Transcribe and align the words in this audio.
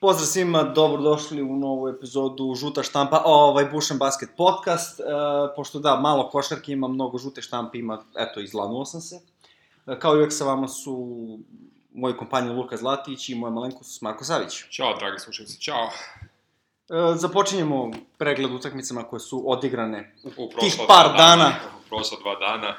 Pozdrav 0.00 0.26
svima, 0.26 0.62
dobrodošli 0.62 1.42
u 1.42 1.56
novu 1.56 1.88
epizodu 1.88 2.54
Žuta 2.54 2.82
štampa, 2.82 3.22
ovaj 3.24 3.64
Bušan 3.64 3.98
Basket 3.98 4.28
podcast. 4.36 5.00
E, 5.00 5.04
pošto 5.56 5.78
da, 5.78 5.96
malo 5.96 6.28
košarke 6.30 6.72
ima, 6.72 6.88
mnogo 6.88 7.18
žute 7.18 7.42
štampe 7.42 7.78
ima, 7.78 8.02
eto, 8.18 8.40
izlanuo 8.40 8.84
sam 8.84 9.00
se. 9.00 9.20
E, 9.86 9.98
kao 9.98 10.14
i 10.14 10.18
uvek 10.18 10.32
sa 10.32 10.44
vama 10.44 10.68
su 10.68 11.18
moji 11.94 12.16
kompanji 12.16 12.50
Luka 12.50 12.76
Zlatić 12.76 13.28
i 13.28 13.34
moja 13.34 13.50
malenkost 13.50 14.02
Marko 14.02 14.24
Savić. 14.24 14.64
Ćao, 14.70 14.96
dragi 14.98 15.18
slušalci, 15.18 15.60
ćao. 15.60 15.88
E, 16.88 17.16
započinjemo 17.16 17.90
pregled 18.18 18.52
utakmicama 18.52 19.02
koje 19.02 19.20
su 19.20 19.42
odigrane 19.46 20.14
U 20.36 20.50
tih 20.60 20.76
par 20.88 21.06
dva 21.06 21.16
dana. 21.16 21.52
U 21.80 21.88
prošla 21.88 22.18
dva 22.20 22.34
dana. 22.38 22.76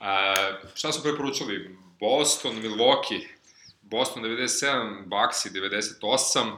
E, 0.00 0.70
šta 0.74 0.92
su 0.92 1.02
preporučili? 1.02 1.78
Boston, 2.00 2.52
Milwaukee. 2.52 3.41
Boston 3.92 4.22
97, 4.22 5.04
Bucks 5.04 5.46
98. 5.46 6.56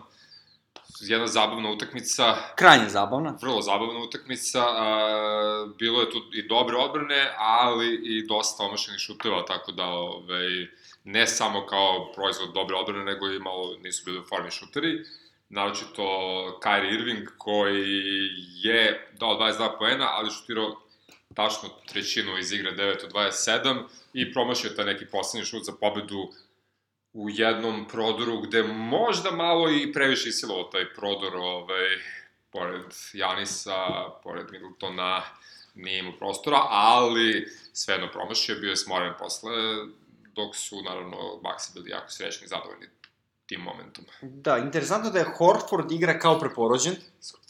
Jedna 1.00 1.26
zabavna 1.26 1.70
utakmica, 1.70 2.36
Krajnje 2.56 2.88
zabavna. 2.88 3.38
vrlo 3.42 3.62
zabavna 3.62 4.00
utakmica. 4.00 4.60
Bilo 5.78 6.00
je 6.00 6.10
tu 6.10 6.18
i 6.32 6.48
dobre 6.48 6.76
odbrane, 6.76 7.34
ali 7.38 8.00
i 8.04 8.26
dosta 8.26 8.64
omašenih 8.64 9.00
šuteva, 9.00 9.44
tako 9.44 9.72
da 9.72 9.84
ovaj, 9.84 10.66
ne 11.04 11.26
samo 11.26 11.66
kao 11.66 12.12
proizvod 12.12 12.52
dobre 12.54 12.76
odbrane, 12.76 13.04
nego 13.04 13.26
i 13.26 13.38
malo 13.38 13.76
nisu 13.82 14.02
bili 14.04 14.18
u 14.18 14.26
formi 14.28 14.50
šuteri. 14.50 15.04
Naročito 15.48 16.02
Kyrie 16.62 16.94
Irving, 16.94 17.28
koji 17.38 17.84
je 18.62 19.10
dao 19.20 19.38
22 19.38 19.78
poena, 19.78 20.08
ali 20.10 20.30
šutirao 20.30 20.76
tačno 21.34 21.68
trećinu 21.88 22.38
iz 22.38 22.52
igre 22.52 22.72
9 22.72 23.04
od 23.04 23.12
27 23.12 23.82
i 24.12 24.32
promašio 24.32 24.70
taj 24.70 24.84
neki 24.84 25.06
poslednji 25.06 25.46
šut 25.46 25.64
za 25.64 25.72
pobedu 25.80 26.28
u 27.14 27.30
jednom 27.30 27.88
prodoru 27.88 28.40
gde 28.40 28.62
možda 28.62 29.30
malo 29.30 29.70
i 29.70 29.92
previše 29.92 30.28
isilovao 30.28 30.64
taj 30.64 30.94
prodor, 30.94 31.36
ovaj, 31.36 31.88
pored 32.50 32.82
Janisa, 33.12 33.86
pored 34.22 34.46
Middletona, 34.52 35.22
nije 35.74 35.98
imao 35.98 36.18
prostora, 36.18 36.58
ali 36.70 37.48
svejedno 37.72 38.08
promašio, 38.12 38.60
bio 38.60 38.70
je 38.70 38.76
smoren 38.76 39.12
posle, 39.18 39.50
dok 40.34 40.56
su, 40.56 40.82
naravno, 40.82 41.16
Baxi 41.42 41.74
bili 41.74 41.90
jako 41.90 42.10
srećni 42.10 42.44
i 42.44 42.48
zadovoljni 42.48 42.86
tim 43.46 43.60
momentom. 43.60 44.04
Da, 44.22 44.58
interesantno 44.58 45.10
da 45.10 45.18
je 45.18 45.24
Horford 45.38 45.92
igra 45.92 46.18
kao 46.18 46.38
preporođen. 46.38 46.96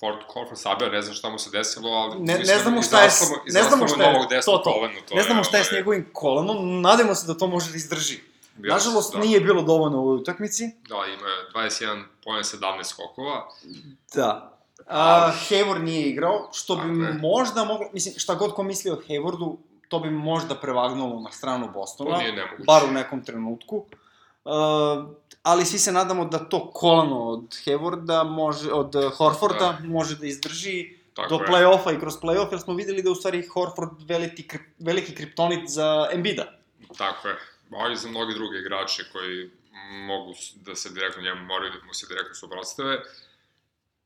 Ford 0.00 0.18
Corford 0.32 0.60
sabio, 0.60 0.88
ne 0.88 1.02
znam 1.02 1.14
šta 1.14 1.30
mu 1.30 1.38
se 1.38 1.50
desilo, 1.50 1.90
ali... 1.90 2.20
Ne, 2.20 2.38
ne 2.38 2.58
znamo 2.58 2.82
šta 2.82 3.02
je, 3.02 3.10
ne 3.52 3.62
znamo 3.62 3.88
šta 3.88 4.04
je, 4.04 4.40
to, 4.44 4.58
to. 4.58 4.62
kolena, 4.62 5.00
to 5.08 5.14
ne 5.14 5.22
znamo 5.22 5.44
šta 5.44 5.56
je 5.56 5.64
s 5.64 5.68
ovaj, 5.68 5.80
njegovim 5.80 6.10
kolenom, 6.12 6.80
nadamo 6.80 7.14
se 7.14 7.26
da 7.26 7.38
to 7.38 7.46
može 7.46 7.70
da 7.70 7.76
izdrži. 7.76 8.33
Bio- 8.56 8.72
Nažalost, 8.72 9.12
da. 9.12 9.18
nije 9.18 9.40
bilo 9.40 9.62
dovoljno 9.62 9.98
u 9.98 10.02
ovoj 10.02 10.16
utakmici. 10.16 10.64
Da, 10.88 10.96
ima 10.96 11.28
je 11.28 11.68
21 11.70 12.02
poen, 12.24 12.42
17 12.42 12.84
skokova. 12.84 13.48
Da. 14.14 14.50
A, 14.86 15.32
Hayward 15.40 15.78
nije 15.78 16.02
igrao, 16.02 16.48
što 16.52 16.76
bi 16.76 16.82
Tako 16.82 16.92
je. 17.02 17.12
možda 17.14 17.64
moglo, 17.64 17.86
mislim, 17.92 18.14
šta 18.16 18.34
god 18.34 18.54
ko 18.54 18.62
misli 18.62 18.90
o 18.90 18.98
Haywardu, 18.98 19.56
to 19.88 19.98
bi 19.98 20.10
možda 20.10 20.54
prevagnulo 20.54 21.20
na 21.20 21.30
stranu 21.30 21.68
Bostona, 21.70 22.10
To 22.10 22.18
nije 22.18 22.32
nemoguće. 22.32 22.62
bar 22.62 22.84
u 22.84 22.92
nekom 22.92 23.24
trenutku. 23.24 23.76
Uh, 23.76 24.52
ali 25.42 25.64
svi 25.64 25.78
se 25.78 25.92
nadamo 25.92 26.24
da 26.24 26.38
to 26.40 26.70
kolano 26.70 27.22
od 27.22 27.40
Haywarda 27.58 28.24
može, 28.26 28.72
od 28.72 28.94
Horforda 29.16 29.78
može 29.80 30.16
da 30.16 30.26
izdrži 30.26 30.84
Tako 31.14 31.28
do 31.28 31.38
play-offa 31.38 31.96
i 31.96 32.00
kroz 32.00 32.14
play-off, 32.14 32.48
jer 32.50 32.60
smo 32.60 32.74
videli 32.74 33.02
da 33.02 33.10
u 33.10 33.14
stvari 33.14 33.42
Horford 33.44 34.02
veliki, 34.02 34.48
veliki 34.78 35.14
kriptonit 35.14 35.68
za 35.68 36.08
Embida. 36.12 36.44
Tako 36.98 37.28
je. 37.28 37.34
A 37.70 37.92
i 37.92 37.96
za 37.96 38.08
mnogi 38.08 38.34
druge 38.34 38.58
igrače 38.58 39.04
koji 39.12 39.50
mogu 40.06 40.34
da 40.54 40.74
se 40.74 40.90
direktno 40.90 41.22
njemu 41.22 41.44
moraju 41.44 41.72
da 41.72 41.86
mu 41.86 41.94
se 41.94 42.06
direktno 42.06 42.34
suprotstave. 42.34 43.02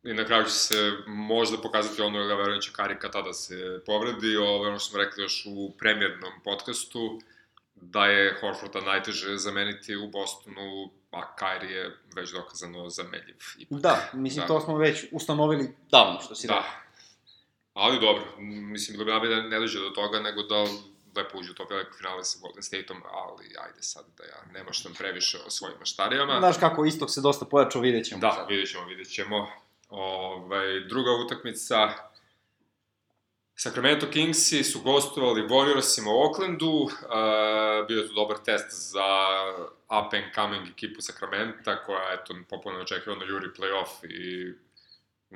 I 0.03 0.15
na 0.15 0.25
kraju 0.25 0.45
će 0.45 0.51
se 0.51 0.93
možda 1.07 1.59
pokazati 1.59 2.03
ono, 2.03 2.19
ja 2.19 2.37
verujem 2.37 2.61
će 2.61 2.73
Karika 2.73 3.11
tada 3.11 3.33
se 3.33 3.83
povredi, 3.87 4.37
ovo 4.37 4.69
ono 4.69 4.79
što 4.79 4.91
smo 4.91 4.99
rekli 4.99 5.23
još 5.23 5.47
u 5.47 5.75
premjernom 5.79 6.33
podcastu, 6.45 7.21
da 7.75 8.07
je 8.07 8.37
Horforda 8.41 8.81
najteže 8.81 9.37
zameniti 9.37 9.97
u 9.97 10.11
Bostonu, 10.11 10.91
a 11.11 11.37
Kyrie 11.41 11.71
je 11.71 11.97
već 12.17 12.31
dokazano 12.31 12.89
zamenljiv. 12.89 13.37
Ipak. 13.59 13.81
Da, 13.81 14.11
mislim, 14.13 14.41
Da. 14.41 14.47
to 14.47 14.61
smo 14.61 14.79
već 14.79 15.05
ustanovili 15.13 15.77
davno, 15.91 16.21
što 16.21 16.35
si 16.35 16.47
Da. 16.47 16.55
rekao. 16.55 16.71
Ali 17.75 18.01
dobro, 18.01 18.25
mislim, 18.73 18.99
bilo 19.05 19.21
bi 19.21 19.29
da 19.29 19.43
ne 19.43 19.61
dođe 19.61 19.81
do 19.81 19.91
toga, 19.91 20.21
nego 20.21 20.43
da 20.43 20.65
lepo 21.19 21.39
uđe 21.39 21.51
u 21.51 21.55
top 21.55 21.71
veliko 21.71 21.97
finale 21.97 22.25
sa 22.25 22.39
Golden 22.43 22.63
State-om, 22.63 23.03
ali 23.13 23.45
ajde 23.65 23.83
sad 23.83 24.05
da 24.19 24.25
ja 24.25 24.41
ne 24.53 24.65
maštam 24.65 24.95
previše 24.99 25.39
o 25.47 25.51
svojim 25.51 25.79
maštarijama. 25.79 26.39
Znaš 26.39 26.57
kako, 26.61 26.85
istok 26.85 27.11
se 27.11 27.21
dosta 27.21 27.45
pojačao, 27.45 27.81
vidjet 27.83 28.07
ćemo. 28.07 28.21
Da, 28.21 28.33
sad. 28.33 28.49
vidjet 28.49 28.71
ćemo, 28.71 28.85
vidjet 28.85 29.11
ćemo. 29.11 29.49
Ovaj, 29.89 30.81
druga 30.81 31.11
utakmica, 31.25 31.89
Sacramento 33.55 34.07
Kingsi 34.11 34.65
su 34.65 34.81
gostovali 34.81 35.49
Warriorsima 35.49 36.09
u 36.09 36.19
Oaklandu, 36.23 36.71
uh, 36.71 36.91
bio 37.89 38.01
je 38.01 38.09
to 38.09 38.15
dobar 38.15 38.37
test 38.45 38.91
za 38.93 39.09
up 39.85 40.15
and 40.15 40.25
coming 40.35 40.69
ekipu 40.69 41.01
Sacramenta, 41.01 41.85
koja, 41.85 42.13
eto, 42.13 42.35
popularno 42.51 42.83
očekivano 42.83 43.25
juri 43.25 43.49
playoff 43.59 44.05
i 44.05 44.55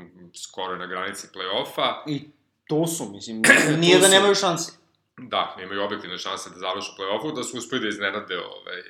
mm, 0.00 0.30
skoro 0.34 0.72
je 0.72 0.78
na 0.78 0.86
granici 0.86 1.26
playoffa. 1.34 1.94
I 2.06 2.22
tu 2.64 2.86
su, 2.86 3.10
mislim, 3.12 3.42
nije 3.80 3.98
da 3.98 4.06
su. 4.06 4.10
nemaju 4.10 4.34
šanse. 4.34 4.72
Da, 5.16 5.56
imaju 5.62 5.82
objektivne 5.82 6.18
šanse 6.18 6.50
da 6.50 6.58
završu 6.58 6.92
play-offu, 6.98 7.36
da 7.36 7.42
su 7.42 7.58
uspeli 7.58 7.82
da 7.82 7.88
iznenade 7.88 8.38
ovaj, 8.38 8.82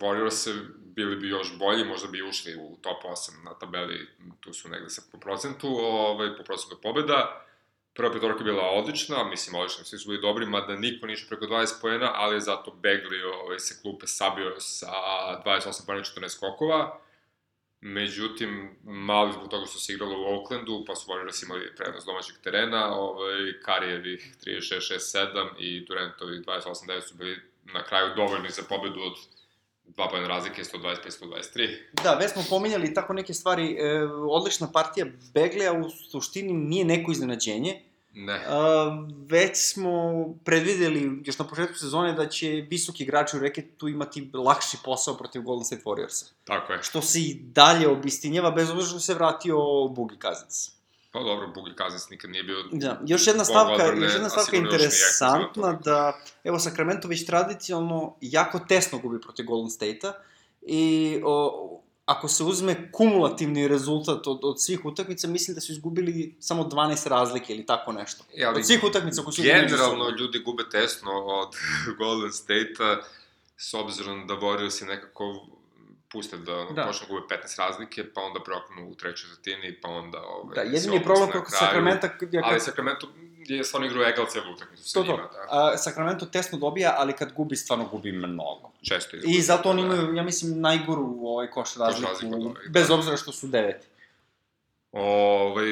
Warriors 0.00 0.48
bili 0.76 1.16
bi 1.16 1.28
još 1.28 1.58
bolji, 1.58 1.84
možda 1.84 2.08
bi 2.08 2.22
ušli 2.22 2.56
u 2.56 2.76
top 2.82 3.04
8 3.04 3.44
na 3.44 3.58
tabeli, 3.58 4.08
tu 4.40 4.52
su 4.52 4.68
negde 4.68 4.90
sa 4.90 5.02
po 5.12 5.18
procentu, 5.18 5.68
ovaj, 5.68 6.36
po 6.36 6.42
procentu 6.42 6.76
pobeda. 6.82 7.40
Prva 7.94 8.12
petorka 8.12 8.38
je 8.38 8.44
bila 8.44 8.62
odlična, 8.62 9.24
mislim 9.24 9.56
odlična, 9.56 9.84
svi 9.84 9.98
su 9.98 10.08
bili 10.08 10.22
dobri, 10.22 10.46
mada 10.46 10.76
niko 10.76 11.06
nije 11.06 11.14
išao 11.14 11.28
preko 11.28 11.54
20 11.54 11.80
poena, 11.80 12.12
ali 12.14 12.36
je 12.36 12.40
zato 12.40 12.70
Begli 12.70 13.22
ovaj, 13.22 13.58
se 13.58 13.82
klupe 13.82 14.06
sabio 14.06 14.60
sa 14.60 14.92
28 15.46 15.86
poena 15.86 16.00
i 16.00 16.04
14 16.04 16.28
skokova. 16.28 17.00
Međutim, 17.86 18.70
malo 18.84 19.32
zbog 19.32 19.48
toga 19.48 19.66
što 19.66 19.78
se 19.78 19.92
igralo 19.92 20.20
u 20.20 20.24
Oaklandu, 20.24 20.84
pa 20.86 20.94
su 20.96 21.10
Warriors 21.10 21.44
imali 21.44 21.74
prednost 21.76 22.06
domaćeg 22.06 22.36
terena, 22.44 22.94
ovaj, 22.94 23.60
Karijevih 23.62 24.34
36-6-7 24.46 25.48
i 25.58 25.84
Durantovih 25.86 26.40
28-9 26.40 27.08
su 27.08 27.14
bili 27.14 27.36
na 27.64 27.84
kraju 27.84 28.14
dovoljni 28.16 28.50
za 28.50 28.62
pobedu 28.68 29.00
od 29.00 29.12
dva 29.86 30.08
pojena 30.08 30.28
razlike, 30.28 30.62
125-123. 30.62 31.76
Da, 32.02 32.14
već 32.14 32.32
smo 32.32 32.42
pominjali 32.50 32.94
tako 32.94 33.12
neke 33.12 33.34
stvari, 33.34 33.76
e, 33.78 34.04
odlična 34.28 34.72
partija 34.72 35.06
Beglea 35.34 35.72
u 35.72 35.90
suštini 35.90 36.52
nije 36.52 36.84
neko 36.84 37.12
iznenađenje. 37.12 37.80
Ne, 38.14 38.34
E, 38.34 38.46
već 39.28 39.72
smo 39.72 40.24
predvideli 40.44 41.22
još 41.24 41.38
na 41.38 41.46
početku 41.46 41.74
sezone 41.74 42.12
da 42.12 42.28
će 42.28 42.48
visoki 42.48 43.02
igrači 43.02 43.36
u 43.36 43.40
reketu 43.40 43.88
imati 43.88 44.30
lakši 44.34 44.76
posao 44.84 45.16
protiv 45.16 45.42
Golden 45.42 45.64
State 45.64 45.82
Warriorsa. 45.84 46.24
tako 46.44 46.72
je. 46.72 46.82
Što 46.82 47.02
se 47.02 47.20
i 47.20 47.34
dalje 47.34 47.88
obistinjeva, 47.88 48.50
bez 48.50 48.70
obzira 48.70 48.88
što 48.88 49.00
se 49.00 49.14
vratio 49.14 49.58
Bugi 49.88 50.16
Kazins. 50.18 50.70
Pa 51.12 51.20
dobro, 51.20 51.48
Bugi 51.54 51.74
Kazins 51.76 52.10
nikad 52.10 52.30
nije 52.30 52.42
bio... 52.42 52.56
Da, 52.72 53.00
još 53.06 53.26
jedna 53.26 53.44
stavka, 53.44 53.72
odbrane, 53.72 54.02
još 54.06 54.12
jedna 54.12 54.28
stavka 54.28 54.56
interesantna 54.56 55.72
da, 55.84 56.18
evo, 56.44 56.58
Sacramento 56.58 57.08
već 57.08 57.26
tradicionalno 57.26 58.16
jako 58.20 58.58
tesno 58.58 58.98
gubi 58.98 59.20
protiv 59.20 59.46
Golden 59.46 59.70
State-a 59.70 60.12
i 60.62 61.20
o, 61.24 61.80
ako 62.06 62.28
se 62.28 62.44
uzme 62.44 62.92
kumulativni 62.92 63.68
rezultat 63.68 64.26
od, 64.26 64.40
od 64.42 64.62
svih 64.62 64.84
utakmica, 64.84 65.28
mislim 65.28 65.54
da 65.54 65.60
su 65.60 65.72
izgubili 65.72 66.36
samo 66.40 66.62
12 66.64 67.08
razlike 67.08 67.54
ili 67.54 67.66
tako 67.66 67.92
nešto. 67.92 68.24
E, 68.36 68.44
ali 68.44 68.58
od 68.58 68.66
svih 68.66 68.84
utakmica 68.84 69.22
koje 69.22 69.32
su 69.32 69.42
među 69.42 69.52
Generalno, 69.54 70.04
sobom. 70.04 70.18
ljudi 70.18 70.38
gube 70.38 70.62
tesno 70.70 71.12
od 71.12 71.48
Golden 71.98 72.32
State-a, 72.32 72.96
s 73.56 73.74
obzirom 73.74 74.26
da 74.26 74.34
Warriors 74.34 74.86
nekako 74.86 75.46
puste 76.12 76.36
da, 76.36 76.66
Da. 76.74 76.84
počne 76.86 77.06
gube 77.08 77.20
15 77.20 77.58
razlike, 77.58 78.12
pa 78.14 78.20
onda 78.20 78.40
preoknu 78.44 78.90
u 78.90 78.94
trećoj 78.94 79.28
četvrtini, 79.28 79.80
pa 79.82 79.88
onda... 79.88 80.18
Ovaj, 80.22 80.54
Da, 80.54 80.60
se 80.60 80.66
jedini 80.66 80.96
opuste 80.96 81.04
problem 81.04 81.30
kraju. 81.30 81.44
Sacramento 81.48 82.06
je 82.06 82.40
Ali 82.44 82.60
kad... 82.60 82.64
Sacramento 83.44 83.54
je 83.54 83.64
stvarno 83.64 83.86
igrao 83.86 84.08
egal 84.08 84.26
celu 84.30 84.52
utakmicu 84.52 84.84
sa 84.84 84.94
To, 84.94 85.02
njima, 85.02 85.16
to. 85.16 85.22
da. 85.32 85.46
A, 85.50 85.76
Sacramento 85.76 86.26
tesno 86.26 86.58
dobija, 86.58 86.94
ali 86.98 87.12
kad 87.12 87.32
gubi, 87.32 87.56
stvarno 87.56 87.84
gubi 87.84 88.12
mnogo. 88.12 88.70
Često 88.88 89.16
I 89.16 89.18
izgubi, 89.18 89.40
zato 89.42 89.70
oni 89.70 89.82
da. 89.82 89.86
imaju, 89.86 90.14
ja 90.14 90.22
mislim, 90.22 90.60
najgoru 90.60 91.18
ovaj 91.22 91.50
koš 91.50 91.76
razliku, 91.76 92.10
razliku 92.12 92.34
od 92.34 92.42
ovih, 92.42 92.56
da. 92.64 92.70
bez 92.80 92.90
obzira 92.90 93.16
što 93.16 93.32
su 93.32 93.46
deveti. 93.46 93.86
Ovaj, 94.92 95.66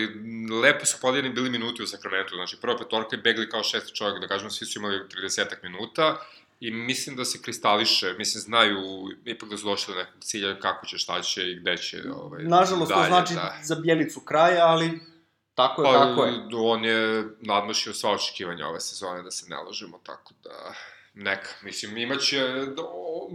lepo 0.63 0.87
su 0.87 0.97
podeljeni 1.01 1.35
bili 1.35 1.51
minuti 1.51 1.83
u 1.83 1.87
Sakramentu, 1.87 2.35
znači 2.35 2.57
prva 2.61 2.79
petorka 2.79 3.17
je 3.17 3.23
begli 3.23 3.49
kao 3.49 3.63
šesti 3.63 3.95
čovjek, 3.95 4.21
da 4.21 4.29
kažemo, 4.29 4.51
svi 4.51 4.67
su 4.67 4.79
imali 4.79 4.99
30 4.99 5.45
minuta 5.63 6.17
i 6.61 6.71
mislim 6.71 7.17
da 7.17 7.25
se 7.25 7.43
kristališe, 7.43 8.15
mislim, 8.19 8.41
znaju 8.41 8.79
ipak 9.25 9.49
da 9.49 9.57
su 9.57 9.65
došli 9.65 9.95
do 9.95 10.01
nekog 10.01 10.21
cilja 10.21 10.59
kako 10.61 10.87
će, 10.87 10.99
šta 10.99 11.23
će 11.23 11.51
i 11.51 11.55
gde 11.61 11.77
će. 11.77 12.03
Ovaj, 12.15 12.45
Nažalost, 12.45 12.93
to 12.93 12.99
dalje, 12.99 13.09
znači 13.09 13.35
da. 13.35 13.59
za 13.63 13.75
Bjelicu 13.75 14.21
kraja, 14.21 14.67
ali 14.67 15.01
tako 15.55 15.83
je, 15.83 15.93
Pa, 15.93 15.99
kako 15.99 16.25
je. 16.25 16.33
on 16.57 16.85
je 16.85 17.25
nadmašio 17.41 17.95
sva 17.95 18.11
očekivanja 18.11 18.67
ove 18.69 18.81
sezone, 18.81 19.23
da 19.23 19.31
se 19.31 19.47
ne 19.49 19.57
lažemo, 19.57 20.01
tako 20.03 20.35
da... 20.45 20.75
neka, 21.15 21.49
mislim, 21.63 21.97
imaće, 21.97 22.41
da, 22.77 22.83
o, 22.83 23.29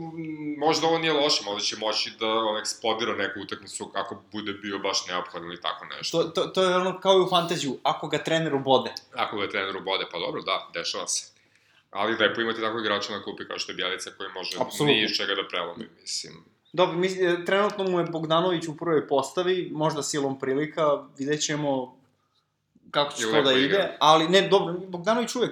možda 0.58 0.88
ovo 0.88 0.98
nije 0.98 1.14
loše, 1.14 1.44
možda 1.46 1.62
će 1.66 1.76
moći 1.78 2.14
da 2.20 2.28
on 2.28 2.58
eksplodira 2.60 3.16
neku 3.16 3.40
utakmicu 3.42 3.92
ako 3.96 4.22
bude 4.32 4.54
bio 4.54 4.80
baš 4.80 5.08
neophodan 5.08 5.48
ili 5.48 5.62
tako 5.62 5.86
nešto. 5.86 6.24
To, 6.24 6.30
to, 6.30 6.48
to 6.48 6.64
je 6.64 6.76
ono 6.76 7.00
kao 7.00 7.14
i 7.14 7.22
u 7.22 7.30
fantaziju, 7.30 7.78
ako 7.84 8.08
ga 8.08 8.18
trener 8.24 8.56
ubode. 8.56 8.94
Ako 9.14 9.38
ga 9.38 9.50
trener 9.50 9.78
ubode, 9.78 10.06
pa 10.12 10.20
dobro, 10.20 10.42
da, 10.42 10.70
dešava 10.74 11.08
se. 11.08 11.32
Ali 11.92 12.18
lepo 12.18 12.42
imati 12.42 12.62
takvog 12.62 12.82
igrača 12.86 13.14
na 13.14 13.24
klupi 13.24 13.48
kao 13.48 13.60
što 13.60 13.72
je 13.72 13.76
Bjelica 13.76 14.10
koji 14.18 14.30
može 14.30 14.58
Apsolutno. 14.60 14.86
ni 14.86 15.04
iz 15.04 15.12
čega 15.18 15.36
da 15.36 15.48
prelomi, 15.48 15.88
mislim. 16.02 16.44
Dobro, 16.74 16.98
mislim, 16.98 17.46
trenutno 17.46 17.84
mu 17.84 18.00
je 18.00 18.06
Bogdanović 18.06 18.68
u 18.68 18.78
prvoj 18.78 19.08
postavi, 19.08 19.70
možda 19.74 20.04
silom 20.04 20.40
prilika, 20.40 20.84
vidjet 21.18 21.42
ćemo 21.42 21.98
kako 22.92 23.14
će 23.14 23.24
I 23.28 23.32
to 23.32 23.42
da 23.42 23.52
ide, 23.52 23.66
igra. 23.66 23.96
ali 24.00 24.28
ne, 24.28 24.42
dobro, 24.42 24.74
Bogdanović 24.88 25.36
uvek 25.36 25.52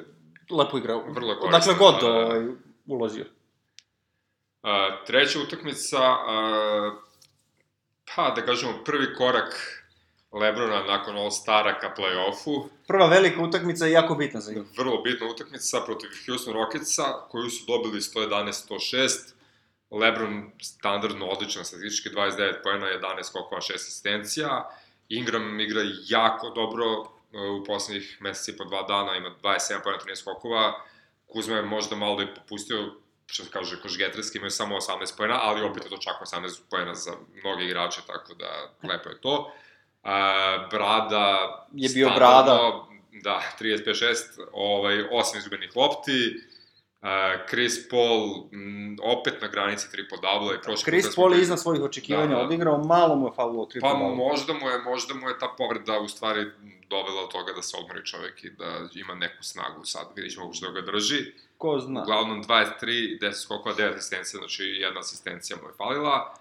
lepo 0.49 0.77
igra. 0.77 0.95
Vrlo 0.95 1.39
koristan, 1.39 1.51
Dakle, 1.51 1.73
god 1.73 1.93
da, 2.01 2.07
da, 2.07 2.13
da. 2.13 2.19
ovaj, 2.25 2.45
ulazio. 2.85 3.25
A, 4.61 5.03
treća 5.07 5.39
utakmica, 5.39 5.97
a, 6.01 6.95
pa 8.15 8.29
da 8.35 8.45
kažemo 8.45 8.73
prvi 8.85 9.15
korak 9.15 9.81
Lebrona 10.31 10.83
nakon 10.83 11.15
All-Stara 11.17 11.79
ka 11.79 11.93
play-offu. 11.97 12.67
Prva 12.87 13.07
velika 13.07 13.41
utakmica 13.41 13.85
je 13.85 13.91
jako 13.91 14.15
bitna 14.15 14.41
za 14.41 14.51
njih. 14.53 14.63
Vrlo 14.77 15.01
bitna 15.01 15.27
utakmica 15.27 15.81
protiv 15.85 16.09
Houston 16.25 16.53
Rocketsa, 16.53 17.03
koju 17.29 17.49
su 17.49 17.65
dobili 17.67 18.01
111-106. 18.01 19.07
Lebron 19.91 20.51
standardno 20.61 21.25
odličan 21.25 21.65
statistički, 21.65 22.09
29 22.09 22.63
pojena, 22.63 22.85
11 22.85 23.23
skokova, 23.23 23.61
6 23.61 23.75
asistencija. 23.75 24.69
Ingram 25.09 25.59
igra 25.59 25.81
jako 26.07 26.49
dobro 26.49 26.85
u 27.35 27.63
poslednjih 27.63 28.17
meseci 28.19 28.57
po 28.57 28.63
dva 28.63 28.83
dana, 28.83 29.15
ima 29.15 29.31
27 29.43 29.83
pojena, 29.83 30.03
13 30.03 30.15
skokova. 30.15 30.73
Kuzma 31.27 31.55
je 31.55 31.61
možda 31.61 31.95
malo 31.95 32.15
da 32.15 32.21
je 32.21 32.35
popustio, 32.35 32.93
što 33.25 33.43
se 33.43 33.51
kaže, 33.51 33.81
kožgetarski, 33.81 34.37
imaju 34.37 34.51
samo 34.51 34.75
18 34.75 35.17
pojena, 35.17 35.39
ali 35.41 35.63
opet 35.63 35.83
je 35.83 35.89
to 35.89 35.97
čak 35.97 36.15
18 36.21 36.61
pojena 36.69 36.95
za 36.95 37.11
mnoge 37.43 37.65
igrače, 37.65 38.01
tako 38.07 38.33
da 38.33 38.71
lepo 38.83 39.09
je 39.09 39.21
to. 39.21 39.53
A, 40.03 40.67
Brada... 40.71 41.67
Je 41.73 41.89
bio 41.89 42.09
standardno, 42.09 42.87
Da, 43.23 43.41
35-6, 43.59 44.15
ovaj, 44.51 44.95
8 44.95 45.37
izgubenih 45.37 45.75
lopti, 45.75 46.41
Uh, 47.05 47.11
Chris 47.45 47.89
Paul 47.89 48.23
m, 48.51 48.95
opet 49.03 49.41
na 49.41 49.47
granici 49.47 49.91
triple 49.91 50.17
double 50.19 50.55
i 50.55 50.59
prošle 50.59 50.75
puta 50.75 50.91
Chris 50.91 51.15
Paul 51.15 51.33
je 51.33 51.41
iznad 51.41 51.59
svojih 51.59 51.81
očekivanja 51.83 52.27
Da, 52.27 52.35
da. 52.35 52.41
odigrao, 52.41 52.77
malo 52.79 53.15
mu 53.15 53.27
je 53.27 53.31
falilo 53.33 53.65
triple 53.65 53.89
Pa 53.89 53.97
double. 53.97 54.15
možda 54.17 54.53
mu 54.53 54.69
je, 54.69 54.79
možda 54.81 55.13
mu 55.13 55.29
je 55.29 55.39
ta 55.39 55.53
povreda 55.57 55.99
u 55.99 56.07
stvari 56.07 56.45
dovela 56.89 57.21
do 57.21 57.27
toga 57.29 57.53
da 57.53 57.61
se 57.61 57.77
odmori 57.77 58.05
čovek 58.05 58.43
i 58.43 58.49
da 58.49 58.65
ima 58.95 59.15
neku 59.15 59.43
snagu 59.43 59.85
sad, 59.85 60.07
vidjet 60.15 60.33
ćemo 60.33 60.53
što 60.53 60.71
ga 60.71 60.81
drži. 60.81 61.19
Ko 61.57 61.79
zna. 61.79 62.01
Uglavnom 62.01 62.43
23, 62.43 62.71
10 63.21 63.31
skokova, 63.33 63.75
9 63.75 63.95
asistencija, 63.95 64.39
znači 64.39 64.63
jedna 64.63 64.99
asistencija 64.99 65.57
mu 65.57 65.67
je 65.67 65.73
falila. 65.73 66.33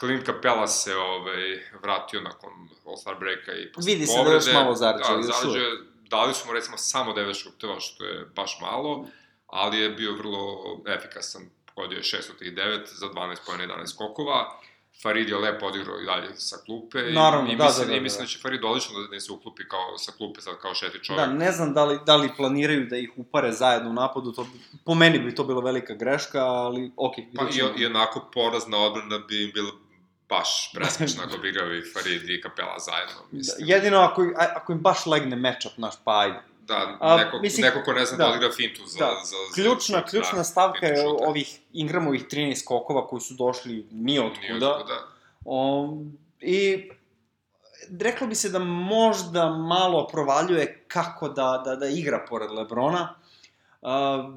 Clint 0.00 0.26
Capela 0.26 0.66
se 0.66 0.96
ovaj, 0.96 1.42
vratio 1.82 2.20
nakon 2.20 2.50
All-Star 2.86 3.18
breaka 3.18 3.52
i 3.54 3.72
posle 3.72 3.92
Vidi 3.92 4.06
se 4.06 4.12
da 4.12 4.18
povrede. 4.18 4.36
još 4.38 4.54
malo 4.54 4.74
zarađa, 4.74 5.16
Da, 5.16 5.22
zarađa, 5.22 5.60
dali 6.00 6.34
su 6.34 6.46
mu 6.46 6.52
recimo 6.52 6.76
samo 6.76 7.12
9 7.12 7.34
šuteva, 7.34 7.80
što 7.80 8.04
je 8.04 8.26
baš 8.26 8.58
malo, 8.60 9.06
ali 9.56 9.78
je 9.78 9.90
bio 9.90 10.12
vrlo 10.14 10.60
efikasan. 10.88 11.42
Pogodio 11.66 11.96
je 11.96 12.02
6 12.04 12.30
od 12.30 12.38
tih 12.38 12.52
9 12.52 12.60
za 12.90 13.06
12 13.08 13.36
pojena 13.46 13.64
11 13.66 13.86
skokova. 13.86 14.58
Farid 15.02 15.28
je 15.28 15.36
lepo 15.36 15.66
odigrao 15.66 15.98
i 15.98 16.06
dalje 16.06 16.28
sa 16.34 16.56
klupe. 16.56 16.98
i- 17.00 17.12
Naravno, 17.14 17.52
i, 17.52 17.56
da, 17.56 17.64
mislim, 17.64 17.86
da, 17.86 17.90
da, 17.90 17.96
I 17.96 18.00
mislim 18.00 18.18
da. 18.18 18.22
da 18.22 18.28
će 18.28 18.38
Farid 18.38 18.64
odlično 18.64 19.00
da, 19.00 19.08
da 19.08 19.20
se 19.20 19.32
uklupi 19.32 19.62
kao, 19.64 19.98
sa 19.98 20.12
klupe 20.12 20.40
sad 20.40 20.56
kao 20.56 20.74
šeti 20.74 20.98
čovek. 20.98 21.20
Da, 21.20 21.26
ne 21.28 21.52
znam 21.52 21.74
da 21.74 21.84
li, 21.84 21.98
da 22.06 22.16
li 22.16 22.30
planiraju 22.36 22.86
da 22.86 22.96
ih 22.96 23.10
upare 23.16 23.52
zajedno 23.52 23.90
u 23.90 23.94
napadu, 23.94 24.32
to, 24.32 24.46
po 24.84 24.94
meni 24.94 25.18
bi 25.18 25.34
to 25.34 25.44
bila 25.44 25.60
velika 25.62 25.94
greška, 25.94 26.38
ali 26.40 26.90
okej, 26.96 27.24
Pa 27.36 27.44
vidjet 27.44 27.78
i, 27.78 27.82
i 27.82 27.86
onako 27.86 28.28
porazna 28.34 28.78
odbrana 28.78 29.18
bi 29.18 29.44
im 29.44 29.50
bila 29.54 29.70
baš 30.28 30.72
presmešna 30.74 31.22
ako 31.24 31.38
bi 31.38 31.48
igrali 31.48 31.82
Farid 31.84 32.30
i 32.30 32.40
Kapela 32.40 32.78
zajedno. 32.80 33.14
Da, 33.22 33.36
Mislim. 33.36 33.68
jedino 33.68 33.98
ako, 33.98 34.22
ako 34.56 34.72
im 34.72 34.78
baš 34.80 35.06
legne 35.06 35.36
matchup, 35.36 35.72
naš, 35.76 35.94
pa 36.04 36.20
ajde. 36.20 36.40
Da, 36.66 36.96
A, 37.00 37.16
neko, 37.16 37.38
mislim, 37.38 37.66
neko 37.66 37.82
ko 37.84 37.92
ne 37.92 38.04
zna 38.04 38.16
da, 38.16 38.24
da. 38.24 38.30
odigra 38.30 38.52
fintu 38.52 38.82
za... 38.86 38.98
Da. 38.98 39.10
za, 39.24 39.36
za 39.48 39.54
Ključna, 39.54 39.98
šut, 39.98 40.10
ključna 40.10 40.38
da, 40.38 40.44
stavka 40.44 40.86
je 40.86 41.06
ovih 41.08 41.58
Ingramovih 41.72 42.24
13 42.26 42.62
skokova 42.62 43.06
koji 43.06 43.20
su 43.20 43.34
došli 43.34 43.86
ni 43.90 44.18
kuda. 44.18 44.26
otkuda. 44.76 45.06
O, 45.44 45.88
I 46.40 46.90
reklo 48.00 48.26
bi 48.26 48.34
se 48.34 48.48
da 48.48 48.58
možda 48.58 49.50
malo 49.50 50.06
provaljuje 50.06 50.84
kako 50.88 51.28
da, 51.28 51.62
da, 51.64 51.76
da 51.76 51.86
igra 51.86 52.24
pored 52.28 52.50
Lebrona. 52.50 53.14
Uh, 53.82 53.88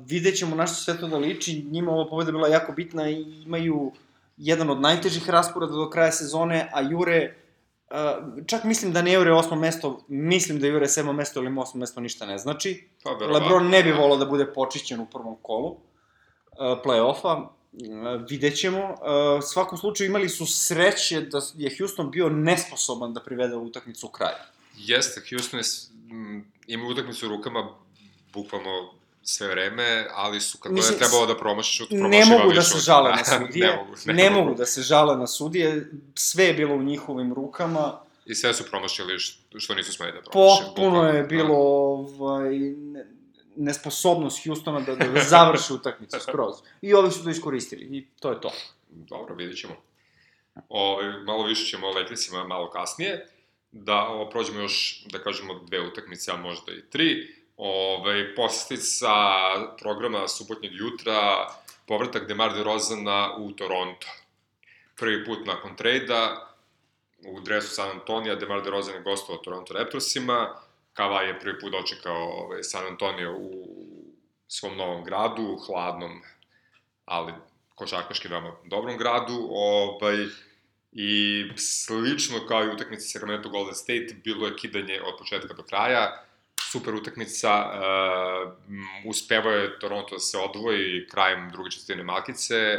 vidjet 0.05 0.37
ćemo 0.37 0.55
na 0.55 0.67
što 0.67 0.75
sve 0.75 0.99
to 0.99 1.07
da 1.07 1.17
liči. 1.17 1.65
Njima 1.71 1.91
ova 1.91 2.09
pobeda 2.09 2.31
bila 2.31 2.47
jako 2.47 2.71
bitna 2.71 3.09
i 3.09 3.43
imaju 3.45 3.91
jedan 4.37 4.69
od 4.69 4.81
najtežih 4.81 5.29
rasporeda 5.29 5.73
do 5.73 5.89
kraja 5.89 6.11
sezone, 6.11 6.69
a 6.73 6.81
Jure, 6.81 7.35
uh, 7.91 7.97
čak 8.45 8.63
mislim 8.63 8.93
da 8.93 9.01
ne 9.01 9.13
Jure 9.13 9.33
osmo 9.33 9.55
mesto, 9.55 9.99
mislim 10.07 10.59
da 10.59 10.67
Jure 10.67 10.87
sedmo 10.87 11.13
mesto 11.13 11.39
ili 11.39 11.59
osmo 11.59 11.79
mesto 11.79 11.99
ništa 12.01 12.25
ne 12.25 12.37
znači. 12.37 12.87
Pa, 13.03 13.11
verovatno, 13.11 13.39
Lebron 13.39 13.69
ne 13.69 13.83
bi 13.83 13.91
volao 13.91 14.17
da 14.17 14.25
bude 14.25 14.53
počišćen 14.53 14.99
u 14.99 15.05
prvom 15.05 15.35
kolu 15.41 15.67
uh, 15.67 15.77
play-offa. 16.85 17.41
Uh, 17.41 17.49
vidjet 18.29 18.57
ćemo. 18.57 18.79
Uh, 18.79 18.95
u 19.39 19.43
svakom 19.43 19.77
slučaju 19.77 20.09
imali 20.09 20.29
su 20.29 20.45
sreće 20.45 21.21
da 21.21 21.39
je 21.55 21.75
Houston 21.77 22.11
bio 22.11 22.29
nesposoban 22.29 23.13
da 23.13 23.23
privede 23.23 23.55
utakmicu 23.55 24.07
u 24.07 24.09
kraj. 24.09 24.33
Jeste, 24.77 25.21
Houston 25.29 25.59
je, 25.59 25.63
s- 25.63 25.89
m, 26.11 26.51
ima 26.67 26.85
utakmicu 26.85 27.25
u 27.25 27.29
rukama 27.29 27.69
bukvalno 28.33 28.93
sve 29.29 29.47
vreme, 29.47 30.07
ali 30.13 30.41
su 30.41 30.57
kad 30.57 30.69
god 30.71 30.75
Mislim, 30.77 30.93
je 30.93 30.99
trebalo 30.99 31.25
da 31.25 31.37
promaši 31.37 31.75
šut, 31.77 31.91
Ne 31.91 31.99
promašiva 31.99 32.37
mogu 32.37 32.53
da 32.53 32.59
više 32.59 32.69
se 32.71 32.79
žale 32.79 33.11
na 33.11 33.25
sudije, 33.37 33.67
ne 33.67 33.75
mogu, 33.75 33.95
ne, 34.05 34.29
mogu 34.29 34.53
da 34.57 34.65
se 34.65 34.81
žale 34.81 35.17
na 35.17 35.27
sudije, 35.27 35.91
sve 36.15 36.45
je 36.45 36.53
bilo 36.53 36.75
u 36.75 36.83
njihovim 36.83 37.33
rukama, 37.33 37.99
I 38.25 38.35
sve 38.35 38.53
su 38.53 38.63
promašili 38.69 39.19
što, 39.19 39.75
nisu 39.75 39.93
smeli 39.93 40.11
da 40.13 40.21
promaše. 40.21 40.63
potpuno 40.65 41.07
je 41.07 41.21
da. 41.21 41.27
bilo 41.27 41.55
ovaj, 41.55 42.49
ne- 42.59 43.05
nesposobnost 43.55 44.45
Houstona 44.45 44.79
da, 44.79 44.95
da 44.95 45.21
završi 45.23 45.73
utakmicu 45.73 46.19
skroz. 46.19 46.55
I 46.81 46.93
ovi 46.93 47.11
su 47.11 47.23
to 47.23 47.29
iskoristili 47.29 47.83
i 47.97 48.07
to 48.19 48.29
je 48.29 48.41
to. 48.41 48.51
Dobro, 48.89 49.35
vidjet 49.35 49.57
ćemo. 49.57 49.75
Ove, 50.69 51.23
malo 51.23 51.43
više 51.43 51.65
ćemo 51.65 51.87
o 51.87 51.91
Lakersima 51.91 52.43
malo 52.43 52.69
kasnije. 52.69 53.27
Da 53.71 53.95
ovo, 54.07 54.29
prođemo 54.29 54.59
još, 54.59 55.03
da 55.11 55.19
kažemo, 55.19 55.59
dve 55.59 55.81
utakmice, 55.87 56.31
a 56.31 56.35
možda 56.37 56.71
i 56.71 56.81
tri. 56.89 57.38
Ove, 57.61 58.35
poslastica 58.35 59.13
programa 59.79 60.27
subotnjeg 60.27 60.73
jutra, 60.75 61.47
povratak 61.87 62.27
Demar 62.27 62.53
DeRozana 62.55 63.35
u 63.37 63.51
Toronto. 63.51 64.07
Prvi 64.95 65.25
put 65.25 65.45
nakon 65.45 65.75
trejda, 65.75 66.55
u 67.27 67.39
dresu 67.39 67.73
San 67.75 67.89
Antonija, 67.89 68.35
Demar 68.35 68.63
DeRozan 68.63 68.95
je 68.95 69.01
gostovao 69.01 69.43
Toronto 69.43 69.73
Raptorsima, 69.73 70.55
Kava 70.93 71.21
je 71.21 71.39
prvi 71.39 71.59
put 71.59 71.71
dočekao 71.71 72.15
ovaj, 72.15 72.63
San 72.63 72.87
Antonio 72.87 73.35
u 73.37 73.67
svom 74.47 74.77
novom 74.77 75.03
gradu, 75.03 75.57
hladnom, 75.67 76.21
ali 77.05 77.33
košarkaški 77.75 78.27
veoma 78.27 78.55
dobrom 78.63 78.97
gradu, 78.97 79.47
ovaj, 79.51 80.25
i 80.91 81.43
slično 81.57 82.47
kao 82.47 82.63
i 82.63 82.69
utakmica 82.69 83.07
Sacramento 83.07 83.49
Golden 83.49 83.75
State, 83.75 84.15
bilo 84.23 84.47
je 84.47 84.55
kidanje 84.55 85.01
od 85.01 85.17
početka 85.19 85.53
do 85.53 85.63
kraja, 85.63 86.28
super 86.71 86.93
utakmica, 86.93 87.65
uh, 87.65 88.53
uspevao 89.05 89.51
je 89.51 89.79
Toronto 89.79 90.15
da 90.15 90.19
se 90.19 90.37
odvoji 90.37 91.07
krajem 91.07 91.49
druge 91.51 91.71
četvrtine 91.71 92.03
Malkice, 92.03 92.77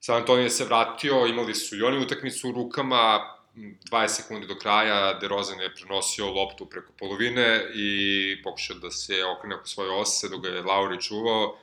San 0.00 0.16
Antonio 0.16 0.50
se 0.50 0.64
vratio, 0.64 1.26
imali 1.26 1.54
su 1.54 1.76
i 1.76 1.82
oni 1.82 1.98
utakmicu 1.98 2.48
u 2.48 2.52
rukama, 2.52 3.34
20 3.54 4.08
sekundi 4.08 4.46
do 4.46 4.54
kraja, 4.54 5.18
DeRozan 5.18 5.60
je 5.60 5.74
prenosio 5.74 6.30
loptu 6.30 6.66
preko 6.66 6.92
polovine 6.98 7.66
i 7.74 8.42
pokušao 8.42 8.76
da 8.76 8.90
se 8.90 9.24
okrene 9.24 9.54
oko 9.54 9.66
svoje 9.66 9.90
ose, 9.90 10.28
dok 10.28 10.42
ga 10.42 10.48
je 10.48 10.62
Lauri 10.62 11.00
čuvao, 11.02 11.58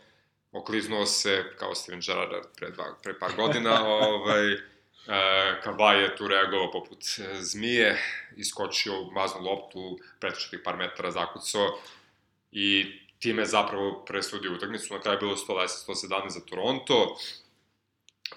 okliznuo 0.52 1.06
se 1.06 1.44
kao 1.60 1.76
Steven 1.76 2.02
Gerrard 2.06 2.46
pre, 2.58 2.72
dva, 2.72 2.86
pre 3.04 3.20
par 3.20 3.36
godina, 3.36 3.88
ovaj, 4.10 4.58
Kavaj 5.64 6.02
je 6.02 6.16
tu 6.16 6.28
reagovao 6.28 6.72
poput 6.72 7.00
e, 7.20 7.42
zmije, 7.42 8.02
iskočio, 8.38 9.04
maznu 9.12 9.42
loptu, 9.42 10.00
pretočio 10.20 10.50
tih 10.50 10.60
par 10.64 10.78
metara, 10.78 11.12
zakucao 11.12 11.80
i 12.52 12.86
time 13.20 13.42
je 13.42 13.46
zapravo 13.46 14.06
presudio 14.06 14.54
utakmicu, 14.54 14.94
na 14.94 15.02
kraju 15.02 15.16
je 15.16 15.20
bilo 15.20 15.36
110-117 15.36 16.30
za 16.30 16.40
Toronto, 16.46 17.18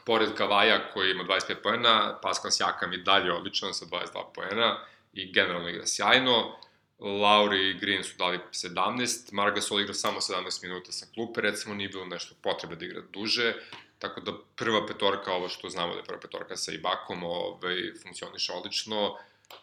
pored 0.05 0.35
Kavaja 0.35 0.91
koji 0.93 1.11
ima 1.11 1.25
25 1.25 1.63
poena, 1.63 2.19
Pascal 2.23 2.51
Siakam 2.51 2.93
i 2.93 3.03
dalje 3.03 3.33
odličan 3.33 3.75
sa 3.75 3.87
22 3.87 4.25
poena 4.35 4.79
i 5.13 5.33
generalno 5.33 5.69
igra 5.69 5.87
sjajno. 5.87 6.57
Lauri 6.99 7.71
i 7.71 7.79
Green 7.79 8.05
su 8.05 8.17
dali 8.19 8.39
17, 8.53 9.33
Margasol 9.33 9.81
igra 9.81 9.95
samo 9.95 10.21
17 10.21 10.63
minuta 10.63 10.93
sa 10.93 11.07
klupe, 11.15 11.41
recimo 11.41 11.75
nije 11.75 11.89
bilo 11.89 12.07
nešto 12.07 12.35
potrebe 12.43 12.77
da 12.77 12.85
igra 12.85 13.03
duže, 13.13 13.55
tako 13.99 14.21
da 14.21 14.33
prva 14.57 14.87
petorka, 14.87 15.33
ovo 15.33 15.49
što 15.49 15.69
znamo 15.69 15.93
da 15.93 15.99
je 15.99 16.05
prva 16.05 16.21
petorka 16.21 16.57
sa 16.57 16.73
Ibakom, 16.73 17.25
ovaj, 17.25 17.77
funkcioniše 18.03 18.53
odlično. 18.53 19.17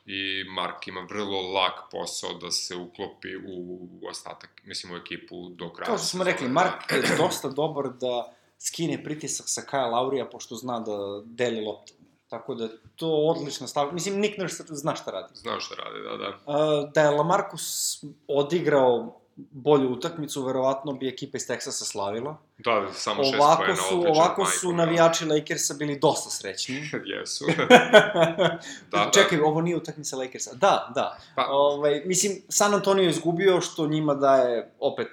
i 0.06 0.44
Mark 0.50 0.88
ima 0.88 1.02
vrlo 1.10 1.42
lak 1.42 1.92
posao 1.92 2.34
da 2.34 2.52
se 2.52 2.76
uklopi 2.76 3.36
u 3.48 3.88
ostatak, 4.10 4.50
mislim 4.64 4.94
u 4.94 4.98
ekipu 4.98 5.50
do 5.50 5.74
kraja. 5.74 5.86
Kao 5.86 5.98
što 5.98 6.08
smo 6.08 6.24
rekli, 6.24 6.48
Mark 6.50 6.92
je 6.92 7.18
dosta 7.18 7.50
dobar 7.50 7.90
da 7.90 8.34
skine 8.60 9.04
pritisak 9.04 9.46
sa 9.50 9.62
Kyle 9.62 9.92
Laurija, 9.92 10.26
pošto 10.26 10.56
zna 10.56 10.80
da 10.80 11.22
deli 11.26 11.62
loptu. 11.66 11.94
Tako 12.30 12.56
da 12.56 12.68
to 12.96 13.08
odlična 13.08 13.68
stavka. 13.68 13.94
Mislim, 13.94 14.20
Nick 14.20 14.38
Nurse 14.38 14.64
zna 14.68 14.96
šta 14.96 15.12
radi. 15.12 15.36
Zna 15.36 15.60
šta 15.60 15.76
radi, 15.76 16.00
da, 16.04 16.18
da. 16.18 16.92
Da 16.94 17.02
je 17.02 17.10
Lamarcus 17.10 18.04
odigrao 18.28 19.22
bolju 19.36 19.90
utakmicu, 19.90 20.44
verovatno 20.46 20.94
bi 20.94 21.08
ekipa 21.08 21.38
iz 21.38 21.48
Teksasa 21.48 21.86
slavila. 21.86 22.38
Da, 22.58 22.88
samo 22.94 23.24
šest 23.24 23.36
ovako 23.36 23.58
pojena, 23.64 23.76
su, 23.76 23.96
ovako 24.08 24.42
majko, 24.42 24.58
su 24.58 24.68
da. 24.68 24.76
navijači 24.76 25.26
Lakersa 25.26 25.74
bili 25.74 26.00
dosta 26.00 26.30
srećni. 26.30 26.76
Jesu. 27.16 27.46
da, 27.70 28.60
da. 28.92 29.12
Čekaj, 29.14 29.40
ovo 29.40 29.62
nije 29.62 29.78
utakmica 29.78 30.18
Lakersa. 30.18 30.54
Da, 30.54 30.92
da. 30.96 31.18
Pa- 31.36 31.48
Ovaj, 31.50 32.02
mislim, 32.06 32.42
San 32.50 32.74
Antonio 32.74 33.04
je 33.04 33.10
izgubio, 33.10 33.62
što 33.62 33.88
njima 33.88 34.16
daje 34.16 34.74
opet 34.80 35.08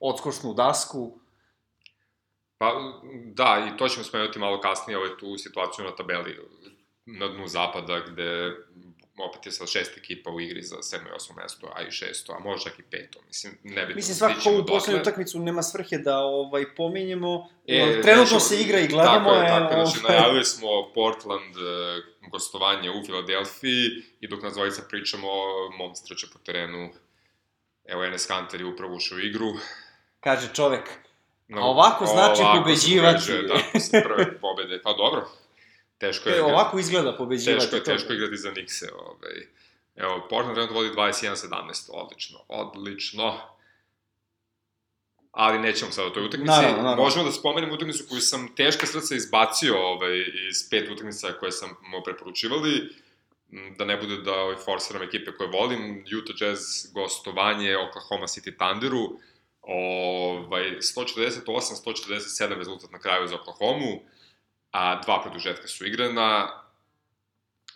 odskočnu 0.00 0.54
dasku. 0.54 1.18
Pa, 2.58 2.72
da, 3.34 3.68
i 3.74 3.76
to 3.76 3.88
ćemo 3.88 4.04
spomenuti 4.04 4.38
malo 4.38 4.60
kasnije, 4.60 4.98
ovaj 4.98 5.10
tu 5.20 5.38
situaciju 5.38 5.84
na 5.84 5.96
tabeli 5.96 6.36
na 7.06 7.28
dnu 7.28 7.48
zapada, 7.48 8.00
gde 8.00 8.50
opet 9.18 9.46
je 9.46 9.52
sad 9.52 9.68
šest 9.68 9.98
ekipa 9.98 10.30
u 10.30 10.40
igri 10.40 10.62
za 10.62 10.82
sedmo 10.82 11.08
i 11.08 11.12
osmo 11.12 11.36
mesto, 11.42 11.72
a 11.76 11.82
i 11.82 11.90
šesto, 11.90 12.32
a 12.32 12.38
možda 12.38 12.70
i 12.78 12.82
peto, 12.82 13.20
mislim, 13.26 13.58
ne 13.62 13.86
bi 13.86 13.94
Mislim, 13.94 14.14
svakako 14.14 14.48
ovu 14.48 14.66
poslednju 14.66 15.00
utakmicu 15.00 15.38
nema 15.38 15.62
svrhe 15.62 15.98
da 15.98 16.18
ovaj, 16.18 16.74
pominjemo. 16.74 17.48
E, 17.66 18.02
Trenutno 18.02 18.40
se 18.40 18.60
igra 18.60 18.78
i 18.78 18.88
gledamo 18.88 19.30
tako 19.30 19.34
je. 19.34 19.42
je. 19.42 19.48
Tako, 19.48 19.74
je, 19.74 19.86
znači, 19.86 19.98
ovaj, 20.04 20.16
najavili 20.16 20.44
smo 20.44 20.68
Portland 20.94 21.56
e, 21.56 22.02
gostovanje 22.30 22.90
u 22.90 23.04
Filadelfiji 23.06 23.88
i 24.20 24.28
dok 24.28 24.42
nas 24.42 24.54
dvojica 24.54 24.82
pričamo, 24.88 25.28
monster 25.78 26.16
će 26.16 26.26
po 26.32 26.38
terenu. 26.38 26.90
Evo, 27.84 28.04
Enes 28.04 28.26
Kanter 28.26 28.60
je 28.60 28.66
upravo 28.66 28.94
ušao 28.94 29.16
u 29.16 29.20
igru. 29.20 29.52
Kaže 30.20 30.54
čovek, 30.54 30.90
No, 31.48 31.60
A 31.60 31.64
ovako 31.64 32.06
znači 32.06 32.42
ovako 32.42 32.58
pobeđivati. 32.58 33.32
Da, 33.48 33.54
posle 33.72 34.02
prve 34.02 34.38
pobede. 34.40 34.80
Pa 34.82 34.92
dobro, 34.92 35.28
teško 36.06 36.28
je... 36.28 36.36
e, 36.36 36.42
ovako 36.42 36.78
izgleda 36.78 37.16
pobeđivati. 37.16 37.60
Teško 37.60 37.76
je, 37.76 37.84
teško 37.84 38.12
je 38.12 38.16
igrati 38.16 38.36
za 38.36 38.50
Nikse. 38.50 38.88
Ovaj. 38.98 39.46
Evo, 39.96 40.26
Portland 40.30 40.54
trenutno 40.54 40.76
vodi 40.76 40.90
21-17, 40.90 41.90
odlično, 41.92 42.38
odlično. 42.48 43.40
Ali 45.32 45.58
nećemo 45.58 45.92
sad 45.92 46.06
o 46.06 46.10
toj 46.10 46.26
utakmici. 46.26 46.50
Naravno, 46.50 46.82
naravno. 46.82 47.02
Možemo 47.04 47.24
da 47.24 47.32
spomenemo 47.32 47.74
utakmicu 47.74 48.04
koju 48.08 48.20
sam 48.20 48.54
teška 48.54 48.86
srca 48.86 49.14
izbacio 49.14 49.78
ovaj, 49.78 50.18
iz 50.50 50.70
pet 50.70 50.90
utakmica 50.90 51.32
koje 51.40 51.52
sam 51.52 51.68
mu 51.68 52.02
preporučivali. 52.04 52.90
Da 53.78 53.84
ne 53.84 53.96
bude 53.96 54.16
da 54.16 54.32
ovaj, 54.32 54.56
forsiram 54.56 55.02
ekipe 55.02 55.32
koje 55.32 55.48
volim. 55.48 56.04
Utah 56.22 56.36
Jazz 56.40 56.60
gostovanje 56.92 57.76
Oklahoma 57.76 58.26
City 58.26 58.56
Thunderu. 58.58 59.18
Ovaj, 59.62 60.64
148-147 60.80 62.58
rezultat 62.58 62.90
na 62.90 62.98
kraju 62.98 63.28
za 63.28 63.34
Oklahomu. 63.34 64.00
A 64.74 65.00
dva 65.00 65.22
produžetka 65.22 65.68
su 65.68 65.86
igrana. 65.86 66.48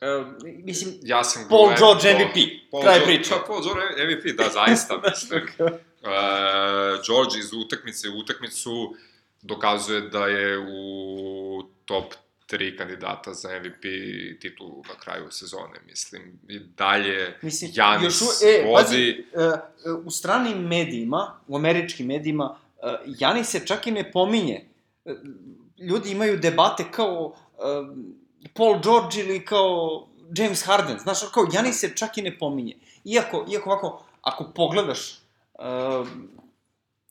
E, 0.01 0.07
mislim, 0.43 0.95
Ja 1.03 1.25
sam 1.25 1.47
Paul 1.49 1.67
gledao- 1.69 1.79
George 1.79 2.15
MVP. 2.15 2.37
Paul 2.71 2.83
Kraj 2.83 3.05
priče. 3.05 3.31
Pa, 3.31 3.45
Paul 3.47 3.63
George 3.63 3.83
MVP, 4.07 4.33
da, 4.33 4.49
zaista, 4.51 5.01
mislim. 5.05 5.43
Uh, 6.01 6.09
George 7.07 7.39
iz 7.39 7.53
utakmice 7.55 8.09
u 8.09 8.19
utakmicu 8.19 8.95
dokazuje 9.43 10.01
da 10.01 10.27
je 10.27 10.59
u 10.61 10.83
top 11.85 12.15
3 12.49 12.79
kandidata 12.79 13.35
za 13.35 13.49
MVP 13.51 13.83
titulu 14.41 14.83
na 14.89 14.95
kraju 14.95 15.31
sezone, 15.31 15.81
mislim. 15.87 16.39
I 16.49 16.59
dalje 16.59 17.39
Mislim, 17.43 17.71
Janis 17.75 18.05
još, 18.05 18.21
u- 18.23 18.47
e, 18.47 18.65
vodi... 18.65 18.75
pazi, 18.75 19.25
e, 19.35 19.93
u 20.05 20.11
stranim 20.11 20.59
medijima, 20.59 21.41
u 21.47 21.57
američkim 21.57 22.07
medijima, 22.07 22.59
e, 22.83 22.97
Janis 23.07 23.49
se 23.49 23.67
čak 23.67 23.87
i 23.87 23.91
ne 23.91 24.13
pominje. 24.13 24.65
Ljudi 25.79 26.11
imaju 26.11 26.37
debate 26.37 26.85
kao 26.91 27.35
e, 27.35 27.59
Paul 28.55 28.81
George 28.83 29.21
ili 29.21 29.45
kao 29.45 30.07
James 30.37 30.67
Harden. 30.67 30.99
Znaš, 30.99 31.19
kao 31.35 31.47
Janis 31.53 31.81
se 31.81 31.97
čak 31.97 32.19
i 32.19 32.23
ne 32.23 32.39
pominje. 32.39 32.77
Iako, 33.05 33.47
iako 33.51 33.71
ovako, 33.71 34.05
ako 34.23 34.53
pogledaš 34.55 35.13
e, 35.13 35.19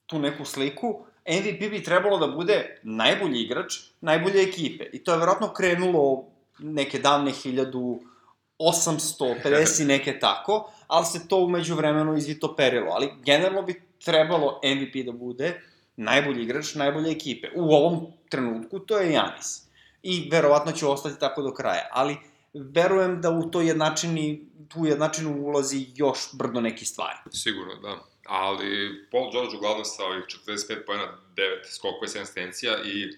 tu 0.06 0.20
neku 0.20 0.46
sliku, 0.46 1.00
MVP 1.28 1.60
bi 1.60 1.84
trebalo 1.84 2.18
da 2.18 2.28
bude 2.28 2.80
najbolji 2.84 3.42
igrač 3.42 3.74
najbolje 4.02 4.42
ekipe. 4.42 4.86
I 4.94 5.04
to 5.04 5.12
je 5.12 5.18
verovatno 5.18 5.54
krenulo 5.54 6.24
neke 6.60 7.00
davne 7.00 7.32
1850 7.32 9.82
i 9.82 9.86
neke 9.86 10.20
tako, 10.20 10.72
ali 10.88 11.06
se 11.06 11.28
to 11.28 11.38
umeđu 11.38 11.76
vremenu 11.76 12.18
izvitoperilo. 12.18 12.92
Ali 12.92 13.10
generalno 13.26 13.62
bi 13.62 13.82
trebalo 14.06 14.62
MVP 14.64 15.06
da 15.06 15.12
bude 15.12 15.62
najbolji 15.98 16.44
igrač 16.44 16.76
najbolje 16.76 17.12
ekipe. 17.12 17.48
U 17.56 17.72
ovom 17.72 18.14
trenutku 18.30 18.80
to 18.80 18.98
je 18.98 19.12
Janis. 19.12 19.68
I 20.04 20.30
verovatno 20.32 20.72
će 20.72 20.86
ostati 20.86 21.20
tako 21.20 21.42
do 21.42 21.54
kraja. 21.54 21.88
Ali 21.92 22.18
verujem 22.54 23.22
da 23.22 23.30
u 23.30 23.52
to 23.52 23.62
jednačini, 23.62 24.50
tu 24.68 24.86
jednačinu 24.86 25.42
ulazi 25.42 25.86
još 25.96 26.20
brdo 26.34 26.62
neki 26.62 26.86
stvari. 26.86 27.18
Sigurno, 27.32 27.76
da. 27.76 27.98
Ali 28.26 29.08
Paul 29.12 29.32
George 29.32 29.58
uglavnom 29.58 29.86
sa 29.86 30.04
ovih 30.04 30.24
45 30.48 30.86
pojena, 30.86 31.18
9 31.36 31.76
skokova 31.76 32.06
i 32.06 32.08
7 32.08 32.22
asistencija 32.22 32.78
i 32.86 33.18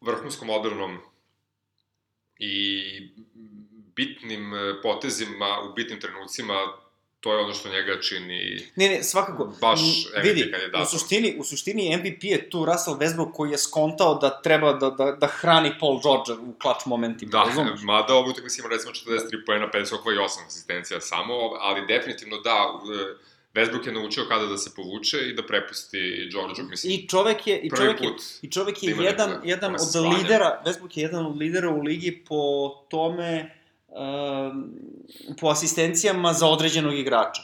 vrhunskom 0.00 0.50
odbranom 0.50 0.98
i 2.38 3.10
bitnim 3.96 4.52
potezima 4.82 5.60
u 5.70 5.74
bitnim 5.74 6.00
trenucima, 6.00 6.54
to 7.20 7.32
je 7.32 7.38
ono 7.38 7.54
što 7.54 7.68
njega 7.68 8.00
čini 8.00 8.68
Ne, 8.76 8.88
ne, 8.88 9.02
svakako. 9.02 9.52
Baš 9.60 9.80
MVP 9.80 10.24
vidi, 10.24 10.50
kandidatom. 10.52 10.82
u 10.82 10.86
suštini, 10.86 11.36
u 11.38 11.44
suštini 11.44 11.96
MVP 11.96 12.24
je 12.24 12.50
tu 12.50 12.64
Russell 12.64 12.96
Westbrook 12.96 13.32
koji 13.32 13.50
je 13.50 13.58
skontao 13.58 14.14
da 14.14 14.42
treba 14.42 14.72
da, 14.72 14.90
da, 14.90 15.12
da 15.12 15.26
hrani 15.26 15.72
Paul 15.80 16.00
George 16.02 16.42
u 16.42 16.52
klač 16.58 16.86
momentima, 16.86 17.30
Da, 17.30 17.42
razumeš? 17.42 17.80
mada 17.82 18.14
ovu 18.14 18.30
utakmicu 18.30 18.60
ima 18.60 18.68
recimo 18.68 18.92
43 18.92 19.46
poena, 19.46 19.68
5 19.74 19.84
skokova 19.86 20.14
i 20.14 20.18
8 20.18 20.22
asistencija 20.46 21.00
samo, 21.00 21.34
ali 21.60 21.86
definitivno 21.86 22.40
da, 22.40 22.80
Westbrook 23.54 23.86
je 23.86 23.92
naučio 23.92 24.24
kada 24.28 24.46
da 24.46 24.56
se 24.58 24.70
povuče 24.76 25.18
i 25.18 25.32
da 25.32 25.46
prepusti 25.46 26.28
Georgeu, 26.32 26.64
mislim. 26.64 26.92
I 26.92 27.08
čovek 27.08 27.46
je, 27.46 27.60
i 27.60 27.70
čovek 27.70 28.00
je, 28.02 28.08
i 28.42 28.50
čovek 28.50 28.80
da 28.80 28.86
je 28.86 28.92
ima 28.92 29.02
jedan, 29.02 29.40
jedan 29.44 29.74
od 29.74 29.80
lidera, 30.18 30.62
Westbrook 30.66 30.98
je 30.98 31.02
jedan 31.02 31.26
od 31.26 31.36
lidera 31.36 31.70
u 31.70 31.82
ligi 31.82 32.24
po 32.28 32.68
tome, 32.90 33.59
po 35.40 35.48
asistencijama 35.48 36.32
za 36.32 36.46
određenog 36.46 36.94
igrača. 36.94 37.42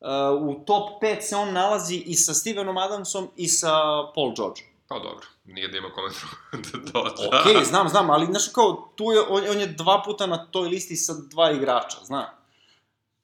Uh, 0.00 0.08
u 0.42 0.64
top 0.64 1.02
5 1.02 1.20
se 1.20 1.36
on 1.36 1.52
nalazi 1.52 1.96
i 1.96 2.14
sa 2.14 2.34
Stevenom 2.34 2.78
Adamsom 2.78 3.28
i 3.36 3.48
sa 3.48 3.72
Paul 4.14 4.34
George. 4.36 4.60
Pa 4.88 4.94
dobro, 4.94 5.26
nije 5.44 5.68
da 5.68 5.78
ima 5.78 5.88
kome 5.90 6.08
da 6.72 6.78
doda. 6.92 7.40
Okej, 7.40 7.64
znam, 7.64 7.88
znam, 7.88 8.10
ali 8.10 8.26
znaš 8.26 8.48
kao, 8.48 8.92
tu 8.96 9.04
je, 9.04 9.20
on, 9.20 9.42
on 9.50 9.60
je 9.60 9.66
dva 9.66 10.02
puta 10.04 10.26
na 10.26 10.46
toj 10.46 10.68
listi 10.68 10.96
sa 10.96 11.14
dva 11.30 11.50
igrača, 11.50 11.96
zna. 12.04 12.32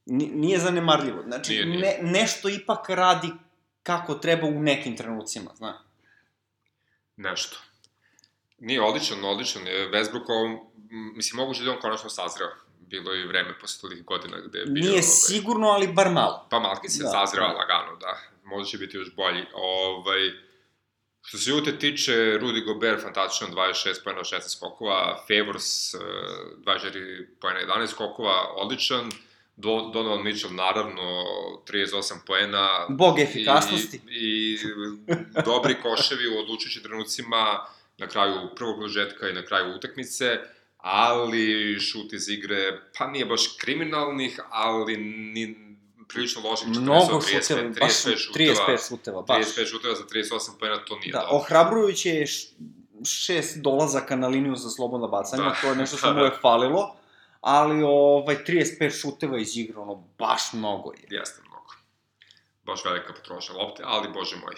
Ni- 0.07 0.31
Nije 0.35 0.59
zanemarljivo. 0.59 1.23
Znači, 1.23 1.53
Nije, 1.53 1.67
nije. 1.67 1.81
Ne, 2.03 2.11
nešto 2.11 2.49
ipak 2.49 2.91
radi 2.91 3.29
kako 3.83 4.15
treba 4.15 4.47
u 4.47 4.63
nekim 4.63 4.97
trenucima, 4.97 5.51
zna. 5.55 5.79
Nešto. 7.17 7.57
Nije 8.59 8.83
odličan, 8.83 9.25
odličan 9.25 9.67
je. 9.67 9.91
Westbrook, 9.91 10.25
on, 10.29 10.51
m, 10.51 10.59
mislim, 10.93 11.41
moguće 11.41 11.63
da 11.63 11.71
je 11.71 11.77
on 11.77 11.81
konačno 11.81 12.11
sazreo. 12.11 12.49
Bilo 12.81 13.13
je 13.13 13.23
i 13.23 13.27
vreme 13.27 13.59
posle 13.61 13.81
toliko 13.81 14.15
godina 14.15 14.37
gde 14.47 14.59
je 14.59 14.67
bio... 14.67 14.81
Nije 14.81 14.91
ovaj, 14.91 15.03
sigurno, 15.03 15.69
ali 15.69 15.87
bar 15.93 16.11
malo. 16.11 16.47
Pa 16.51 16.59
Malkin 16.59 16.91
se 16.91 17.03
Da, 17.03 17.09
zazreo 17.09 17.49
da. 17.49 17.55
lagano, 17.55 17.97
da. 17.97 18.21
Možda 18.45 18.71
će 18.71 18.79
biti 18.79 18.97
još 18.97 19.15
bolji. 19.15 19.45
Ovaj, 19.55 20.31
što 21.23 21.39
se 21.39 21.51
Jute 21.51 21.79
tiče, 21.79 22.13
Rudy 22.13 22.65
Gobert 22.65 23.03
fantastičan, 23.03 23.55
26 23.55 24.05
pojena, 24.05 24.21
16 24.23 24.57
skokova, 24.57 25.25
Favors, 25.29 25.95
eh, 25.95 25.99
24 26.67 27.27
pojena, 27.41 27.61
11 27.61 27.87
skokova, 27.87 28.53
odličan, 28.57 29.11
Do, 29.57 29.91
Donovan 29.93 30.23
Mitchell, 30.23 30.55
naravno, 30.55 31.25
38 31.67 32.15
poena. 32.27 32.69
Bog 32.89 33.19
efikasnosti. 33.19 34.01
I, 34.11 34.55
i 34.55 34.59
dobri 35.51 35.77
koševi 35.83 36.29
u 36.29 36.39
odlučujućim 36.41 36.83
trenucima, 36.83 37.67
na 37.99 38.07
kraju 38.07 38.35
prvog 38.57 38.77
prožetka 38.79 39.29
i 39.29 39.33
na 39.33 39.43
kraju 39.43 39.75
utakmice, 39.77 40.39
ali 40.83 41.45
šut 41.81 42.13
iz 42.13 42.29
igre, 42.29 42.57
pa 42.99 43.07
nije 43.07 43.27
baš 43.27 43.57
kriminalnih, 43.59 44.41
ali 44.51 44.97
ni, 44.97 45.57
prilično 46.09 46.41
loših 46.43 46.69
40, 46.69 46.81
Mnogo 46.81 47.21
35, 47.21 47.47
šuteva, 47.47 47.71
baš 47.81 47.93
35 47.93 48.17
šuteva, 48.17 48.67
35 48.67 48.89
šuteva, 48.89 49.23
baš. 49.23 49.47
35 49.47 49.67
šuteva 49.67 49.95
za 49.95 50.05
38 50.05 50.19
pojena, 50.61 50.79
to 50.79 50.99
nije 50.99 51.13
Da, 51.13 51.19
dobro. 51.21 51.37
ohrabrujuće 51.37 52.11
je 52.11 52.27
šest 53.07 53.59
dolazaka 53.59 54.17
na 54.17 54.29
liniju 54.29 54.57
za 54.57 54.71
slobodna 54.71 55.07
bacanja, 55.07 55.43
Da. 55.43 55.57
to 55.61 55.69
je 55.69 55.77
nešto 55.77 55.97
što 55.99 56.07
Da, 56.07 56.13
mu 56.13 56.21
da. 56.21 56.25
je 56.25 56.33
falilo, 56.41 56.97
ali 57.41 57.83
ovaj 57.83 58.37
35 58.39 59.01
šuteva 59.01 59.39
iz 59.39 59.57
igre, 59.57 59.79
ono, 59.79 59.95
baš 60.19 60.53
mnogo 60.53 60.93
je. 60.93 61.07
Jeste 61.11 61.41
mnogo. 61.43 61.71
Baš 62.65 62.85
velika 62.85 63.13
potrošnja 63.13 63.55
lopte, 63.55 63.83
ali 63.87 64.09
bože 64.09 64.37
moj. 64.37 64.55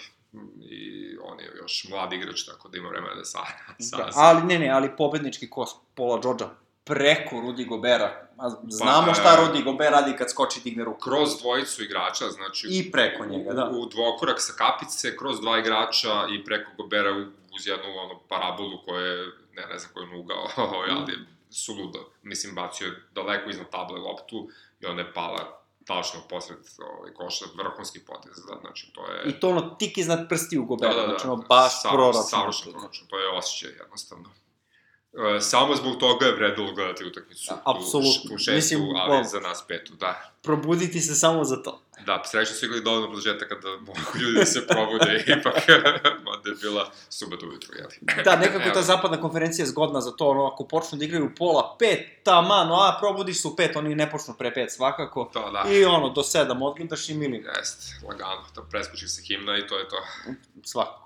I 0.61 1.17
on 1.23 1.39
je 1.39 1.51
još 1.57 1.87
mlad 1.89 2.13
igrač, 2.13 2.45
tako 2.45 2.69
da 2.69 2.77
ima 2.77 2.89
vremena 2.89 3.15
da 3.15 3.25
sa... 3.25 3.39
sa 3.89 3.97
Da, 3.97 4.09
ali 4.13 4.43
ne, 4.43 4.59
ne, 4.59 4.69
ali 4.69 4.95
pobednički 4.97 5.49
kos 5.49 5.69
Pola 5.95 6.19
Georgia. 6.21 6.49
preko 6.83 7.41
Rudi 7.41 7.65
Gobera. 7.65 8.27
A 8.37 8.49
znamo 8.67 9.07
Pa, 9.07 9.13
šta 9.13 9.33
e, 9.33 9.45
Rudi 9.45 9.63
Gober 9.63 9.91
radi 9.91 10.15
kad 10.17 10.29
skoči 10.29 10.59
i 10.59 10.63
digne 10.63 10.83
ruku. 10.83 10.99
Kroz 10.99 11.29
dvojicu 11.41 11.83
igrača, 11.83 12.29
znači... 12.29 12.67
I 12.71 12.91
preko 12.91 13.25
njega, 13.25 13.53
da. 13.53 13.69
U 13.69 13.85
dvokorak 13.85 14.41
sa 14.41 14.53
kapice, 14.57 15.17
kroz 15.17 15.41
dva 15.41 15.59
igrača 15.59 16.27
i 16.31 16.43
preko 16.43 16.71
Gobera 16.77 17.11
uz 17.55 17.67
jednu 17.67 17.89
ono, 18.03 18.19
parabolu 18.29 18.77
koja 18.85 19.01
je, 19.01 19.25
ne, 19.55 19.65
ne 19.71 19.77
znam 19.79 19.91
koju 19.93 20.07
je 20.07 20.19
ugao, 20.19 20.47
ovaj, 20.69 20.89
ali 20.89 21.11
je 21.11 21.19
suludo. 21.49 22.09
Mislim, 22.23 22.55
bacio 22.55 22.87
je 22.87 23.03
daleko 23.15 23.49
iznad 23.49 23.69
table 23.69 23.99
loptu 23.99 24.49
i 24.81 24.85
onda 24.85 25.01
je 25.01 25.13
pala 25.13 25.64
tačno 25.85 26.19
posred 26.29 26.57
ovaj, 26.97 27.13
koša, 27.13 27.45
vrhunski 27.57 27.99
potez, 28.05 28.35
da, 28.47 28.57
znači 28.61 28.91
to 28.93 29.11
je... 29.11 29.29
I 29.29 29.39
to 29.39 29.49
ono 29.49 29.61
tik 29.61 29.97
iznad 29.97 30.29
prstiju 30.29 30.65
Gobera, 30.65 30.93
da, 30.93 31.01
da, 31.01 31.01
da, 31.01 31.07
znači 31.07 31.27
ono 31.27 31.35
baš 31.35 31.81
sa- 31.81 31.89
proračun. 31.89 32.23
Savršeno 32.23 32.71
proračun, 32.71 33.07
to 33.07 33.19
je 33.19 33.37
osjećaj 33.37 33.69
jednostavno. 33.69 34.29
E, 35.37 35.41
samo 35.41 35.75
zbog 35.75 35.99
toga 35.99 36.25
je 36.25 36.35
vredilo 36.35 36.73
gledati 36.73 37.05
utakmicu. 37.05 37.45
Da, 37.49 37.61
apsolutno. 37.65 38.29
Tu 38.29 38.37
šestu, 38.37 38.51
Mislim, 38.55 38.95
ali 38.95 39.11
wow. 39.11 39.29
za 39.31 39.39
nas 39.39 39.63
petu, 39.67 39.93
da. 39.93 40.31
Probuditi 40.41 41.01
se 41.01 41.15
samo 41.15 41.43
za 41.43 41.63
to. 41.63 41.81
Da, 42.05 42.23
srećno 42.25 42.55
su 42.55 42.65
igrali 42.65 42.83
dovoljno 42.83 43.07
produžetaka 43.07 43.55
da 43.55 43.69
mogu 43.69 43.99
ljudi 44.21 44.39
da 44.39 44.45
se 44.45 44.67
probude, 44.67 45.23
ipak, 45.39 45.53
mada 46.23 46.49
je 46.49 46.55
bila 46.61 46.91
subota 47.09 47.45
ujutru, 47.45 47.73
jeli? 47.77 48.23
Da, 48.23 48.35
nekako 48.35 48.69
ta 48.73 48.81
zapadna 48.81 49.21
konferencija 49.21 49.63
je 49.63 49.67
zgodna 49.69 50.01
za 50.01 50.11
to, 50.11 50.27
ono, 50.27 50.45
ako 50.45 50.67
počnu 50.67 50.97
da 50.97 51.05
igraju 51.05 51.25
u 51.25 51.35
pola 51.37 51.75
pet, 51.79 51.99
tamano, 52.23 52.75
a 52.75 52.97
probudiš 52.99 53.41
se 53.41 53.47
u 53.47 53.55
pet, 53.55 53.75
oni 53.75 53.95
ne 53.95 54.11
počnu 54.11 54.33
pre 54.37 54.53
pet 54.53 54.71
svakako. 54.71 55.29
To, 55.33 55.51
da. 55.51 55.69
I 55.71 55.85
ono, 55.85 56.09
do 56.09 56.23
sedam 56.23 56.61
odgledaš 56.61 57.09
i 57.09 57.13
milim, 57.13 57.45
Jest, 57.57 57.95
lagano, 58.07 58.45
da 58.55 58.61
preskoči 58.61 59.07
se 59.07 59.21
himna 59.21 59.57
i 59.57 59.67
to 59.67 59.77
je 59.77 59.89
to. 59.89 59.97
svakako. 60.63 61.04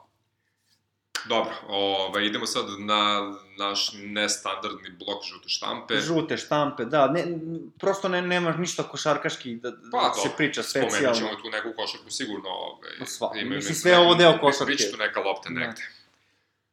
Dobro, 1.26 1.52
ovaj, 1.68 2.26
idemo 2.26 2.46
sad 2.46 2.66
na 2.80 3.32
naš 3.58 3.92
nestandardni 3.96 4.90
blok 5.00 5.24
žute 5.26 5.50
štampe. 5.50 5.96
Žute 5.96 6.38
štampe, 6.38 6.86
da, 6.86 7.08
ne, 7.08 7.26
prosto 7.80 8.10
ne, 8.10 8.22
nemaš 8.22 8.56
ništa 8.58 8.84
košarkaški 8.84 9.56
da, 9.56 9.72
da 9.72 9.78
Pa, 9.92 10.14
se 10.14 10.20
dobro, 10.20 10.38
priča 10.38 10.64
Spomenut 10.64 10.92
specijalno. 10.92 11.18
ćemo 11.20 11.30
tu 11.34 11.50
neku 11.50 11.70
košarku 11.78 12.12
sigurno. 12.12 12.50
Ovaj, 12.50 12.90
sva- 13.00 13.36
imaju 13.36 13.56
mislim, 13.56 13.76
sve 13.76 13.98
ovo 13.98 14.16
deo 14.16 14.38
košarke. 14.40 14.66
Biće 14.66 14.92
tu 14.92 14.98
neka 14.98 15.20
lopta 15.20 15.50
Da. 15.50 15.60
negde. 15.60 15.82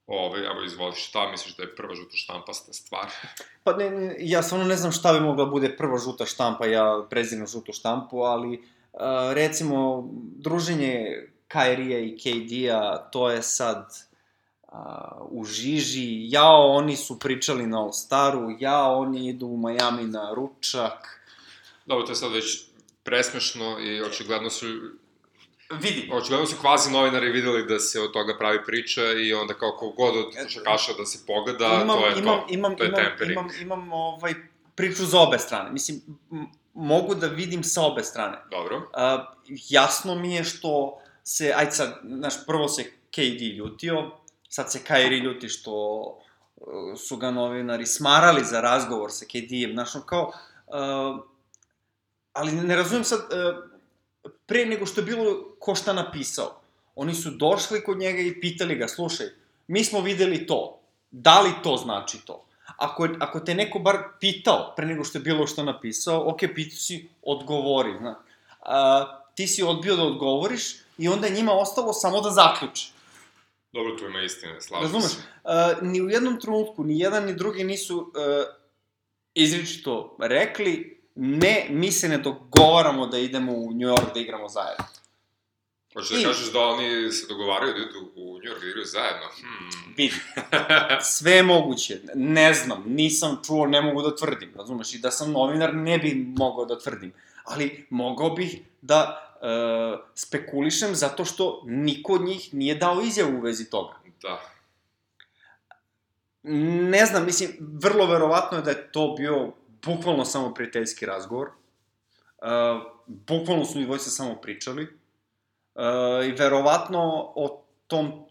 Ove, 0.07 0.41
evo, 0.41 0.63
izvoli, 0.63 0.95
šta 0.95 1.31
misliš 1.31 1.57
da 1.57 1.63
je 1.63 1.77
prva 1.77 1.95
žuta 1.95 2.17
štampasta 2.17 2.73
stvar? 2.73 3.07
Pa 3.65 3.73
ne, 3.73 3.91
ne, 3.91 4.17
ja 4.19 4.43
stvarno 4.43 4.67
ne 4.67 4.77
znam 4.77 4.93
šta 4.93 5.13
bi 5.13 5.21
mogla 5.21 5.45
bude 5.47 5.77
prva 5.77 5.99
žuta 5.99 6.27
štampa, 6.27 6.67
ja 6.67 7.03
prezirem 7.11 7.47
žutu 7.47 7.73
štampu, 7.73 8.19
ali 8.19 8.63
uh, 8.93 9.01
recimo 9.33 10.09
druženje 10.37 11.07
Kairija 11.49 11.99
i 11.99 12.17
KD-a, 12.17 12.81
to 13.03 13.31
je 13.31 13.43
sad 13.43 14.07
uh, 14.77 15.27
u 15.31 15.45
žiži, 15.45 16.31
jao, 16.31 16.73
oni 16.73 16.97
su 16.97 17.19
pričali 17.19 17.67
na 17.67 17.79
All-Staru, 17.79 18.57
jao, 18.61 18.99
oni 18.99 19.29
idu 19.29 19.47
u 19.47 19.57
Miami 19.57 20.05
na 20.05 20.35
ručak. 20.35 21.21
Dobro, 21.87 22.07
to 22.07 22.13
je 22.13 22.17
sad 22.17 22.33
već 22.33 22.65
presmešno 23.03 23.79
i 23.79 24.03
očigledno 24.03 24.51
su 24.51 24.67
Vidi, 25.71 26.11
Očigledno 26.13 26.47
su 26.47 26.57
kvazi 26.61 26.91
novinari 26.91 27.31
videli 27.31 27.67
da 27.67 27.79
se 27.79 28.01
od 28.01 28.13
toga 28.13 28.39
pravi 28.39 28.59
priča 28.67 29.13
i 29.13 29.35
onda 29.35 29.55
kao 29.55 29.77
kogod 29.79 30.17
od 30.17 30.25
košarkaša 30.43 30.93
da 30.99 31.07
se 31.07 31.19
pogleda, 31.27 31.81
imam, 31.83 31.99
to 31.99 32.07
je 32.07 32.19
imam, 32.19 32.39
to. 32.39 32.47
imam, 32.49 32.77
to 32.77 32.85
je 32.85 32.89
imam, 32.89 33.05
tempering. 33.05 33.33
imam, 33.33 33.49
imam 33.61 33.93
ovaj, 33.93 34.35
priču 34.75 35.05
za 35.05 35.21
obe 35.21 35.39
strane. 35.39 35.71
Mislim, 35.73 36.01
mogu 36.75 37.15
da 37.15 37.27
vidim 37.27 37.65
sa 37.65 37.83
obe 37.83 38.03
strane. 38.03 38.39
Dobro. 38.51 38.77
Uh, 38.77 39.53
jasno 39.69 40.15
mi 40.15 40.35
je 40.35 40.45
što 40.45 40.99
se, 41.25 41.53
ajde 41.57 41.71
sad, 41.71 42.01
znaš, 42.05 42.47
prvo 42.47 42.69
se 42.69 42.85
KD 43.11 43.43
ljutio, 43.57 44.11
sad 44.57 44.73
se 44.73 44.81
Kyrie 44.89 45.23
ljuti 45.23 45.49
što 45.49 45.73
uh, 46.57 46.99
su 46.99 47.17
ga 47.17 47.31
novinari 47.31 47.87
smarali 47.87 48.45
za 48.45 48.61
razgovor 48.61 49.13
sa 49.13 49.25
KD-em, 49.25 49.73
znaš, 49.73 49.95
ono 49.95 50.05
kao, 50.05 50.33
uh, 50.67 51.25
ali 52.33 52.53
ne 52.53 52.77
razumem 52.77 53.05
sad, 53.05 53.21
uh, 53.21 53.57
pre 54.47 54.67
nego 54.67 54.87
što 54.87 55.01
je 55.01 55.05
bilo 55.05 55.57
ko 55.59 55.75
šta 55.75 55.93
napisao, 55.93 56.61
oni 56.95 57.15
su 57.15 57.31
došli 57.31 57.85
kod 57.85 57.99
njega 57.99 58.23
i 58.23 58.41
pitali 58.41 58.77
ga, 58.77 58.89
slušaj, 58.89 59.27
mi 59.69 59.85
smo 59.85 60.01
videli 60.01 60.47
to, 60.47 60.81
da 61.11 61.41
li 61.41 61.53
to 61.63 61.77
znači 61.77 62.19
to? 62.25 62.43
Ako, 62.77 63.09
ako 63.21 63.41
te 63.41 63.55
neko 63.55 63.79
bar 63.79 63.99
pitao 64.21 64.73
pre 64.77 64.87
nego 64.87 65.05
što 65.05 65.19
je 65.19 65.23
bilo 65.23 65.47
što 65.47 65.63
napisao, 65.63 66.31
ok, 66.31 66.39
pitao 66.55 66.77
si, 66.77 67.09
odgovori, 67.23 67.99
znaš 67.99 68.17
a, 68.63 69.21
ti 69.35 69.47
si 69.47 69.63
odbio 69.63 69.97
da 69.97 70.03
odgovoriš 70.03 70.77
i 70.99 71.09
onda 71.09 71.29
njima 71.29 71.53
ostalo 71.53 71.93
samo 71.93 72.21
da 72.21 72.31
zaključe. 72.31 72.96
Dobro, 73.73 73.97
tu 73.97 74.05
ima 74.05 74.23
istine, 74.23 74.61
slažem 74.61 74.83
Razumeš? 74.85 75.07
se. 75.07 75.17
A, 75.45 75.75
ni 75.83 76.03
u 76.03 76.09
jednom 76.09 76.41
trenutku, 76.41 76.85
ni 76.85 76.99
jedan 76.99 77.25
ni 77.25 77.35
drugi 77.35 77.65
nisu 77.65 77.99
uh, 77.99 78.07
izričito 79.35 80.17
rekli 80.21 80.97
ne, 81.15 81.67
mi 81.71 81.93
se 81.93 82.09
ne 82.09 82.19
dogovaramo 82.19 83.07
da 83.07 83.19
idemo 83.19 83.53
u 83.53 83.71
New 83.71 83.89
York 83.89 84.15
da 84.15 84.21
igramo 84.21 84.49
zajedno. 84.49 84.85
Hoćeš 85.95 86.11
da 86.11 86.19
I- 86.21 86.25
kažeš 86.25 86.53
da 86.53 86.61
oni 86.61 87.13
se 87.13 87.27
dogovaraju 87.29 87.73
da 87.73 87.79
idu 87.79 88.11
u 88.17 88.39
New 88.39 88.53
York 88.53 88.61
da 88.61 88.67
igraju 88.67 88.85
zajedno? 88.87 89.27
Hmm. 89.41 89.95
Vidi, 89.97 90.15
sve 91.03 91.33
je 91.33 91.43
moguće, 91.43 92.01
ne 92.15 92.55
znam, 92.55 92.85
nisam 92.87 93.39
čuo, 93.47 93.67
ne 93.67 93.81
mogu 93.81 94.03
da 94.03 94.17
tvrdim, 94.17 94.53
razumeš? 94.57 94.95
I 94.95 94.99
da 94.99 95.11
sam 95.11 95.33
novinar 95.33 95.75
ne 95.75 95.99
bi 95.99 96.15
mogao 96.37 96.65
da 96.65 96.79
tvrdim, 96.79 97.13
ali 97.45 97.87
mogao 97.91 98.31
bih 98.31 98.57
da 98.83 99.23
uh, 99.43 100.01
spekulišem 100.15 100.95
zato 100.95 101.25
što 101.25 101.63
niko 101.67 102.13
od 102.13 102.23
njih 102.23 102.55
nije 102.55 102.75
dao 102.75 103.01
izjavu 103.01 103.39
u 103.39 103.41
vezi 103.41 103.71
toga. 103.71 103.95
da. 104.23 104.41
Ne 106.91 107.07
znam, 107.07 107.25
mislim, 107.25 107.51
vrlo 107.61 108.07
verovatno 108.07 108.59
je 108.59 108.63
da 108.63 108.71
je 108.71 108.93
to 108.93 109.15
bio 109.19 109.53
bukvalno 109.87 110.25
samo 110.25 110.55
prijateljski 110.55 111.07
razgovor. 111.07 111.49
Uh, 111.49 112.47
bukvalno 113.07 113.65
su 113.65 113.79
njih 113.79 113.87
dvojica 113.87 114.11
samo 114.11 114.35
pričali. 114.35 114.83
Uh, 115.75 116.27
I 116.27 116.33
verovatno 116.33 117.33
o 117.37 117.65
tom 117.87 118.07
uh, 118.07 118.23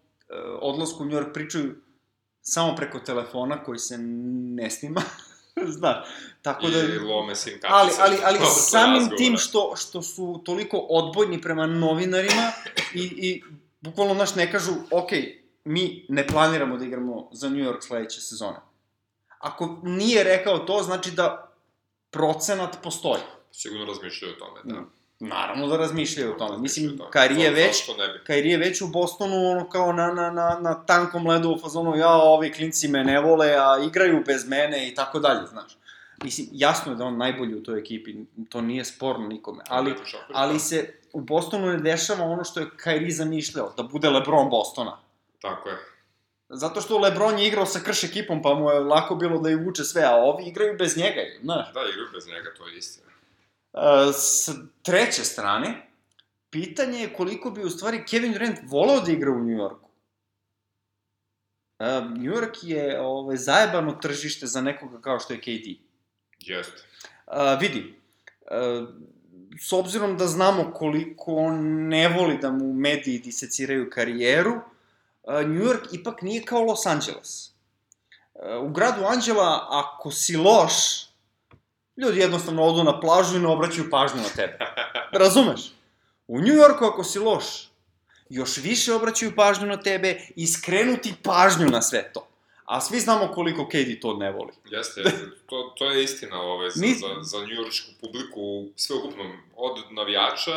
odlasku 0.61 1.03
u 1.03 1.05
New 1.05 1.17
York 1.17 1.33
pričaju 1.33 1.75
samo 2.41 2.75
preko 2.75 2.99
telefona 2.99 3.63
koji 3.63 3.79
se 3.79 3.97
ne 3.97 4.69
snima. 4.69 5.01
Znaš, 5.77 6.07
tako 6.45 6.67
da... 6.67 6.79
I 6.79 6.99
lome 6.99 7.33
kartice. 7.33 7.67
Ali, 7.67 7.91
ali, 7.99 8.17
ali 8.23 8.39
samim 8.71 8.93
razgovora. 8.93 9.17
tim 9.17 9.37
što, 9.37 9.73
što 9.77 10.01
su 10.01 10.41
toliko 10.45 10.77
odbojni 10.77 11.41
prema 11.41 11.65
novinarima 11.65 12.51
i, 12.93 13.01
i 13.01 13.43
bukvalno, 13.81 14.13
znaš, 14.13 14.35
ne 14.35 14.51
kažu, 14.51 14.71
ok, 14.91 15.09
mi 15.63 16.05
ne 16.09 16.27
planiramo 16.27 16.77
da 16.77 16.85
igramo 16.85 17.29
za 17.31 17.49
New 17.49 17.65
York 17.65 17.81
sledeće 17.81 18.21
sezone. 18.21 18.57
Ako 19.39 19.79
nije 19.83 20.23
rekao 20.23 20.59
to, 20.59 20.83
znači 20.83 21.11
da 21.11 21.51
procenat 22.11 22.77
postoji. 22.83 23.21
Sigurno 23.51 23.85
razmišljaju 23.85 24.33
o 24.33 24.39
tome, 24.39 24.59
da. 24.63 24.83
Naravno 25.19 25.67
da 25.67 25.77
razmišljaju 25.77 26.31
o 26.31 26.37
tome. 26.37 26.57
Mislim. 26.57 26.99
Kairi 27.09 27.41
je 27.41 27.51
već? 27.51 27.83
Kairi 28.27 28.49
je 28.49 28.57
već 28.57 28.81
u 28.81 28.87
Bostonu, 28.87 29.51
ono 29.51 29.69
kao 29.69 29.93
na, 29.93 30.07
na, 30.07 30.31
na, 30.31 30.59
na 30.61 30.85
tankom 30.85 31.27
ledu 31.27 31.49
u 31.51 31.59
fazonu, 31.59 31.95
ja, 31.95 32.13
ovi 32.13 32.51
klinci 32.51 32.87
me 32.87 33.03
ne 33.03 33.19
vole, 33.19 33.55
a 33.57 33.83
igraju 33.87 34.23
bez 34.25 34.47
mene 34.47 34.87
i 34.87 34.95
tako 34.95 35.19
dalje, 35.19 35.47
znaš. 35.47 35.77
Mislim, 36.23 36.47
jasno 36.51 36.91
je 36.91 36.95
da 36.95 37.05
on 37.05 37.17
najbolji 37.17 37.55
u 37.55 37.63
toj 37.63 37.79
ekipi, 37.79 38.15
to 38.49 38.61
nije 38.61 38.85
sporno 38.85 39.27
nikome, 39.27 39.63
ali, 39.67 39.91
Lepo 39.91 40.05
šofer, 40.05 40.31
ali 40.33 40.53
da. 40.53 40.59
se 40.59 40.99
u 41.13 41.21
Bostonu 41.21 41.67
ne 41.67 41.77
dešava 41.77 42.23
ono 42.23 42.43
što 42.43 42.59
je 42.59 42.69
Kairi 42.77 43.11
zamišljao, 43.11 43.73
da 43.77 43.83
bude 43.83 44.09
Lebron 44.09 44.49
Bostona. 44.49 44.97
Tako 45.41 45.69
je. 45.69 45.77
Zato 46.49 46.81
što 46.81 46.97
Lebron 46.99 47.39
je 47.39 47.47
igrao 47.47 47.65
sa 47.65 47.79
krš 47.79 48.03
ekipom, 48.03 48.41
pa 48.41 48.53
mu 48.53 48.69
je 48.69 48.79
lako 48.79 49.15
bilo 49.15 49.39
da 49.39 49.49
ih 49.49 49.57
vuče 49.65 49.83
sve, 49.83 50.03
a 50.03 50.15
ovi 50.15 50.43
igraju 50.43 50.77
bez 50.79 50.97
njega, 50.97 51.21
znaš. 51.41 51.73
Da, 51.73 51.79
igraju 51.89 52.07
bez 52.13 52.27
njega, 52.27 52.53
to 52.57 52.67
je 52.67 52.77
istina. 52.77 53.11
E, 53.73 54.13
S 54.13 54.49
treće 54.83 55.23
strane, 55.23 55.87
pitanje 56.49 56.99
je 56.99 57.13
koliko 57.13 57.51
bi 57.51 57.63
u 57.63 57.69
stvari 57.69 58.05
Kevin 58.09 58.33
Durant 58.33 58.59
volao 58.63 58.99
da 58.99 59.11
igra 59.11 59.31
u 59.31 59.39
New 59.39 59.57
Yorku. 59.57 59.89
E, 61.79 62.01
New 62.01 62.33
York 62.33 62.57
je 62.61 63.01
ovaj, 63.01 63.37
zajebano 63.37 63.91
tržište 63.91 64.47
za 64.47 64.61
nekoga 64.61 65.01
kao 65.01 65.19
što 65.19 65.33
je 65.33 65.39
KD. 65.39 65.84
Jeste. 66.45 66.81
Vidi, 67.59 67.99
a, 68.51 68.85
s 69.59 69.73
obzirom 69.73 70.17
da 70.17 70.27
znamo 70.27 70.71
koliko 70.73 71.35
on 71.35 71.87
ne 71.87 72.07
voli 72.07 72.37
da 72.37 72.51
mu 72.51 72.73
mediji 72.73 73.19
diseciraju 73.19 73.89
karijeru, 73.89 74.53
a, 75.27 75.41
New 75.41 75.63
York 75.63 75.87
ipak 75.91 76.21
nije 76.21 76.43
kao 76.43 76.61
Los 76.61 76.85
Angeles. 76.85 77.51
A, 78.35 78.59
u 78.59 78.69
gradu 78.69 79.05
Anđela, 79.05 79.67
ako 79.69 80.11
si 80.11 80.37
loš, 80.37 80.73
ljudi 81.97 82.19
jednostavno 82.19 82.63
odu 82.63 82.83
na 82.83 82.99
plažu 82.99 83.37
i 83.37 83.39
ne 83.39 83.47
obraćaju 83.47 83.89
pažnju 83.89 84.21
na 84.21 84.29
tebe. 84.35 84.57
Razumeš? 85.23 85.73
U 86.27 86.41
New 86.41 86.55
Yorku 86.55 86.85
ako 86.85 87.03
si 87.03 87.19
loš, 87.19 87.69
još 88.29 88.57
više 88.57 88.93
obraćaju 88.93 89.35
pažnju 89.35 89.67
na 89.67 89.77
tebe 89.77 90.19
i 90.35 90.47
skrenu 90.47 90.97
ti 90.97 91.13
pažnju 91.23 91.65
na 91.65 91.81
sve 91.81 92.11
to. 92.13 92.27
A 92.65 92.81
svi 92.81 92.99
znamo 92.99 93.27
koliko 93.27 93.67
KD 93.67 93.99
to 94.01 94.13
ne 94.13 94.31
voli. 94.31 94.51
Jeste. 94.65 95.01
To, 95.45 95.73
to 95.77 95.91
je 95.91 96.03
istina 96.03 96.41
ove, 96.41 96.69
za, 96.69 96.81
Ni- 96.81 96.93
za, 96.93 97.07
za 97.21 97.45
njujoršku 97.45 97.91
publiku, 98.01 98.41
sveukupno, 98.75 99.23
od 99.55 99.77
navijača 99.91 100.51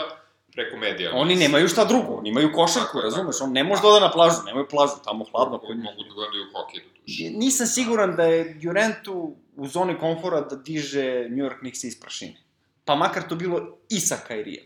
preko 0.53 0.77
medija. 0.77 1.11
Oni 1.15 1.37
nemaju 1.37 1.69
šta 1.69 1.85
drugo, 1.85 2.15
oni 2.15 2.29
imaju 2.29 2.53
košarku, 2.55 2.87
Tako 2.87 3.01
razumeš? 3.01 3.37
tako. 3.37 3.45
On 3.45 3.53
ne 3.53 3.65
može 3.65 3.83
da 3.83 3.89
ode 3.89 4.01
na 4.01 4.11
plažu, 4.11 4.37
nemaju 4.47 4.67
plažu, 4.69 4.93
tamo 5.05 5.25
hladno. 5.25 5.53
Mogu, 5.53 5.75
mogu 5.75 6.03
da 6.03 6.15
gledaju 6.15 6.45
hokej, 6.53 6.81
do 6.81 6.89
duše. 7.01 7.25
Nisam 7.31 7.67
siguran 7.67 8.17
da 8.17 8.23
je 8.25 8.55
Durantu 8.55 9.35
u 9.57 9.67
zoni 9.69 9.99
komfora 9.99 10.41
da 10.41 10.57
diže 10.57 11.05
New 11.29 11.45
York 11.45 11.59
Knicks 11.59 11.85
iz 11.85 12.01
prašine. 12.01 12.37
Pa 12.85 12.95
makar 12.95 13.29
to 13.29 13.35
bilo 13.35 13.79
i 13.89 14.01
sa 14.01 14.17
Kairijem. 14.29 14.65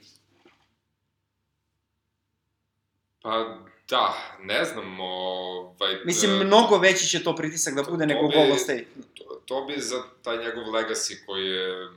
Pa, 3.23 3.59
da, 3.93 4.37
ne 4.43 4.65
znam, 4.65 5.01
ovaj... 5.01 5.97
Mislim, 6.05 6.41
e, 6.41 6.45
mnogo 6.45 6.79
veći 6.79 7.07
će 7.07 7.25
to 7.25 7.37
pritisak 7.37 7.75
da 7.75 7.83
bude 7.83 8.03
to 8.03 8.07
nego 8.07 8.21
Golden 8.21 8.59
State. 8.59 8.87
To, 9.15 9.43
to 9.47 9.65
bi 9.65 9.81
za 9.81 10.03
taj 10.23 10.39
njegov 10.39 10.65
legacy 10.65 11.27
koji 11.27 11.47
je 11.47 11.89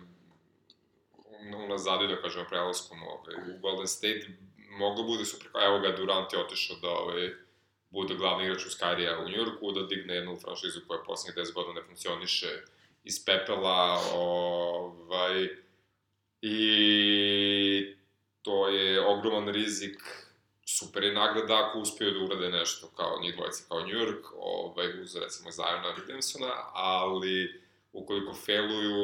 unazadio, 1.66 2.08
da 2.08 2.22
kažemo, 2.22 2.46
prelaskom 2.50 2.98
ovaj, 3.04 3.36
u 3.36 3.60
Golden 3.62 3.88
State, 3.88 4.28
moglo 4.70 5.04
bude 5.04 5.26
super, 5.26 5.48
kao 5.52 5.66
evo 5.66 5.80
ga, 5.80 5.92
Durant 5.92 6.34
je 6.34 6.40
otišao 6.40 6.76
da 6.82 6.90
ovaj, 6.90 7.30
bude 7.90 8.16
glavni 8.16 8.46
igrač 8.46 8.66
u 8.66 8.72
Skarija 8.72 9.20
u 9.20 9.30
Njurku, 9.30 9.72
da 9.72 9.84
digne 9.84 10.16
jednu 10.16 10.36
franšizu 10.36 10.80
koja 10.88 11.04
poslednjih 11.04 11.46
10 11.46 11.54
godina 11.54 11.74
ne 11.74 11.88
funkcioniše 11.88 12.64
iz 13.04 13.26
pepela, 13.26 14.02
ovaj, 14.14 15.50
i 16.42 16.58
to 18.42 18.68
je 18.68 19.06
ogroman 19.08 19.48
rizik, 19.50 20.25
super 20.80 21.04
je 21.04 21.14
nagrada 21.14 21.54
ako 21.64 21.80
uspeju 21.80 22.12
da 22.12 22.26
urade 22.26 22.50
nešto 22.50 22.88
kao 22.88 23.20
njih 23.22 23.36
dvojica 23.36 23.64
kao 23.68 23.80
New 23.80 23.96
York, 23.96 24.24
ovaj, 24.38 25.02
uz 25.02 25.16
recimo 25.16 25.52
Ziona 25.52 25.94
Williamsona, 25.98 26.52
ali 26.74 27.62
ukoliko 27.94 28.34
failuju, 28.34 28.96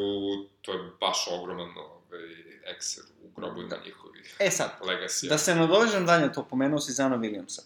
to 0.62 0.74
je 0.74 0.92
baš 1.00 1.28
ogroman 1.32 1.70
ovaj, 1.78 2.30
ekser 2.66 3.04
u 3.24 3.30
grobovima 3.36 3.70
Da. 3.70 3.78
njihovih 3.86 4.36
E 4.40 4.52
sad, 4.52 4.70
legacy. 4.82 5.30
da 5.30 5.38
se 5.38 5.56
nadovežem 5.56 6.06
dalje, 6.06 6.34
to 6.34 6.44
pomenuo 6.44 6.80
si 6.80 6.92
Zana 6.92 7.18
Williamsa. 7.18 7.62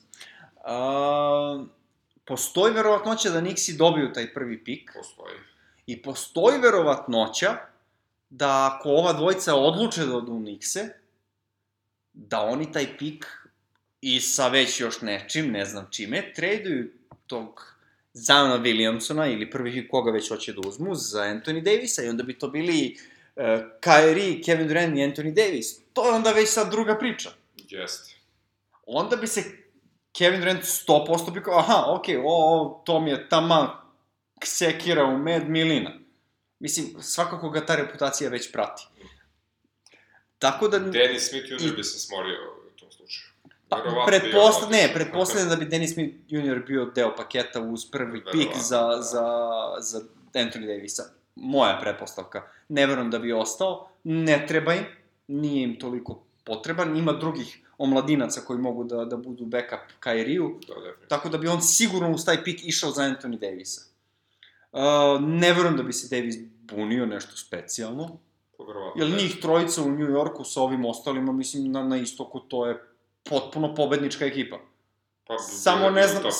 Uh, 0.55 1.67
postoji 2.25 2.73
verovatnoća 2.73 3.29
da 3.29 3.41
Nixi 3.41 3.77
dobiju 3.77 4.13
taj 4.13 4.33
prvi 4.33 4.63
pik 4.63 4.91
postoji. 4.95 5.35
i 5.85 6.01
postoji 6.01 6.59
verovatnoća 6.59 7.57
da 8.29 8.71
ako 8.73 8.89
ova 8.89 9.13
dvojica 9.13 9.55
odluče 9.55 10.05
da 10.05 10.15
odu 10.17 10.31
u 10.31 10.39
Nixe, 10.39 10.89
da 12.13 12.41
oni 12.41 12.71
taj 12.71 12.97
pik 12.97 13.25
i 14.07 14.19
sa 14.21 14.47
već 14.47 14.79
još 14.79 15.01
nečim, 15.01 15.51
ne 15.51 15.65
znam 15.65 15.87
čime, 15.91 16.33
traduju 16.33 16.91
tog 17.27 17.75
Zana 18.13 18.59
Williamsona 18.59 19.33
ili 19.33 19.49
prvi 19.49 19.71
pik 19.71 19.91
koga 19.91 20.11
već 20.11 20.29
hoće 20.29 20.53
da 20.53 20.67
uzmu 20.67 20.95
za 20.95 21.21
Anthony 21.21 21.63
Davisa 21.63 22.03
i 22.03 22.09
onda 22.09 22.23
bi 22.23 22.39
to 22.39 22.47
bili 22.47 22.97
uh, 23.35 23.43
Kyrie, 23.81 24.45
Kevin 24.45 24.67
Durant 24.67 24.97
i 24.97 25.01
Anthony 25.01 25.33
Davis. 25.33 25.79
To 25.93 26.07
je 26.07 26.11
onda 26.11 26.31
već 26.31 26.49
sad 26.49 26.71
druga 26.71 26.97
priča. 26.97 27.29
Jeste. 27.69 28.15
Onda 28.85 29.15
bi 29.15 29.27
se 29.27 29.43
Kevin 30.17 30.39
Durant 30.39 30.63
100% 30.63 31.33
bi 31.33 31.43
kao, 31.43 31.59
aha, 31.59 31.83
okej, 31.87 32.15
okay, 32.15 32.23
o, 32.25 32.61
o, 32.61 32.83
to 32.85 32.99
mi 32.99 33.09
je 33.11 33.29
taman 33.29 33.67
sekira 34.43 35.05
u 35.05 35.17
med 35.17 35.49
milina. 35.49 35.91
Mislim, 36.59 37.01
svakako 37.01 37.49
ga 37.49 37.65
ta 37.65 37.75
reputacija 37.75 38.29
već 38.29 38.51
prati. 38.51 38.83
Tako 40.39 40.67
da... 40.67 40.79
Dennis 40.79 41.29
Smith 41.29 41.51
Jr. 41.51 41.75
Bi 41.75 41.83
se 41.83 41.99
smorio. 41.99 42.64
Pa, 43.69 43.77
on 43.77 44.71
ne, 44.71 44.91
pretpostavljam 44.93 45.49
da 45.49 45.55
bi 45.55 45.65
Dennis 45.65 45.93
Smith 45.93 46.15
Jr. 46.27 46.59
bio 46.67 46.85
deo 46.85 47.15
paketa 47.15 47.61
uz 47.61 47.91
prvi 47.91 48.23
pik 48.31 48.35
Verovatno, 48.35 48.61
za, 48.61 48.81
da. 48.81 49.01
za, 49.01 49.27
za 49.79 50.01
Anthony 50.33 50.67
Davisa. 50.67 51.03
Moja 51.35 51.79
pretpostavka. 51.81 52.47
Ne 52.69 52.87
verujem 52.87 53.11
da 53.11 53.19
bi 53.19 53.33
ostao. 53.33 53.89
Ne 54.03 54.45
treba 54.47 54.73
im. 54.73 54.83
Nije 55.27 55.63
im 55.63 55.79
toliko 55.79 56.23
potreban. 56.43 56.97
Ima 56.97 57.13
drugih 57.13 57.59
omladinaca 57.77 58.41
koji 58.41 58.59
mogu 58.59 58.83
da, 58.83 59.05
da 59.05 59.17
budu 59.17 59.45
backup 59.45 59.79
Kairiju. 59.99 60.59
Da, 60.67 60.73
definitivno. 60.73 61.07
Tako 61.09 61.29
da 61.29 61.37
bi 61.37 61.47
on 61.47 61.61
sigurno 61.61 62.11
uz 62.11 62.25
taj 62.25 62.43
pik 62.43 62.59
išao 62.63 62.91
za 62.91 63.01
Anthony 63.01 63.39
Davisa. 63.39 63.81
Uh, 64.71 64.81
ne 65.21 65.53
verujem 65.53 65.77
da 65.77 65.83
bi 65.83 65.93
se 65.93 66.15
Davis 66.15 66.35
bunio 66.61 67.05
nešto 67.05 67.37
specijalno. 67.37 68.17
Pa, 68.57 68.63
verovatno 68.63 69.03
Jer 69.03 69.21
njih 69.21 69.37
trojica 69.41 69.81
u 69.81 69.91
New 69.91 70.09
Yorku 70.09 70.43
sa 70.43 70.61
ovim 70.61 70.85
ostalima, 70.85 71.31
mislim, 71.31 71.71
na, 71.71 71.83
na 71.83 71.97
istoku 71.97 72.39
to 72.39 72.65
je 72.65 72.94
potpuno 73.25 73.75
pobednička 73.75 74.25
ekipa. 74.25 74.59
Pa, 75.27 75.37
samo 75.39 75.77
bilo 75.79 75.89
bi 75.89 75.95
ne 75.95 76.05
u 76.05 76.09
znam- 76.09 76.23
Top 76.23 76.31
5-6 76.31 76.35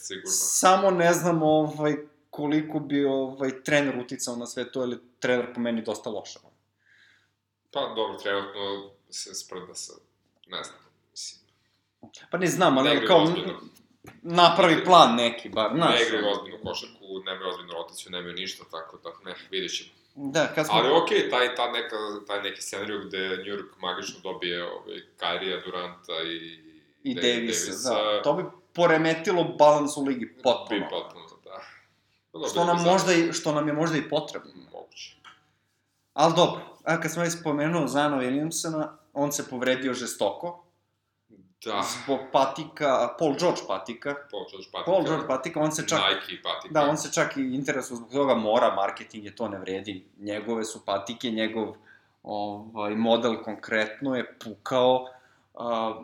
sigurno. 0.00 0.30
Samo 0.30 0.90
ne 0.90 1.12
znam 1.12 1.42
ovaj, 1.42 1.96
koliko 2.30 2.78
bi 2.80 3.04
ovaj, 3.04 3.62
trener 3.62 3.98
uticao 3.98 4.36
na 4.36 4.46
sve 4.46 4.72
to, 4.72 4.82
ili 4.82 4.98
trener 5.20 5.54
po 5.54 5.60
meni 5.60 5.82
dosta 5.82 6.10
loša. 6.10 6.38
Pa, 7.70 7.80
dobro, 7.86 8.18
trenutno 8.18 8.90
se 9.10 9.34
sprda 9.34 9.74
sa, 9.74 9.92
ne 10.46 10.62
znam, 10.62 10.78
mislim, 11.10 11.40
Pa 12.30 12.38
ne 12.38 12.46
znam, 12.46 12.78
ali 12.78 12.90
Ne 12.90 13.06
kao 13.06 13.22
ozbiljno. 13.22 13.60
napravi 14.22 14.84
plan 14.84 15.14
neki, 15.14 15.48
bar, 15.48 15.70
znaš. 15.74 15.94
ne 15.94 16.06
igraju 16.06 16.26
ozbiljnu 16.28 16.58
košarku, 16.62 16.98
nemaju 17.26 17.48
ozbiljnu 17.48 17.72
rotaciju, 17.72 18.10
nemaju 18.10 18.34
ništa, 18.34 18.64
tako 18.70 18.98
da, 18.98 19.10
ne, 19.24 19.36
vidjet 19.50 19.76
ćemo. 19.76 19.90
Da, 20.20 20.46
kad 20.46 20.66
smo... 20.66 20.74
Ali 20.74 20.88
okej, 20.92 21.30
taj, 21.30 21.54
ta 21.54 21.70
neka, 21.70 21.96
taj 22.26 22.42
neki 22.42 22.62
scenariju 22.62 23.00
gde 23.00 23.18
New 23.18 23.46
York 23.48 23.68
magično 23.78 24.20
dobije 24.22 24.64
ovaj, 24.64 24.96
Kyrie'a, 25.18 25.64
Duranta 25.64 26.12
i, 26.22 26.60
I 27.02 27.14
Da- 27.14 27.20
Davisa, 27.20 27.90
da. 27.90 28.22
To 28.22 28.32
bi 28.32 28.44
poremetilo 28.72 29.44
balans 29.44 29.96
u 29.96 30.02
ligi 30.02 30.32
potpuno. 30.34 30.80
Bi 30.80 30.86
potpuno, 30.90 31.24
da. 31.44 31.60
Dobro, 32.32 32.48
Što 32.48 32.64
nam, 32.64 32.78
za- 32.78 32.84
možda 32.84 33.12
i, 33.12 33.32
što 33.32 33.52
nam 33.52 33.68
je 33.68 33.74
možda 33.74 33.96
i 33.98 34.08
potrebno. 34.08 34.50
Moguće. 34.72 35.16
Ali 36.14 36.34
dobro, 36.36 36.60
a 36.84 37.00
kad 37.00 37.12
smo 37.12 37.22
već 37.22 37.32
spomenuo 37.32 37.86
Zana 37.86 38.16
Williamsona, 38.16 38.86
on 39.14 39.32
se 39.32 39.50
povredio 39.50 39.94
žestoko, 39.94 40.64
Da, 41.64 41.82
zbog 41.82 42.18
patika, 42.32 43.14
Paul 43.18 43.34
George 43.38 43.60
patika, 43.68 44.14
Paul 44.30 44.44
George 44.50 44.68
patika. 44.72 44.90
Paul 44.90 45.04
George 45.04 45.26
patika, 45.26 45.60
on 45.60 45.72
se 45.72 45.86
čak, 45.88 46.00
Nike 46.00 46.42
patika. 46.42 46.72
da, 46.74 46.90
on 46.90 46.96
se 46.96 47.12
čak 47.12 47.36
i 47.36 47.54
interesuje 47.54 47.96
zbog 47.96 48.12
toga, 48.12 48.34
mora, 48.34 48.74
marketing 48.74 49.24
je 49.24 49.36
to 49.36 49.48
ne 49.48 49.58
vredi, 49.58 50.04
njegove 50.18 50.64
su 50.64 50.84
patike, 50.84 51.30
njegov 51.30 51.74
ovaj, 52.22 52.94
model 52.94 53.42
konkretno 53.42 54.16
je 54.16 54.38
pukao, 54.44 55.06
a, 55.54 56.02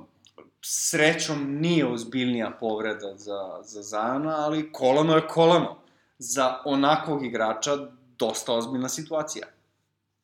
srećom 0.61 1.61
nije 1.61 1.87
ozbiljnija 1.87 2.51
povreda 2.61 3.17
za, 3.17 3.61
za 3.63 3.83
Zana, 3.83 4.37
ali 4.37 4.73
kolano 4.73 5.17
je 5.17 5.29
kolano. 5.29 5.77
Za 6.19 6.59
onakvog 6.65 7.25
igrača 7.25 7.77
dosta 8.19 8.53
ozbiljna 8.53 8.89
situacija. 8.89 9.47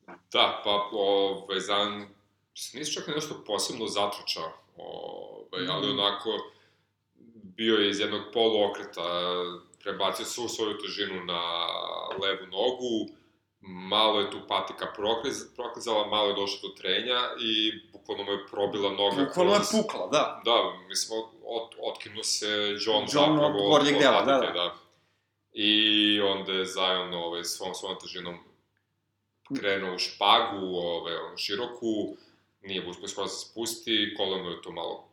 Da, 0.07 0.61
pa, 0.63 0.89
ovaj, 0.91 1.59
Zan, 1.59 2.07
nisi 2.73 2.93
čak 2.93 3.07
nešto 3.07 3.43
posebno 3.47 3.87
zatručao, 3.87 4.51
ovaj, 4.77 5.67
ali 5.69 5.87
Mhm. 5.87 5.99
onako, 5.99 6.29
bio 7.55 7.75
je 7.75 7.89
iz 7.89 7.99
jednog 7.99 8.21
poluokreta, 8.33 9.01
prebacio 9.79 10.25
svu 10.25 10.47
svoju 10.47 10.77
težinu 10.77 11.23
na 11.25 11.41
levu 12.17 12.45
nogu, 12.47 13.09
malo 13.61 14.19
je 14.19 14.31
tu 14.31 14.37
patika 14.47 14.93
prokliz, 14.95 15.35
proklizala, 15.55 16.07
malo 16.07 16.27
je 16.27 16.35
došlo 16.35 16.69
do 16.69 16.75
trenja 16.75 17.19
i 17.41 17.51
bukvalno 17.91 18.23
mu 18.23 18.31
je 18.31 18.47
probila 18.47 18.91
noga. 18.91 19.23
Bukvalno 19.23 19.53
je 19.53 19.59
kroz- 19.59 19.71
pukla, 19.73 20.07
da. 20.07 20.41
Da, 20.45 20.57
mislim, 20.87 21.19
od, 21.19 21.25
od, 21.45 21.67
otkinuo 21.83 22.23
se 22.23 22.47
John, 22.79 23.01
John 23.03 23.07
zapravo 23.09 23.45
od 23.57 23.69
gornjeg 23.71 23.99
dela, 23.99 24.21
da, 24.21 24.33
patike, 24.33 24.53
da. 24.53 24.75
I 25.53 25.71
onda 26.21 26.51
je 26.53 26.65
Zion 26.65 27.13
ovaj, 27.15 27.43
svom, 27.43 27.73
svom 27.75 27.99
težinom 27.99 28.37
krenuo 29.59 29.95
u 29.95 29.99
špagu, 29.99 30.65
ovaj, 30.67 31.13
široku, 31.37 32.15
nije 32.61 32.83
skoro 33.07 33.25
da 33.25 33.29
se 33.29 33.49
spusti, 33.49 34.13
koleno 34.17 34.49
je 34.49 34.61
to 34.61 34.71
malo 34.71 35.07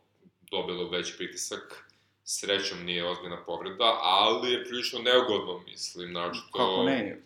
dobilo 0.51 0.89
veći 0.89 1.13
pritisak, 1.17 1.89
srećom 2.23 2.85
nije 2.85 3.09
ozbiljna 3.09 3.43
povreda, 3.45 3.99
ali 4.01 4.51
je 4.51 4.63
prilično 4.63 4.99
neugodno, 4.99 5.59
mislim, 5.59 6.11
naročito... 6.11 6.57
Kako 6.57 6.83
ne? 6.83 7.21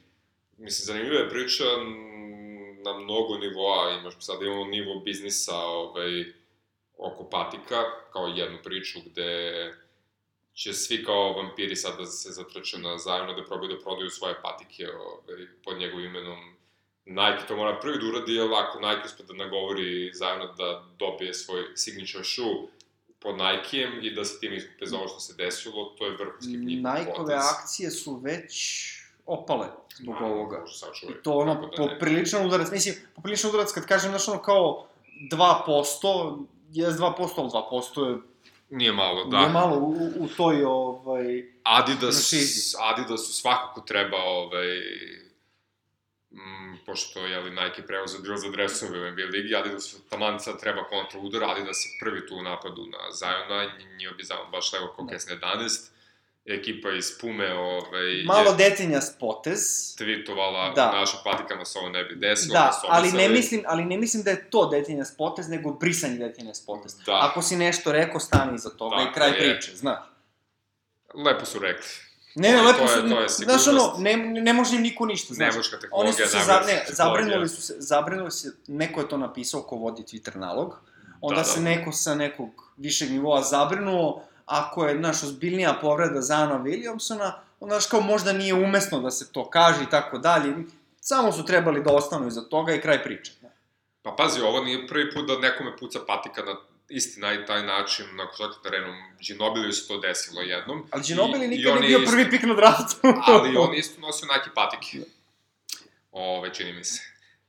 Mislim, 0.57 0.86
zanimljiva 0.86 1.19
je 1.19 1.29
priča 1.29 1.63
na 2.83 2.93
mnogo 2.93 3.38
nivoa, 3.38 3.99
imaš 3.99 4.13
sada 4.19 4.45
imamo 4.45 4.65
nivo 4.65 4.99
biznisa 4.99 5.55
ovaj, 5.57 6.25
oko 6.97 7.29
patika, 7.29 7.83
kao 8.13 8.27
jednu 8.27 8.57
priču 8.63 8.99
gde 9.05 9.73
će 10.53 10.73
svi 10.73 11.03
kao 11.03 11.33
vampiri 11.33 11.75
sad 11.75 11.97
da 11.97 12.05
se 12.05 12.31
zatrče 12.31 12.77
na 12.77 12.97
zajedno 12.97 13.33
da 13.33 13.45
probaju 13.45 13.73
da 13.73 13.83
prodaju 13.83 14.09
svoje 14.09 14.36
patike 14.41 14.88
ovaj, 14.89 15.47
pod 15.63 15.77
njegovim 15.77 16.05
imenom. 16.05 16.52
Nike 17.05 17.47
to 17.47 17.55
mora 17.55 17.79
prvi 17.79 17.99
da 17.99 18.05
uradi, 18.05 18.33
jer 18.33 18.47
ako 18.53 18.79
Nike 18.79 19.01
uspe 19.05 19.23
da 19.23 19.33
nagovori 19.33 20.11
zajedno 20.13 20.53
da 20.53 20.83
dobije 20.99 21.33
svoj 21.33 21.63
signature 21.75 22.23
shoe 22.23 22.67
pod 23.19 23.35
Nike-em 23.37 24.03
i 24.03 24.15
da 24.15 24.25
se 24.25 24.39
tim 24.39 24.53
iskupe 24.53 24.85
za 24.85 24.97
ovo 24.97 25.07
što 25.07 25.19
se 25.19 25.33
desilo, 25.33 25.85
to 25.97 26.05
je 26.05 26.17
vrhunski 26.17 26.57
njihov 26.57 26.93
Nike-ove 26.93 27.35
akcije 27.35 27.91
su 27.91 28.15
već 28.15 28.53
opale 29.25 29.67
zbog 29.95 30.15
Ma, 30.21 30.27
ovoga. 30.27 30.65
I 31.09 31.23
to 31.23 31.31
ono, 31.31 31.55
da 31.55 31.77
popriličan 31.77 32.45
udarac, 32.45 32.71
mislim, 32.71 32.95
popriličan 33.15 33.49
udarac 33.49 33.71
kad 33.71 33.85
kažem, 33.85 34.09
znaš, 34.09 34.27
ono 34.27 34.41
kao 34.41 34.87
2%, 35.31 36.45
je 36.71 36.87
2%, 36.87 37.29
ali 37.37 37.49
2% 37.49 38.09
je 38.09 38.17
Nije 38.69 38.91
malo, 38.91 39.25
da. 39.25 39.37
da. 39.37 39.47
malo 39.47 39.77
u, 39.77 40.09
u 40.19 40.27
toj, 40.37 40.63
ovaj, 40.63 41.51
Adidas, 41.63 42.29
franšizi. 42.29 42.75
Adidasu 42.79 43.33
svakako 43.33 43.81
treba, 43.81 44.17
ovaj, 44.17 44.67
mm, 46.33 46.77
pošto 46.85 47.25
je 47.25 47.39
li 47.39 47.51
Nike 47.51 47.81
preuzeo 47.81 48.21
dio 48.21 48.37
za 48.37 48.49
dresove 48.49 48.99
u 48.99 49.11
NBA 49.11 49.23
ligi, 49.23 49.55
Adidas 49.55 49.95
taman 50.09 50.39
sad 50.39 50.59
treba 50.59 50.83
kontra 50.83 51.19
udar, 51.19 51.43
Adidas 51.43 51.85
je 51.85 51.89
prvi 51.99 52.27
tu 52.27 52.35
u 52.35 52.41
napadu 52.41 52.85
na 52.85 53.11
Zajona, 53.11 53.71
njima 53.97 54.13
bi 54.17 54.23
Zajon 54.23 54.51
baš 54.51 54.73
levo 54.73 54.93
kao 54.95 55.05
Da. 55.05 55.11
Kesne 55.13 55.39
11, 55.39 55.93
ekipa 56.45 56.91
iz 56.91 57.17
Pume 57.21 57.53
ovaj, 57.53 58.23
Malo 58.25 58.49
je 58.49 58.55
detinja 58.57 58.99
potez. 59.19 59.59
tweetovala 59.99 60.73
Da. 60.75 60.81
da. 60.81 60.91
u 60.93 60.99
našim 60.99 61.19
patikama 61.23 61.65
se 61.65 61.79
ovo 61.79 61.89
ne 61.89 62.03
bi 62.03 62.15
desilo. 62.15 62.53
Da, 62.53 62.71
su 62.81 62.87
ali 62.89 63.11
ne, 63.11 63.29
mislim, 63.29 63.63
ali 63.67 63.85
ne 63.85 63.97
mislim 63.97 64.23
da 64.23 64.31
je 64.31 64.49
to 64.49 64.69
detinja 64.69 65.03
potez, 65.17 65.49
nego 65.49 65.73
brisanje 65.73 66.17
detinja 66.17 66.51
potez. 66.65 66.95
Da. 67.05 67.19
Ako 67.21 67.41
si 67.41 67.55
nešto 67.55 67.91
rekao, 67.91 68.19
stani 68.19 68.55
iza 68.55 68.69
toga 68.69 68.95
i 68.95 68.99
Tako 68.99 69.13
kraj 69.13 69.29
je. 69.29 69.37
priče, 69.37 69.75
znaš. 69.75 69.99
Lepo 71.13 71.45
su 71.45 71.59
rekli. 71.59 72.12
Ne, 72.35 72.51
ne, 72.51 72.61
lepo 72.61 72.87
su, 72.87 73.09
to 73.09 73.21
je 73.21 73.29
znaš 73.29 73.67
ono, 73.67 73.95
ne, 73.97 74.17
ne 74.17 74.53
može 74.53 74.75
im 74.75 74.81
niko 74.81 75.05
ništa, 75.05 75.33
znaš. 75.33 75.53
Nemuška 75.53 75.77
Oni 75.91 76.11
tehnologija, 76.11 76.27
su 76.27 76.37
se, 76.37 76.45
za, 76.45 76.61
ne, 76.67 76.85
zabrinuli 76.89 77.49
su 77.49 77.61
se, 77.61 77.75
zabrinuli 77.77 78.31
se, 78.31 78.51
neko 78.67 79.01
je 79.01 79.09
to 79.09 79.17
napisao 79.17 79.61
ko 79.61 79.75
vodi 79.75 80.03
Twitter 80.03 80.35
nalog, 80.35 80.79
onda 81.21 81.35
Da, 81.35 81.41
da. 81.41 81.47
se 81.47 81.61
neko 81.61 81.91
sa 81.91 82.15
nekog 82.15 82.49
višeg 82.77 83.11
nivoa 83.11 83.41
zabrinuo, 83.41 84.23
ako 84.45 84.85
je, 84.85 84.97
znaš, 84.97 85.23
ozbiljnija 85.23 85.77
povreda 85.81 86.21
Zana 86.21 86.59
Williamsona, 86.59 87.31
onda, 87.59 87.75
znaš, 87.75 87.85
kao 87.85 88.01
možda 88.01 88.33
nije 88.33 88.53
umesno 88.53 88.99
da 88.99 89.11
se 89.11 89.31
to 89.31 89.49
kaže 89.49 89.83
i 89.83 89.89
tako 89.89 90.17
dalje. 90.17 90.55
Samo 90.99 91.31
su 91.31 91.45
trebali 91.45 91.83
da 91.83 91.93
ostanu 91.93 92.27
iza 92.27 92.41
toga 92.41 92.73
i 92.73 92.81
kraj 92.81 93.03
priče. 93.03 93.31
Pa 94.01 94.11
pazi, 94.17 94.41
ovo 94.41 94.63
nije 94.63 94.87
prvi 94.87 95.11
put 95.13 95.27
da 95.27 95.39
nekome 95.39 95.77
puca 95.77 95.99
patika 96.07 96.41
na 96.41 96.55
isti 96.95 97.19
na 97.19 97.45
taj 97.45 97.63
način 97.63 98.06
na 98.15 98.27
košarkaškom 98.27 98.63
terenu. 98.63 98.93
Ginobiliju 99.27 99.73
se 99.73 99.88
to 99.88 99.97
desilo 99.97 100.41
jednom. 100.41 100.88
Ali 100.91 101.03
Ginobili 101.03 101.47
nikad 101.47 101.75
nije 101.75 101.91
je 101.91 101.97
bio 101.97 101.99
isto- 101.99 102.12
prvi 102.12 102.29
pik 102.29 102.43
na 102.43 102.53
draftu. 102.53 102.95
Ali 103.27 103.58
on 103.58 103.73
isto 103.75 104.01
nosio 104.01 104.27
Nike 104.34 104.49
patike. 104.56 104.97
Ove, 106.12 106.53
čini 106.53 106.73
mi 106.73 106.84
se. 106.84 107.01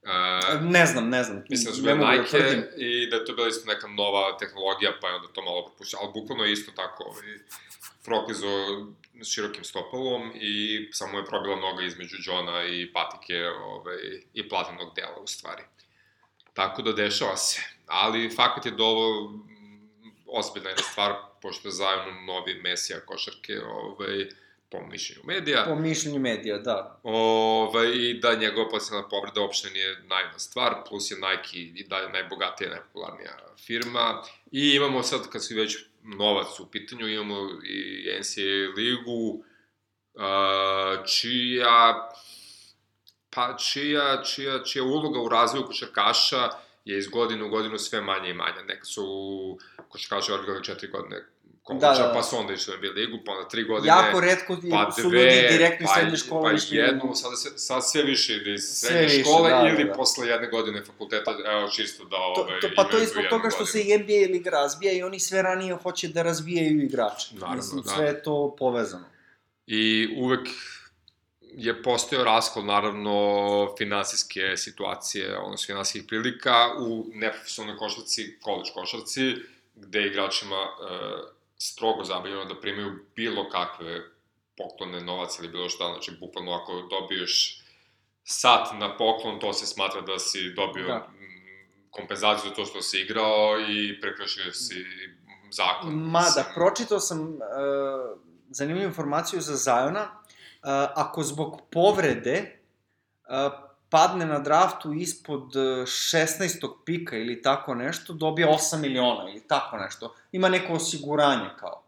Uh, 0.03 0.71
ne 0.71 0.87
znam, 0.87 1.09
ne 1.09 1.23
znam. 1.23 1.45
Mislim 1.49 1.71
da 1.71 1.77
su 1.77 1.83
bile 1.83 1.95
da 1.97 2.11
Nike 2.13 2.39
i 2.77 3.11
da 3.11 3.17
je 3.17 3.25
to 3.25 3.33
bila 3.33 3.49
isto 3.49 3.73
neka 3.73 3.87
nova 3.89 4.39
tehnologija, 4.39 4.93
pa 5.01 5.09
je 5.09 5.15
onda 5.15 5.29
to 5.29 5.43
malo 5.43 5.67
propuštao. 5.67 6.01
Ali 6.03 6.13
bukvalno 6.15 6.45
je 6.45 6.53
isto 6.53 6.73
tako, 6.73 7.05
ovaj, 7.05 7.39
froklizo 8.05 8.49
s 9.23 9.35
širokim 9.35 9.65
stopalom 9.65 10.33
i 10.35 10.55
samo 10.93 11.19
je 11.19 11.25
probila 11.27 11.57
noga 11.57 11.85
između 11.85 12.17
Johna 12.27 12.65
i 12.65 12.93
patike 12.93 13.47
ovaj, 13.49 13.97
i 14.35 14.49
platinog 14.49 14.95
dela, 14.95 15.17
u 15.23 15.27
stvari. 15.27 15.63
Tako 16.55 16.83
da 16.83 16.93
dešava 16.93 17.37
se. 17.37 17.61
Ali 17.87 18.31
fakat 18.31 18.67
je 18.67 18.73
da 18.73 18.85
ovo 18.85 19.31
mm, 19.31 19.45
ozbiljna 20.27 20.69
jedna 20.69 20.83
stvar, 20.83 21.13
pošto 21.43 21.69
je 21.69 21.73
zajedno 21.73 22.21
novi 22.21 22.55
mesija 22.55 23.01
košarke, 23.01 23.53
ovaj, 23.61 24.29
po 24.75 24.87
mišljenju 24.87 25.23
medija. 25.25 25.65
Po 25.69 25.75
mišljenju 25.75 26.21
medija, 26.21 26.59
da. 26.59 27.01
Ovaj, 27.03 27.91
I 27.95 28.15
da 28.23 28.35
njegova 28.35 28.69
potencijalna 28.69 29.09
povreda 29.09 29.41
uopšte 29.41 29.71
nije 29.71 30.03
najna 30.09 30.39
stvar, 30.39 30.75
plus 30.89 31.11
je 31.11 31.17
Nike 31.17 31.59
i 31.59 31.85
dalje 31.89 32.09
najbogatija, 32.09 32.71
najpopularnija 32.71 33.39
firma. 33.67 34.23
I 34.53 34.75
imamo 34.75 35.03
sad, 35.03 35.29
kad 35.31 35.45
su 35.45 35.55
već 35.55 35.77
novac 36.03 36.61
u 36.61 36.71
pitanju, 36.71 37.09
imamo 37.09 37.49
i 37.65 38.09
NCAA 38.21 38.75
ligu, 38.77 39.45
uh, 40.15 41.07
čija, 41.07 42.11
pa 43.31 43.57
čija, 43.57 44.23
čija, 44.23 44.65
čija 44.65 44.85
uloga 44.85 45.21
u 45.21 45.29
razvoju 45.29 45.67
košarkaša 45.67 46.64
je 46.85 46.99
iz 46.99 47.09
godine 47.09 47.45
u 47.45 47.49
godinu 47.49 47.79
sve 47.79 48.01
manje 48.01 48.31
i 48.31 48.35
manje. 48.35 48.63
Neka 48.69 48.85
su 48.85 49.05
košarkaši 49.89 50.33
odigrali 50.33 50.65
četiri 50.65 50.89
godine 50.89 51.25
koleđa, 51.63 51.87
Da, 51.87 51.95
da, 51.95 52.03
da. 52.03 52.13
pa 52.13 52.23
su 52.23 52.37
onda 52.37 52.53
išli 52.53 52.75
na 52.75 52.81
B 52.81 52.89
ligu, 52.91 53.19
pa 53.27 53.33
onda 53.33 53.49
tri 53.49 53.65
godine 53.65 53.89
Jako 53.89 54.21
redko 54.21 54.57
pa 54.71 54.93
su 54.93 55.09
dve, 55.09 55.19
ljudi 55.21 55.49
direktno 55.51 55.85
iz 55.85 55.89
pa, 55.89 55.95
srednje 55.95 56.17
škole 56.17 56.43
pa 56.43 56.57
išli. 56.57 56.77
jednu, 56.77 57.15
sada 57.15 57.37
se, 57.37 57.59
sad 57.59 57.91
sve 57.91 58.03
više 58.03 58.35
ide 58.35 58.55
iz 58.55 58.61
Sve 58.63 58.89
srednje 58.89 59.07
više, 59.07 59.21
škole 59.21 59.51
da, 59.51 59.57
da, 59.59 59.69
ili 59.69 59.85
da. 59.85 59.93
posle 59.93 60.29
jedne 60.29 60.49
godine 60.49 60.85
fakulteta, 60.85 61.31
evo 61.47 61.69
čisto 61.69 62.05
da 62.05 62.11
To, 62.11 62.41
ove, 62.41 62.61
to, 62.61 62.69
pa 62.77 62.85
to 62.85 62.97
je 62.97 63.07
zbog 63.07 63.25
toga 63.31 63.51
što 63.51 63.67
se 63.67 63.79
godinu. 63.79 63.95
i 63.95 63.99
NBA 63.99 64.33
liga 64.33 64.51
razvija 64.51 64.93
i 64.93 65.03
oni 65.03 65.21
sve 65.21 65.43
ranije 65.43 65.75
hoće 65.75 66.09
da 66.09 66.23
razvijaju 66.23 66.83
igrače. 66.83 67.27
Naravno, 67.33 67.57
Mislim, 67.57 67.83
da. 67.83 67.91
sve 67.91 68.07
je 68.07 68.23
to 68.23 68.57
povezano. 68.59 69.05
I 69.67 69.83
uvek 70.17 70.49
je 71.57 71.83
postojao 71.83 72.25
raskol, 72.25 72.65
naravno, 72.65 73.15
finansijske 73.79 74.57
situacije, 74.57 75.39
odnosno 75.39 75.67
finansijskih 75.67 76.09
prilika 76.09 76.55
u 76.79 77.07
neprofesionalnoj 77.15 77.79
košarci, 77.79 78.39
college 78.45 78.71
košarci, 78.75 79.35
gde 79.75 80.07
igračima 80.07 80.57
e, 80.57 80.69
strogo 81.59 82.05
zabranjeno 82.05 82.45
da 82.45 82.61
primaju 82.61 82.93
bilo 83.17 83.49
kakve 83.49 84.01
poklone, 84.57 85.01
novac 85.01 85.39
ili 85.39 85.49
bilo 85.49 85.69
šta, 85.69 85.85
znači, 85.93 86.13
bukvalno 86.21 86.53
ako 86.53 86.73
dobiješ 86.91 87.61
sat 88.25 88.69
na 88.79 88.97
poklon, 88.97 89.41
to 89.41 89.53
se 89.53 89.67
smatra 89.67 90.01
da 90.01 90.19
si 90.19 90.53
dobio 90.57 90.87
Da. 90.87 91.09
kompenzaciju 91.91 92.49
za 92.49 92.55
to 92.55 92.65
što 92.65 92.83
si 92.83 93.01
igrao 93.01 93.61
i 93.69 94.01
prekršio 94.01 94.53
si 94.53 94.85
zakon. 95.51 95.95
Mada, 95.95 96.45
pročitao 96.55 97.01
sam 97.01 97.21
uh, 97.21 97.39
zanimljivu 98.51 98.89
informaciju 98.89 99.41
za 99.41 99.57
Zajona. 99.57 100.24
Uh, 100.65 100.71
ako 100.95 101.23
zbog 101.23 101.61
povrede 101.71 102.61
uh, 103.29 103.53
padne 103.89 104.27
na 104.27 104.39
draftu 104.39 104.93
ispod 104.93 105.43
uh, 105.43 105.63
16. 105.63 106.69
pika 106.85 107.17
ili 107.17 107.43
tako 107.43 107.75
nešto, 107.75 108.13
dobija 108.13 108.49
8 108.49 108.81
miliona 108.81 109.31
ili 109.31 109.49
tako 109.49 109.77
nešto. 109.77 110.15
Ima 110.33 110.49
neko 110.49 110.73
osiguranje 110.73 111.51
kao. 111.61 111.83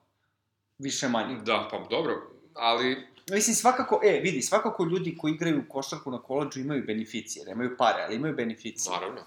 Više 0.79 1.09
manje. 1.09 1.37
Da, 1.45 1.69
pa 1.71 1.79
dobro, 1.91 2.15
ali 2.55 3.17
Mislim, 3.31 3.57
svakako, 3.57 4.01
e, 4.05 4.21
vidi, 4.23 4.43
svakako 4.43 4.85
ljudi 4.85 5.17
koji 5.19 5.33
igraju 5.33 5.65
košarku 5.69 6.11
na 6.11 6.19
koleđu 6.19 6.61
imaju 6.61 6.85
beneficije, 6.87 7.45
nemaju 7.47 7.77
pare, 7.79 8.03
ali 8.05 8.17
imaju 8.17 8.35
beneficije. 8.35 8.93
naravno. 8.93 9.21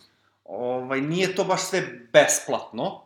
Ovaj, 0.45 1.01
nije 1.01 1.35
to 1.35 1.43
baš 1.43 1.61
sve 1.61 2.07
besplatno. 2.13 3.01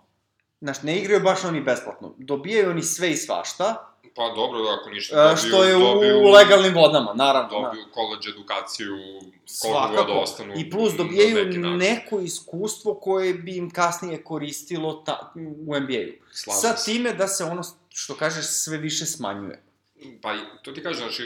Znaš, 0.61 0.81
ne 0.81 0.99
igraju 0.99 1.23
baš 1.23 1.43
oni 1.43 1.61
besplatno. 1.61 2.13
Dobijaju 2.17 2.69
oni 2.69 2.81
sve 2.81 3.11
i 3.11 3.17
svašta, 3.17 3.92
Pa 4.15 4.29
dobro, 4.35 4.61
da 4.61 4.73
ako 4.73 4.89
ništa 4.89 5.15
e, 5.15 5.17
dobiju, 5.17 5.37
što 5.37 5.63
je 5.63 5.73
dobiju, 5.73 6.17
u 6.17 6.31
legalnim 6.31 6.73
vodama, 6.73 7.13
naravno. 7.13 7.49
da. 7.49 7.65
Dobiju 7.65 7.85
college 7.93 8.29
edukaciju, 8.29 8.97
koliko 9.61 10.03
god 10.03 10.23
ostanu. 10.23 10.53
I 10.57 10.69
plus 10.69 10.91
na 10.91 10.97
dobijaju 10.97 11.45
neki 11.45 11.57
način. 11.57 11.77
neko 11.77 12.19
iskustvo 12.19 12.93
koje 12.93 13.33
bi 13.33 13.57
im 13.57 13.69
kasnije 13.69 14.23
koristilo 14.23 14.93
ta, 14.93 15.33
u 15.67 15.79
NBA-u. 15.79 16.25
Sa 16.31 16.75
time 16.75 17.13
da 17.13 17.27
se 17.27 17.43
ono, 17.43 17.61
što 17.89 18.15
kažeš, 18.15 18.45
sve 18.45 18.77
više 18.77 19.05
smanjuje. 19.05 19.63
Pa, 20.21 20.35
to 20.63 20.71
ti 20.71 20.83
kažem, 20.83 20.99
znači, 20.99 21.23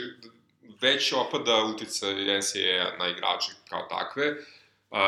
već 0.80 1.12
opada 1.12 1.64
uticaj 1.74 2.14
NCAA 2.14 2.96
na 2.98 3.08
igrače 3.08 3.52
kao 3.68 3.82
takve. 3.90 4.30
Uh, 4.30 4.98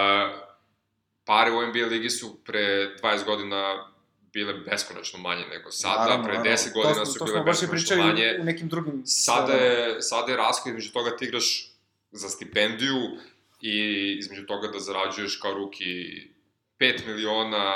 pare 1.25 1.51
u 1.51 1.67
NBA 1.67 1.87
ligi 1.87 2.11
su 2.11 2.37
pre 2.45 2.97
20 3.03 3.25
godina 3.25 3.90
bile 4.33 4.55
beskonačno 4.55 5.19
manje 5.19 5.45
nego 5.51 5.71
sada, 5.71 6.01
Naravno, 6.01 6.25
pre 6.25 6.33
naravno. 6.33 6.53
10 6.53 6.75
godina 6.75 7.05
to 7.05 7.07
su 7.07 7.19
to 7.19 7.25
bile 7.25 7.41
beskonačno 7.41 7.69
pričali 7.69 8.03
manje. 8.03 8.37
u 8.41 8.45
nekim 8.45 8.69
drugim... 8.69 9.03
Sada 9.07 9.53
je, 9.53 10.03
sada 10.03 10.33
je 10.33 10.37
raskod 10.37 10.71
između 10.71 10.93
toga 10.93 11.17
ti 11.17 11.25
igraš 11.25 11.71
za 12.13 12.29
stipendiju 12.29 13.01
i 13.61 14.17
između 14.19 14.47
toga 14.47 14.69
da 14.69 14.79
zarađuješ 14.79 15.37
kao 15.37 15.55
ruki 15.55 15.85
5 16.79 17.07
miliona, 17.07 17.75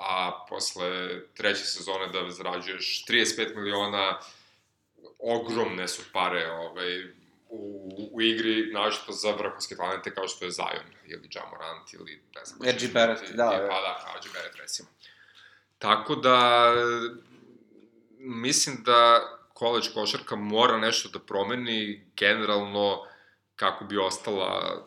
a 0.00 0.46
posle 0.48 1.20
treće 1.34 1.64
sezone 1.64 2.06
da 2.12 2.30
zarađuješ 2.30 3.04
35 3.08 3.56
miliona, 3.56 4.18
ogromne 5.18 5.88
su 5.88 6.02
pare 6.12 6.50
ovaj, 6.50 7.04
u, 7.48 7.90
u 8.12 8.22
igri, 8.22 8.72
našto 8.72 9.12
za 9.12 9.30
vrhunske 9.30 9.76
talente 9.76 10.14
kao 10.14 10.28
što 10.28 10.44
je 10.44 10.50
Zion 10.50 10.86
ili 11.06 11.28
Jamorant 11.34 11.92
ili 11.92 12.22
ne 12.34 12.44
znam. 12.44 12.68
još 12.68 12.92
Barrett, 12.92 13.30
da, 13.30 13.44
da. 13.44 13.68
Pa 13.70 13.80
da, 13.80 14.12
R.G. 14.14 14.28
Barrett 14.34 14.56
recimo. 14.56 14.88
Tako 15.80 16.14
da, 16.14 16.72
mislim 18.18 18.82
da 18.84 19.20
college 19.58 19.86
košarka 19.94 20.36
mora 20.36 20.78
nešto 20.78 21.08
da 21.08 21.18
promeni 21.18 22.06
generalno 22.16 22.98
kako 23.56 23.84
bi 23.84 23.98
ostala 23.98 24.82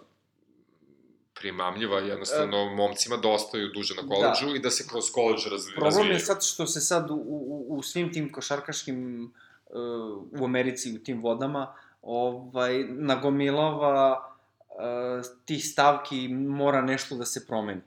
primamljiva, 1.34 2.00
jednostavno 2.00 2.76
momcima 2.76 3.18
da 3.18 3.30
ostaju 3.30 3.72
duže 3.74 3.96
na 3.96 4.08
koleđu 4.08 4.56
i 4.56 4.60
da 4.60 4.70
se 4.70 4.88
kroz 4.90 5.12
koleđ 5.12 5.48
razvi, 5.52 5.74
Problem 5.76 5.94
je 5.94 5.98
razvijaju. 5.98 6.20
sad 6.20 6.46
što 6.46 6.68
se 6.68 6.82
sad 6.82 7.12
u, 7.12 7.16
u, 7.16 7.66
u 7.78 7.84
svim 7.84 8.14
tim 8.14 8.32
košarkaškim 8.32 9.32
uh, 9.70 10.42
u 10.42 10.46
Americi, 10.46 10.96
u 10.96 11.04
tim 11.04 11.22
vodama, 11.22 11.76
ovaj, 12.02 12.84
nagomilava 12.90 14.36
uh, 14.70 15.26
tih 15.46 15.66
stavki 15.66 16.28
mora 16.28 16.82
nešto 16.82 17.16
da 17.16 17.26
se 17.26 17.48
promeni. 17.48 17.82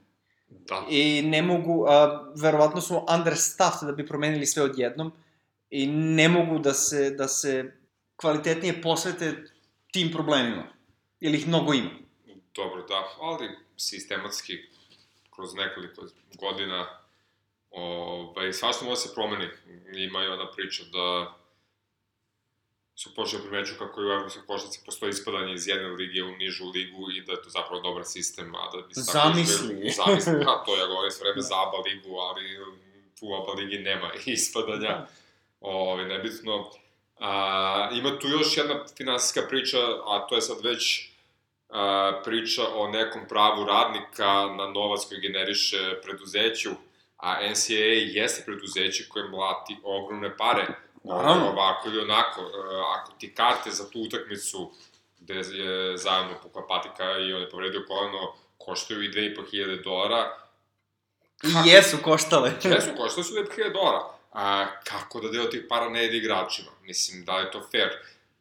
Da. 0.49 0.87
I 0.91 1.23
ne 1.23 1.43
mogu, 1.43 1.73
uh, 1.73 1.89
verovatno 2.43 2.81
su 2.81 3.07
understaffed 3.19 3.89
da 3.89 3.93
bi 3.93 4.07
promenili 4.07 4.47
sve 4.47 4.63
odjednom 4.63 5.13
i 5.71 5.87
ne 5.87 6.29
mogu 6.29 6.59
da 6.59 6.75
se, 6.75 7.11
da 7.11 7.29
se 7.29 7.73
kvalitetnije 8.17 8.83
posvete 8.83 9.45
tim 9.93 10.13
problemima. 10.13 10.67
Ili 11.21 11.39
ih 11.39 11.49
mnogo 11.49 11.73
ima. 11.73 11.91
Dobro, 12.55 12.83
da, 12.83 13.09
ali 13.21 13.49
sistematski 13.77 14.53
kroz 15.35 15.55
nekoliko 15.55 16.03
godina 16.41 16.87
ovaj, 17.71 18.53
svašta 18.53 18.85
može 18.85 19.01
se 19.01 19.15
promeni. 19.15 19.49
Ima 19.93 20.25
i 20.25 20.27
ona 20.27 20.51
priča 20.51 20.83
da 20.93 21.37
su 22.97 23.15
počeli 23.15 23.43
primeću 23.43 23.75
kako 23.79 24.01
i 24.01 24.07
u 24.07 24.13
evropskoj 24.13 24.43
košarci 24.47 24.81
postoji 24.85 25.11
ispadanje 25.11 25.55
iz 25.55 25.69
jedne 25.69 25.89
lige 25.89 26.23
u 26.23 26.37
nižu 26.37 26.65
ligu 26.75 27.11
i 27.11 27.21
da 27.21 27.33
je 27.33 27.43
to 27.43 27.51
zapravo 27.51 27.83
dobar 27.83 28.05
sistem, 28.05 28.55
a 28.55 28.71
da 28.77 28.87
bi 28.87 28.95
se 28.95 29.13
tako 29.13 29.29
Zamisli. 29.29 29.91
Zamisli, 29.91 30.45
ha, 30.45 30.63
to 30.67 30.77
ja 30.77 30.87
govorim 30.87 31.11
sve 31.11 31.25
vreme 31.25 31.43
za 31.43 31.55
ABA 31.55 31.79
ligu, 31.79 32.17
ali 32.17 32.59
u 33.21 33.35
ABA 33.35 33.53
ligi 33.53 33.79
nema 33.79 34.11
ispadanja. 34.37 35.07
Ove, 35.61 36.05
nebitno. 36.05 36.71
A, 37.19 37.91
ima 37.93 38.19
tu 38.19 38.29
još 38.29 38.57
jedna 38.57 38.85
finansijska 38.97 39.43
priča, 39.49 39.79
a 40.07 40.27
to 40.29 40.35
je 40.35 40.41
sad 40.41 40.65
već 40.65 41.11
a, 41.69 42.21
priča 42.25 42.63
o 42.75 42.89
nekom 42.89 43.29
pravu 43.29 43.65
radnika 43.65 44.47
na 44.59 44.67
novac 44.75 45.01
koji 45.09 45.21
generiše 45.21 46.01
preduzeću, 46.03 46.71
a 47.17 47.51
NCAA 47.51 47.97
jeste 48.21 48.43
preduzeće 48.45 49.09
koje 49.09 49.29
mlati 49.29 49.77
ogromne 49.83 50.37
pare. 50.37 50.86
Naravno. 51.09 51.49
Ovako 51.49 51.89
ili 51.89 52.01
onako, 52.01 52.41
e, 52.41 52.45
ako 52.97 53.13
ti 53.19 53.35
karte 53.35 53.71
za 53.71 53.91
tu 53.91 54.01
utakmicu 54.01 54.73
gde 55.19 55.35
je 55.35 55.97
zajedno 55.97 56.35
pukla 56.43 56.67
patika 56.69 57.05
i 57.19 57.33
on 57.33 57.41
je 57.41 57.51
povredio 57.51 57.85
koleno, 57.89 58.35
koštaju 58.59 59.03
i 59.03 59.09
2500 59.09 59.85
dolara, 59.85 60.47
I 61.43 61.69
jesu 61.69 61.97
koštale. 62.03 62.53
Jesu, 62.75 62.91
koštali 62.97 63.25
su 63.25 63.35
2500 63.35 63.73
dolara. 63.73 64.03
A, 64.33 64.67
kako 64.85 65.21
da 65.21 65.29
deo 65.29 65.45
tih 65.45 65.65
para 65.69 65.89
ne 65.89 66.07
ide 66.07 66.17
igračima? 66.17 66.71
Mislim, 66.83 67.25
da 67.25 67.33
je 67.33 67.51
to 67.51 67.63
fair? 67.71 67.89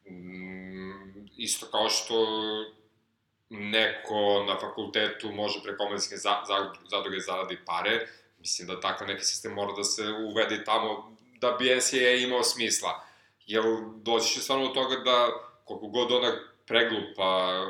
Mm, 0.10 1.28
isto 1.38 1.66
kao 1.66 1.90
što 1.90 2.16
neko 3.50 4.46
na 4.48 4.60
fakultetu 4.60 5.32
može 5.32 5.60
preko 5.64 5.84
omladinske 5.84 6.18
za, 6.18 6.36
za, 6.48 6.74
zadruge 6.90 7.20
zaradi 7.20 7.60
pare, 7.66 8.08
mislim 8.40 8.68
da 8.68 8.80
takav 8.80 9.08
neki 9.08 9.26
sistem 9.26 9.54
mora 9.54 9.74
da 9.74 9.84
se 9.84 10.04
uvede 10.04 10.64
tamo 10.64 11.15
da 11.42 11.52
bi 11.52 11.76
NCAA 11.76 12.12
imao 12.12 12.44
smisla. 12.44 13.06
Jer 13.48 13.64
doći 13.96 14.34
će 14.34 14.40
stvarno 14.40 14.68
do 14.68 14.74
toga 14.74 14.96
da 14.96 15.28
koliko 15.66 15.88
god 15.88 16.12
ona 16.12 16.32
preglupa 16.68 17.62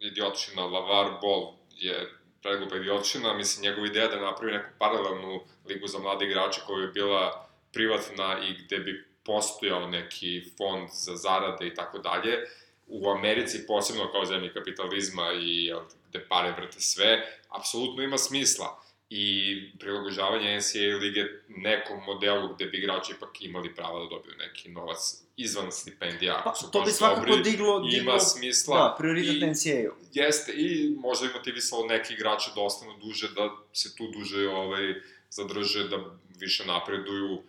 idiočina 0.00 0.64
Lavar 0.64 1.10
Ball 1.22 1.54
je 1.70 2.12
preglupa 2.42 2.76
idiočina, 2.76 3.34
mislim 3.34 3.62
njegova 3.62 3.86
ideja 3.86 4.08
da 4.08 4.20
napravi 4.20 4.52
neku 4.52 4.68
paralelnu 4.78 5.40
ligu 5.68 5.86
za 5.86 5.98
mlade 5.98 6.26
igrače 6.26 6.60
koja 6.66 6.86
bi 6.86 6.92
bila 6.92 7.48
privatna 7.72 8.38
i 8.48 8.64
gde 8.64 8.78
bi 8.78 9.04
postojao 9.24 9.88
neki 9.88 10.42
fond 10.56 10.88
za 10.92 11.16
zarade 11.16 11.66
i 11.66 11.74
tako 11.74 11.98
dalje, 11.98 12.38
u 12.86 13.10
Americi, 13.10 13.66
posebno 13.66 14.12
kao 14.12 14.24
zemlji 14.24 14.52
kapitalizma 14.52 15.32
i 15.32 15.72
gde 16.08 16.26
pare 16.28 16.54
vrte 16.58 16.80
sve, 16.80 17.38
apsolutno 17.48 18.02
ima 18.02 18.18
smisla 18.18 18.82
i 19.10 19.56
prilagođavanje 19.78 20.56
NCAA 20.56 20.96
lige 21.00 21.24
nekom 21.48 22.00
modelu 22.06 22.54
gde 22.54 22.66
bi 22.66 22.78
igrači 22.78 23.12
ipak 23.12 23.42
imali 23.42 23.74
prava 23.74 23.98
da 23.98 24.08
dobiju 24.08 24.34
neki 24.38 24.68
novac 24.68 24.98
izvan 25.36 25.72
stipendija. 25.72 26.40
Pa, 26.44 26.54
su 26.54 26.70
to 26.70 26.82
bi 26.82 26.90
svakako 26.90 27.26
dobri, 27.26 27.50
diglo, 27.50 27.80
diglo 27.80 28.12
Ima 28.12 28.20
smisla. 28.20 28.76
Da, 28.76 28.96
prioritet 28.98 29.42
NCAA-u. 29.42 29.94
Jeste, 30.12 30.52
i 30.52 30.96
možda 30.98 31.26
bi 31.26 31.32
motivisalo 31.32 31.86
neke 31.86 32.14
igrače 32.14 32.50
da 32.54 32.60
ostanu 32.60 32.98
duže, 32.98 33.28
da 33.28 33.50
se 33.72 33.96
tu 33.96 34.10
duže 34.10 34.48
ovaj, 34.48 34.94
zadrže, 35.30 35.88
da 35.88 35.96
više 36.38 36.64
napreduju 36.66 37.42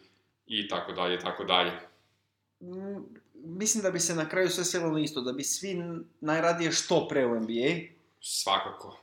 i 0.48 0.68
tako 0.68 0.92
dalje, 0.92 1.16
i 1.16 1.20
tako 1.20 1.44
dalje. 1.44 1.72
Mm, 2.62 3.22
Mislim 3.44 3.84
da 3.84 3.92
bi 3.92 4.00
se 4.00 4.16
na 4.16 4.30
kraju 4.30 4.50
sve 4.50 4.64
svelo 4.64 4.92
na 4.92 5.00
isto, 5.00 5.22
da 5.22 5.32
bi 5.32 5.44
svi 5.44 5.78
najradije 6.20 6.72
što 6.72 7.08
pre 7.08 7.26
u 7.26 7.40
NBA, 7.40 7.80
Svakako. 8.22 8.98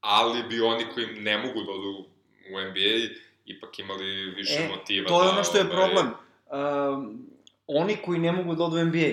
Ali 0.00 0.42
bi 0.42 0.60
oni 0.60 0.84
koji 0.94 1.06
ne 1.06 1.38
mogu 1.38 1.62
da 1.62 1.72
odu 1.72 2.04
u 2.50 2.60
NBA 2.60 3.14
ipak 3.46 3.78
imali 3.78 4.30
više 4.30 4.54
E, 4.54 4.68
motiva 4.68 5.08
To 5.08 5.22
je 5.22 5.26
da, 5.26 5.32
ono 5.32 5.44
što 5.44 5.58
je 5.58 5.64
ovaj, 5.64 5.76
problem. 5.76 6.12
Um, 6.50 7.26
oni 7.66 7.96
koji 8.04 8.18
ne 8.18 8.32
mogu 8.32 8.54
da 8.54 8.64
odu 8.64 8.76
u 8.76 8.84
NBA, 8.84 9.12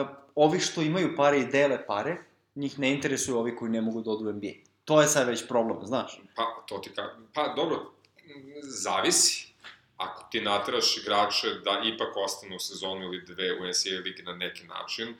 uh, 0.00 0.08
ovi 0.34 0.60
što 0.60 0.82
imaju 0.82 1.16
pare 1.16 1.38
i 1.38 1.46
dele 1.46 1.86
pare, 1.86 2.16
njih 2.54 2.78
ne 2.78 2.92
interesuju 2.92 3.38
ovi 3.38 3.56
koji 3.56 3.70
ne 3.70 3.80
mogu 3.80 4.02
da 4.02 4.10
odu 4.10 4.28
u 4.28 4.32
NBA. 4.32 4.52
To 4.84 5.00
je 5.00 5.08
sad 5.08 5.28
već 5.28 5.48
problem, 5.48 5.78
znaš. 5.82 6.20
Pa, 6.36 6.64
to 6.66 6.78
ti 6.78 6.90
ka... 6.94 7.16
Pa, 7.34 7.52
dobro, 7.56 7.92
zavisi. 8.62 9.54
Ako 9.96 10.28
ti 10.30 10.40
nateraš 10.40 10.96
igrače 10.96 11.48
da 11.64 11.82
ipak 11.94 12.16
ostanu 12.16 12.56
u 12.56 12.58
sezonu 12.58 13.02
ili 13.02 13.24
dve 13.24 13.52
u 13.52 13.56
NCAA 13.56 14.00
ligi 14.04 14.22
na 14.22 14.32
neki 14.32 14.66
način, 14.66 15.14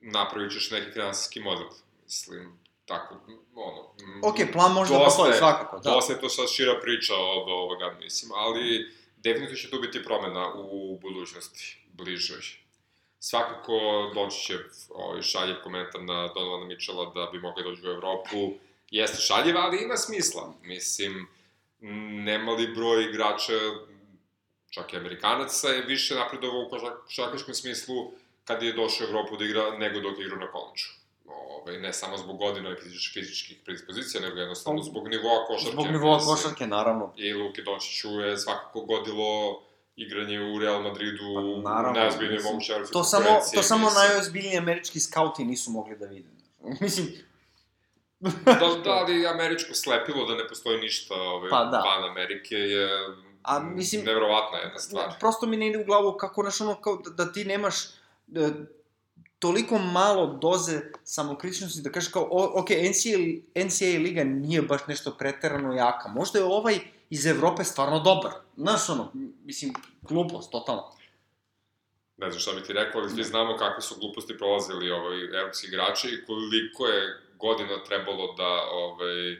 napravit 0.00 0.52
ćeš 0.52 0.70
neki 0.70 0.90
finansijski 0.92 1.40
model. 1.40 1.66
Mislim, 2.04 2.58
tako, 2.86 3.14
ono... 3.54 3.94
Ok, 4.22 4.36
plan 4.52 4.72
može 4.72 4.92
da 4.92 4.98
dosta 4.98 5.22
postoji 5.22 5.38
svakako, 5.38 5.78
da. 5.78 5.90
Dosta 5.90 6.12
je 6.12 6.20
to 6.20 6.28
sad 6.28 6.50
šira 6.50 6.80
priča 6.82 7.14
od 7.14 7.48
ovoga, 7.48 7.96
mislim, 8.00 8.32
ali 8.34 8.92
definitivno 9.16 9.56
će 9.56 9.70
tu 9.70 9.80
biti 9.80 10.04
promena 10.04 10.52
u 10.54 10.98
budućnosti, 11.02 11.78
bližoj. 11.92 12.42
Svakako 13.18 13.72
doći 14.14 14.46
će 14.46 14.58
ovaj, 14.88 15.22
šaljiv 15.22 15.56
komentar 15.62 16.02
na 16.02 16.28
Donovana 16.28 16.66
Mitchella 16.66 17.12
da 17.14 17.30
bi 17.32 17.38
mogli 17.38 17.64
doći 17.64 17.86
u 17.86 17.90
Evropu. 17.90 18.52
Jeste 18.90 19.18
šaljiv, 19.20 19.56
ali 19.58 19.82
ima 19.82 19.96
smisla. 19.96 20.54
Mislim, 20.62 21.28
nemali 22.24 22.74
broj 22.74 23.04
igrača, 23.04 23.52
čak 24.70 24.92
i 24.92 24.96
Amerikanaca, 24.96 25.68
je 25.68 25.82
više 25.82 26.14
napredovao 26.14 26.60
u 26.60 26.70
košarkaškom 27.04 27.54
smislu 27.54 28.12
kad 28.44 28.62
je 28.62 28.72
došao 28.72 29.06
u 29.06 29.10
Evropu 29.10 29.36
da 29.36 29.44
igra 29.44 29.78
nego 29.78 30.00
dok 30.00 30.18
je 30.18 30.24
igrao 30.24 30.38
na 30.38 30.52
kolenču. 30.52 31.03
Ove, 31.64 31.78
ne 31.78 31.92
samo 31.92 32.16
zbog 32.16 32.36
godina 32.38 32.70
i 32.70 32.76
fizič, 32.76 33.12
fizičkih 33.12 33.56
predispozicija, 33.64 34.20
nego 34.20 34.36
jednostavno 34.36 34.82
zbog 34.82 35.08
nivoa 35.08 35.46
košarke. 35.46 35.72
Zbog 35.72 35.86
nivoa 35.86 36.18
košarke, 36.18 36.66
naravno. 36.66 37.12
I 37.16 37.32
Luki 37.32 37.62
Dončiću 37.62 38.08
je 38.10 38.38
svakako 38.38 38.80
godilo 38.80 39.62
igranje 39.96 40.40
u 40.40 40.58
Real 40.58 40.82
Madridu, 40.82 41.62
Pa, 41.64 41.70
naravno, 41.70 42.00
mogućoj 42.44 42.74
evropskoj 42.74 42.92
To 42.92 43.04
samo, 43.04 43.26
to 43.54 43.62
samo 43.62 43.84
mislim. 43.84 44.02
najozbiljniji 44.04 44.58
američki 44.58 45.00
skauti 45.00 45.44
nisu 45.44 45.70
mogli 45.70 45.96
da 45.96 46.06
vide. 46.06 46.28
Mislim, 46.80 47.06
da, 48.20 48.54
da, 48.84 48.90
ali 48.90 49.26
američko 49.26 49.74
slepilo 49.74 50.26
da 50.26 50.34
ne 50.34 50.48
postoji 50.48 50.80
ništa 50.80 51.14
ove, 51.14 51.50
Pa, 51.50 51.64
da. 51.64 51.78
van 51.78 52.10
Amerike 52.10 52.54
je 52.54 52.88
A, 53.42 53.60
mislim- 53.60 54.04
nevrovatna 54.04 54.58
jedna 54.58 54.78
stvar. 54.78 55.14
prosto 55.20 55.46
mi 55.46 55.56
ne 55.56 55.68
ide 55.68 55.78
u 55.78 55.84
glavu 55.84 56.16
kako, 56.16 56.42
znaš, 56.42 56.60
ono, 56.60 56.74
kao 56.74 56.96
da, 56.96 57.24
da 57.24 57.32
ti 57.32 57.44
nemaš 57.44 57.74
e, 57.84 58.50
toliko 59.44 59.78
malo 59.78 60.38
doze 60.42 60.80
samokritičnosti 61.04 61.82
da 61.82 61.92
kažeš 61.92 62.12
kao, 62.12 62.28
o, 62.30 62.60
ok, 62.60 62.70
NCAA, 62.70 63.64
NCAA 63.64 64.02
liga 64.02 64.24
nije 64.24 64.62
baš 64.62 64.86
nešto 64.88 65.10
preterano 65.18 65.74
jaka. 65.74 66.08
Možda 66.08 66.38
je 66.38 66.44
ovaj 66.44 66.78
iz 67.10 67.26
Evrope 67.26 67.64
stvarno 67.64 68.00
dobar. 68.00 68.32
Znaš, 68.56 68.88
ono, 68.88 69.10
mislim, 69.44 69.74
glupost, 70.02 70.50
totalno. 70.50 70.92
Ne 72.16 72.30
znam 72.30 72.40
šta 72.40 72.52
bi 72.52 72.62
ti 72.62 72.72
rekao, 72.72 73.00
ali 73.00 73.10
svi 73.10 73.24
znamo 73.24 73.56
kakve 73.56 73.82
su 73.82 73.94
gluposti 74.00 74.38
prolazili 74.38 74.90
ovaj, 74.90 75.24
evropski 75.24 75.66
igrači 75.66 76.08
i 76.08 76.24
koliko 76.26 76.86
je 76.86 77.20
godina 77.38 77.84
trebalo 77.84 78.32
da 78.32 78.68
ovaj, 78.72 79.36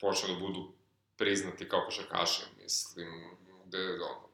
počne 0.00 0.34
da 0.34 0.40
budu 0.40 0.72
priznati 1.16 1.68
kao 1.68 1.84
košarkaši. 1.84 2.42
Mislim, 2.62 3.08
gde, 3.66 3.78
ono, 3.94 4.28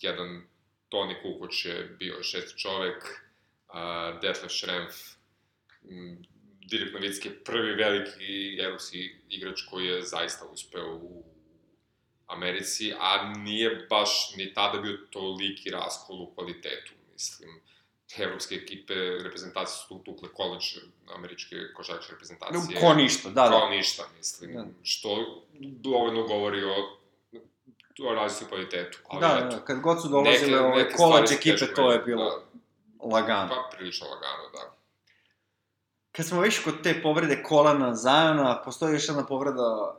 jedan 0.00 0.42
Toni 0.88 1.14
Kukoč 1.22 1.64
je 1.64 1.96
bio 1.98 2.22
šesti 2.22 2.58
čovek, 2.58 3.21
uh, 3.72 4.20
Detlef 4.20 4.52
Schrempf, 4.52 4.94
m, 5.90 6.22
Dirk 6.70 6.92
Novicki 6.92 7.28
je 7.28 7.44
prvi 7.44 7.74
veliki 7.74 8.58
evropski 8.60 9.10
igrač 9.28 9.62
koji 9.70 9.86
je 9.86 10.02
zaista 10.02 10.46
uspeo 10.46 10.94
u 10.94 11.24
Americi, 12.26 12.92
a 12.98 13.32
nije 13.36 13.86
baš 13.90 14.34
ni 14.36 14.54
tada 14.54 14.78
bio 14.78 14.98
toliki 15.10 15.70
raskol 15.70 16.22
u 16.22 16.34
kvalitetu, 16.34 16.92
mislim. 17.12 17.60
Evropske 18.18 18.54
ekipe, 18.54 18.94
reprezentacije 18.94 19.76
su 19.76 19.88
tu 19.88 20.04
tukle 20.04 20.28
koleđ 20.32 20.64
američke 21.14 21.56
košarkaške 21.76 22.12
reprezentacije. 22.12 22.80
Ko 22.80 22.94
ništa, 22.94 23.28
da, 23.28 23.48
da. 23.48 23.68
ništa, 23.70 24.02
mislim. 24.18 24.52
Da. 24.52 24.66
Što 24.82 25.42
dovoljno 25.60 26.22
govori 26.22 26.64
o, 26.64 26.74
o 28.08 28.14
različitom 28.14 28.48
kvalitetu. 28.48 28.98
Ali 29.04 29.20
Da, 29.20 29.46
eto, 29.46 29.56
da, 29.56 29.64
kad 29.64 29.80
god 29.80 30.02
su 30.02 30.08
dolazile 30.08 30.60
ove 30.60 30.90
su 31.28 31.34
ekipe, 31.34 31.74
to 31.74 31.92
je 31.92 31.98
bilo 31.98 32.24
Da, 32.24 32.51
lagano. 33.04 33.48
pa 33.48 33.76
prilično 33.76 34.06
lagano, 34.06 34.48
da. 34.52 34.76
Kad 36.12 36.26
smo 36.26 36.40
već 36.40 36.58
kod 36.58 36.82
te 36.82 37.02
povrede 37.02 37.42
kolana 37.42 37.94
Zajona, 37.94 38.62
postoji 38.64 38.92
još 38.92 39.08
jedna 39.08 39.26
povreda 39.26 39.96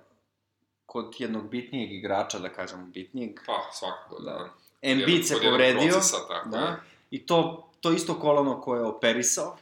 kod 0.85 1.15
jednog 1.17 1.49
bitnijeg 1.49 1.91
igrača, 1.91 2.39
da 2.39 2.49
kažemo 2.49 2.85
bitnijeg. 2.85 3.39
Pa, 3.45 3.69
svakako, 3.71 4.19
da. 4.19 4.31
Da. 4.31 4.49
Embiid 4.81 5.27
se 5.27 5.35
povredio. 5.41 5.81
Procesa, 5.81 6.17
tako 6.27 6.49
Da. 6.49 6.57
je. 6.59 6.75
I 7.11 7.25
to, 7.25 7.69
to 7.81 7.91
isto 7.91 8.13
kolano 8.15 8.61
koje 8.61 8.79
je 8.79 8.85
operisao. 8.85 9.57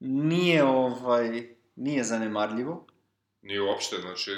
Nije, 0.00 0.64
ovaj, 0.64 1.42
nije 1.76 2.04
zanemarljivo. 2.04 2.84
Nije 3.42 3.62
uopšte, 3.62 3.96
znači, 3.96 4.30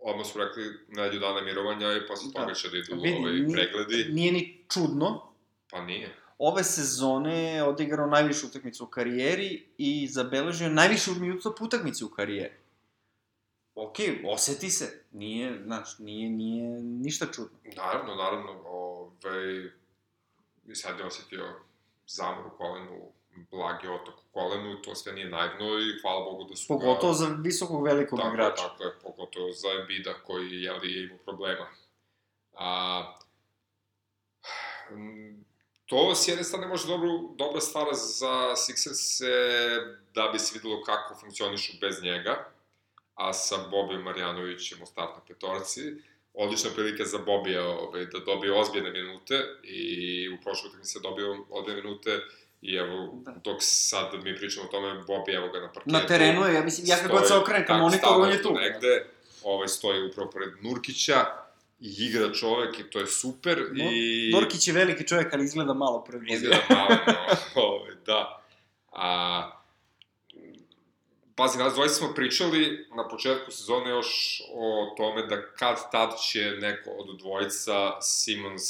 odmah 0.00 0.26
su 0.26 0.38
rekli 0.38 0.78
nedelju 0.88 1.20
dana 1.20 1.40
mirovanja 1.40 1.92
i 1.92 2.06
posle 2.08 2.30
Da. 2.34 2.40
toga 2.40 2.54
će 2.54 2.68
da 2.68 2.76
idu 2.78 2.94
Vidi, 2.94 3.16
ovaj, 3.18 3.32
nije- 3.32 3.52
pregledi. 3.52 4.12
Nije 4.12 4.32
ni 4.32 4.64
čudno. 4.68 5.22
Pa 5.70 5.80
nije. 5.80 6.16
Ove 6.44 6.64
sezone 6.64 7.42
je 7.44 7.64
odigrao 7.64 8.06
najvišu 8.06 8.46
utakmicu 8.46 8.84
u 8.84 8.88
karijeri 8.88 9.66
i 9.78 10.08
zabeležio 10.08 10.68
najviše 10.68 11.10
minuta 11.10 11.50
po 11.58 11.64
utakmici 11.64 12.04
u 12.04 12.08
karijeri. 12.08 12.54
Ok, 13.74 13.94
oseti 14.26 14.70
se. 14.70 15.04
Nije, 15.12 15.62
znaš, 15.64 15.98
nije, 15.98 16.30
nije 16.30 16.68
ništa 16.82 17.26
čudno. 17.26 17.58
Naravno, 17.76 18.14
naravno, 18.14 18.50
ovaj, 18.66 19.70
i 20.66 20.74
sad 20.74 20.98
je 20.98 21.06
osetio 21.06 21.44
zamor 22.06 22.46
u 22.46 22.56
kolenu, 22.56 23.00
blagi 23.50 23.88
otok 23.88 24.14
u 24.14 24.32
kolenu, 24.32 24.82
to 24.82 24.94
sve 24.94 25.12
nije 25.12 25.28
naivno 25.28 25.64
i 25.78 26.00
hvala 26.02 26.24
Bogu 26.24 26.44
da 26.44 26.56
su 26.56 26.64
ga- 26.68 26.80
Pogotovo 26.80 27.12
za 27.12 27.26
visokog 27.40 27.84
velikog 27.84 28.18
tako, 28.18 28.28
je, 28.28 28.34
igrača. 28.34 28.62
Tako 28.62 28.82
je, 28.84 28.92
pogotovo 29.02 29.52
za 29.52 29.68
Embida 29.80 30.14
koji 30.26 30.50
je 30.62 30.72
li 30.72 31.04
imao 31.04 31.18
problema. 31.18 31.66
A, 32.54 33.16
to 35.86 36.14
s 36.14 36.28
jedne 36.28 36.44
strane 36.44 36.66
može 36.66 36.86
dobro, 36.86 37.08
dobra 37.36 37.60
stvar 37.60 37.86
za 37.92 38.54
Sixers 38.56 39.22
da 40.14 40.28
bi 40.32 40.38
se 40.38 40.58
videlo 40.58 40.82
kako 40.82 41.14
funkcionišu 41.20 41.72
bez 41.80 42.02
njega, 42.02 42.48
a 43.14 43.32
sa 43.32 43.56
Bobijom 43.70 44.02
Marjanovićem 44.02 44.82
u 44.82 44.86
startnoj 44.86 45.20
petorci, 45.28 45.80
odlična 46.34 46.70
prilika 46.74 47.04
za 47.04 47.18
Bobija 47.18 47.68
ovaj, 47.68 48.06
da 48.06 48.18
dobije 48.18 48.52
ozbiljne 48.52 48.90
minute 48.90 49.34
i 49.62 50.28
u 50.28 50.42
prošloj 50.42 50.68
utakmici 50.68 50.98
je 50.98 51.02
dobio 51.02 51.46
ozbiljne 51.50 51.82
minute 51.82 52.20
i 52.62 52.74
evo, 52.76 53.08
da. 53.24 53.32
dok 53.44 53.56
sad 53.60 54.24
mi 54.24 54.36
pričamo 54.36 54.66
o 54.66 54.70
tome, 54.70 54.94
Bobi 55.06 55.32
evo 55.32 55.48
ga 55.48 55.60
na 55.60 55.72
parketu. 55.72 55.92
Na 55.92 56.06
terenu 56.06 56.46
je, 56.46 56.54
ja 56.54 56.62
mislim, 56.62 56.86
ja 56.86 56.96
kako 56.96 57.24
se 57.24 57.34
okrenem 57.34 57.66
ka 57.66 57.76
monitoru, 57.76 58.22
on 58.22 58.30
je 58.30 58.42
tu. 58.42 58.52
Negde, 58.52 59.06
ovaj, 59.42 59.68
stoji 59.68 60.06
upravo 60.06 60.30
pored 60.30 60.48
Nurkića, 60.62 61.43
i 61.80 61.94
igra 61.98 62.32
čovek 62.32 62.78
i 62.78 62.90
to 62.90 63.00
je 63.00 63.06
super 63.06 63.58
no, 63.72 63.84
i... 63.92 64.30
Nurkić 64.34 64.68
je 64.68 64.74
veliki 64.74 65.06
čovek, 65.06 65.34
ali 65.34 65.44
izgleda 65.44 65.74
malo 65.74 66.04
prvi. 66.04 66.32
Izgleda 66.32 66.62
malo, 66.70 66.88
no, 67.06 67.14
ovaj, 67.62 67.94
da. 68.06 68.42
A, 68.92 69.50
Pazi, 71.36 71.58
nas 71.58 71.74
dvojice 71.74 71.94
smo 71.94 72.14
pričali 72.14 72.86
na 72.96 73.08
početku 73.08 73.50
sezone 73.50 73.90
još 73.90 74.42
o 74.54 74.94
tome 74.96 75.26
da 75.26 75.46
kad 75.46 75.90
tad 75.90 76.10
će 76.30 76.50
neko 76.60 76.90
od 76.90 77.18
dvojica 77.18 78.00
Simons 78.00 78.64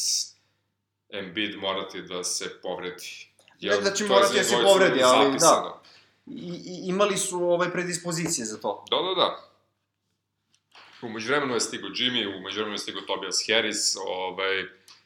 Embiid 1.10 1.56
morati 1.56 2.02
da 2.02 2.24
se 2.24 2.60
povredi. 2.62 3.28
Jel, 3.60 3.78
ne 3.78 3.90
da 3.90 3.96
će 3.96 4.04
morati 4.04 4.36
da 4.36 4.44
se 4.44 4.56
povredi, 4.62 5.02
ali 5.02 5.38
da. 5.38 5.82
I, 6.26 6.60
i, 6.64 6.88
imali 6.88 7.16
su 7.16 7.44
ovaj 7.44 7.70
predispozicije 7.70 8.44
za 8.44 8.60
to. 8.60 8.84
Da, 8.90 8.96
da, 8.96 9.14
da. 9.14 9.53
Umeđu 11.06 11.28
vremenu 11.28 11.54
je 11.54 11.60
stigo 11.60 11.88
Jimmy, 11.88 12.38
umeđu 12.38 12.56
vremenu 12.56 12.74
je 12.74 12.78
stigo 12.78 13.00
Tobias 13.00 13.44
Harris, 13.48 13.96
ovaj, 14.06 14.64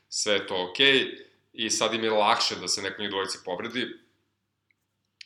sve 0.09 0.35
je 0.35 0.47
to 0.47 0.71
okej. 0.71 0.95
Okay, 0.95 1.29
I 1.53 1.71
sad 1.71 1.95
im 1.95 2.05
je 2.05 2.11
lakše 2.11 2.57
da 2.57 2.69
se 2.69 2.83
neko 2.83 3.03
njih 3.03 3.11
dvojice 3.11 3.39
povredi, 3.45 3.87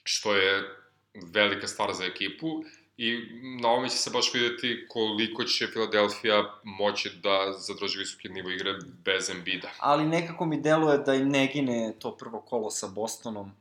što 0.04 0.34
je 0.34 0.76
velika 1.14 1.66
stvar 1.66 1.92
za 1.92 2.04
ekipu 2.04 2.64
i 2.96 3.20
na 3.60 3.68
ovome 3.68 3.88
će 3.88 3.96
se 3.96 4.10
baš 4.10 4.34
videti 4.34 4.86
koliko 4.88 5.44
će 5.44 5.66
Filadelfija 5.66 6.54
moći 6.64 7.10
da 7.22 7.52
zadrži 7.58 7.98
visoki 7.98 8.28
nivo 8.28 8.50
igre 8.50 8.74
bez 9.04 9.30
Embida. 9.30 9.70
Ali 9.78 10.04
nekako 10.04 10.44
mi 10.44 10.60
deluje 10.60 10.98
da 10.98 11.14
im 11.14 11.28
ne 11.28 11.46
gine 11.46 11.94
to 11.98 12.16
prvo 12.16 12.40
kolo 12.40 12.70
sa 12.70 12.86
Bostonom. 12.86 13.52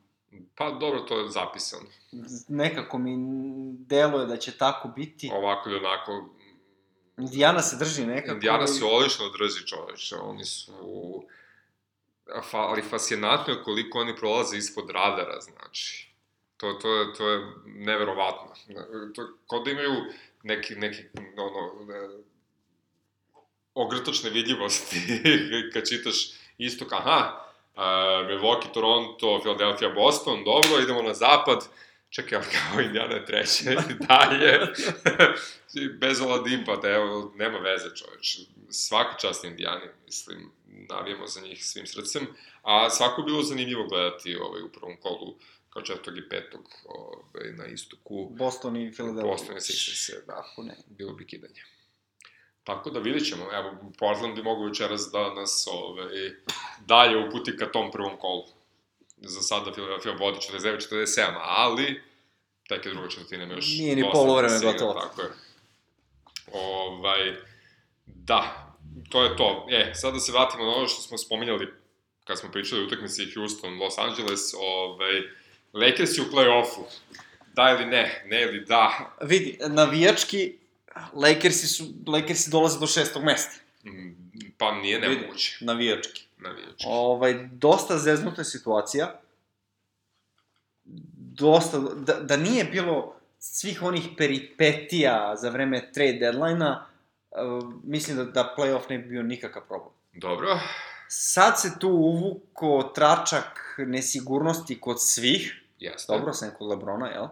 Pa 0.55 0.72
dobro, 0.72 0.99
to 0.99 1.20
je 1.20 1.30
zapisano. 1.30 1.89
Nekako 2.47 2.97
mi 2.97 3.16
deluje 3.86 4.26
da 4.26 4.38
će 4.38 4.57
tako 4.57 4.88
biti. 4.88 5.32
Ovako 5.34 5.70
ili 5.70 5.78
onako... 5.80 6.30
Indijana 7.22 7.61
se 7.61 7.76
drži 7.76 8.05
nekako. 8.05 8.34
Indijana 8.34 8.67
se 8.67 8.86
odlično 8.86 9.30
drži 9.30 9.67
čoveče, 9.67 10.15
oni 10.15 10.45
su... 10.45 11.24
Ali 12.51 12.82
fascinantno 12.82 13.53
je 13.53 13.63
koliko 13.63 13.99
oni 13.99 14.15
prolaze 14.15 14.57
ispod 14.57 14.89
radara, 14.89 15.39
znači 15.41 16.11
To, 16.57 16.74
to, 16.74 16.95
je, 16.95 17.13
to 17.13 17.30
je 17.30 17.45
neverovatno. 17.65 18.53
To, 19.15 19.28
kao 19.49 19.59
da 19.59 19.72
imaju 19.72 19.93
neki, 20.43 20.76
neki 20.76 21.03
ono, 21.38 21.72
ogrtočne 23.74 24.30
vidljivosti 24.30 24.97
kad 25.74 25.89
čitaš 25.89 26.15
istok, 26.57 26.93
aha, 26.93 27.45
uh, 27.76 27.82
Milwaukee, 28.28 28.74
Toronto, 28.74 29.39
Philadelphia, 29.39 29.89
Boston, 29.89 30.43
dobro, 30.43 30.84
idemo 30.84 31.01
na 31.01 31.13
zapad, 31.13 31.67
čekaj, 32.12 32.38
ali 32.38 32.47
kao 32.51 32.82
Indiana 32.82 33.16
je 33.16 33.26
treće, 33.26 33.76
dalje, 34.07 34.59
bez 36.01 36.22
Oladimpa, 36.22 36.76
da 36.76 36.89
evo, 36.89 37.34
nema 37.36 37.57
veze 37.57 37.95
čoveč, 37.95 38.39
svaka 38.70 39.18
čast 39.18 39.43
Indijani, 39.43 39.86
mislim, 40.05 40.51
navijamo 40.66 41.28
za 41.28 41.41
njih 41.41 41.66
svim 41.66 41.88
srcem, 41.88 42.28
a 42.62 42.89
svako 42.89 43.22
bilo 43.22 43.43
zanimljivo 43.43 43.88
gledati 43.88 44.36
ovaj, 44.36 44.62
u 44.62 44.72
prvom 44.72 44.97
kolu 45.01 45.36
kao 45.70 45.82
četvrtog 45.82 46.18
i 46.18 46.30
petog 46.30 46.70
ovaj, 46.86 47.51
na 47.53 47.66
istoku. 47.66 48.30
Boston 48.30 48.78
i 48.78 48.91
Philadelphia. 48.93 49.32
Boston 49.32 49.57
i 49.57 49.59
Sixers, 49.59 50.26
da, 50.28 50.43
ne. 50.57 50.78
bilo 50.88 51.14
bi 51.14 51.28
kidanje. 51.28 51.62
Tako 52.64 52.89
da 52.89 52.99
vidjet 52.99 53.30
ćemo, 53.30 53.43
evo, 53.53 53.91
Portland 53.99 54.36
bi 54.36 54.43
mogu 54.43 54.66
večeras 54.66 55.09
da 55.12 55.34
nas 55.34 55.68
ovaj, 55.72 56.32
dalje 56.86 57.28
uputi 57.28 57.57
ka 57.57 57.72
tom 57.72 57.91
prvom 57.91 58.18
kolu. 58.18 58.61
Za 59.22 59.41
sada 59.41 59.72
Philadelphia 59.72 60.11
vodi 60.19 60.38
49-47, 60.51 61.34
ali 61.41 62.01
tek 62.69 62.86
je 62.86 62.91
druga 62.91 63.09
četvrtina 63.09 63.43
ima 63.43 63.53
još 63.53 63.78
Nije 63.78 63.95
ni 63.95 64.03
polovreme 64.11 64.59
gotovo. 64.59 64.93
Tako 64.93 65.22
je. 65.22 65.30
Ovaj, 66.53 67.36
da, 68.05 68.72
to 69.09 69.24
je 69.24 69.38
to. 69.38 69.67
E, 69.72 69.93
sad 69.95 70.13
da 70.13 70.19
se 70.19 70.32
vratimo 70.32 70.63
na 70.63 70.72
ono 70.72 70.88
što 70.88 71.01
smo 71.01 71.17
spominjali 71.17 71.67
kad 72.24 72.39
smo 72.39 72.51
pričali 72.51 72.82
o 72.82 72.86
utakmici 72.86 73.32
Houston, 73.34 73.80
Los 73.80 73.97
Angeles, 73.97 74.53
ovaj, 74.59 75.22
Lakers 75.74 76.17
u 76.17 76.26
play-offu. 76.32 76.84
Da 77.53 77.78
ili 77.78 77.86
ne, 77.86 78.24
ne 78.26 78.41
ili 78.41 78.65
da. 78.65 79.15
Vidi, 79.22 79.57
navijački, 79.67 80.57
Lakersi, 81.13 81.67
su, 81.67 81.84
Lakersi 82.07 82.49
dolaze 82.49 82.80
do 82.80 82.88
šestog 82.88 83.24
mesta. 83.24 83.55
Mm, 83.86 84.11
pa 84.57 84.72
nije 84.72 84.99
nemoguće. 84.99 85.57
Vidi, 85.59 85.65
navijački. 85.65 86.24
Navijački. 86.42 86.86
Ovaj, 86.88 87.48
dosta 87.52 87.98
zeznuta 87.98 88.44
situacija. 88.44 89.20
Dosta, 91.16 91.80
da, 91.80 92.14
da 92.14 92.38
nije 92.38 92.64
bilo 92.64 93.16
svih 93.39 93.84
onih 93.84 94.10
peripetija 94.18 95.36
za 95.36 95.50
vreme 95.50 95.92
trade 95.92 96.18
deadline-a, 96.20 96.86
uh, 97.32 97.74
mislim 97.84 98.18
da, 98.18 98.24
da 98.24 98.56
playoff 98.58 98.89
ne 98.89 98.98
bi 98.98 99.10
bio 99.10 99.24
nikakav 99.24 99.62
problem. 99.68 99.94
Dobro. 100.14 100.60
Sad 101.08 101.60
se 101.60 101.80
tu 101.80 101.89
uvuko 101.89 102.92
tračak 102.96 103.76
nesigurnosti 103.78 104.82
kod 104.82 104.98
svih, 105.02 105.62
Jeste. 105.82 106.14
Dobro, 106.14 106.34
sam 106.34 106.50
kod 106.58 106.68
Lebrona, 106.68 107.08
jel? 107.08 107.28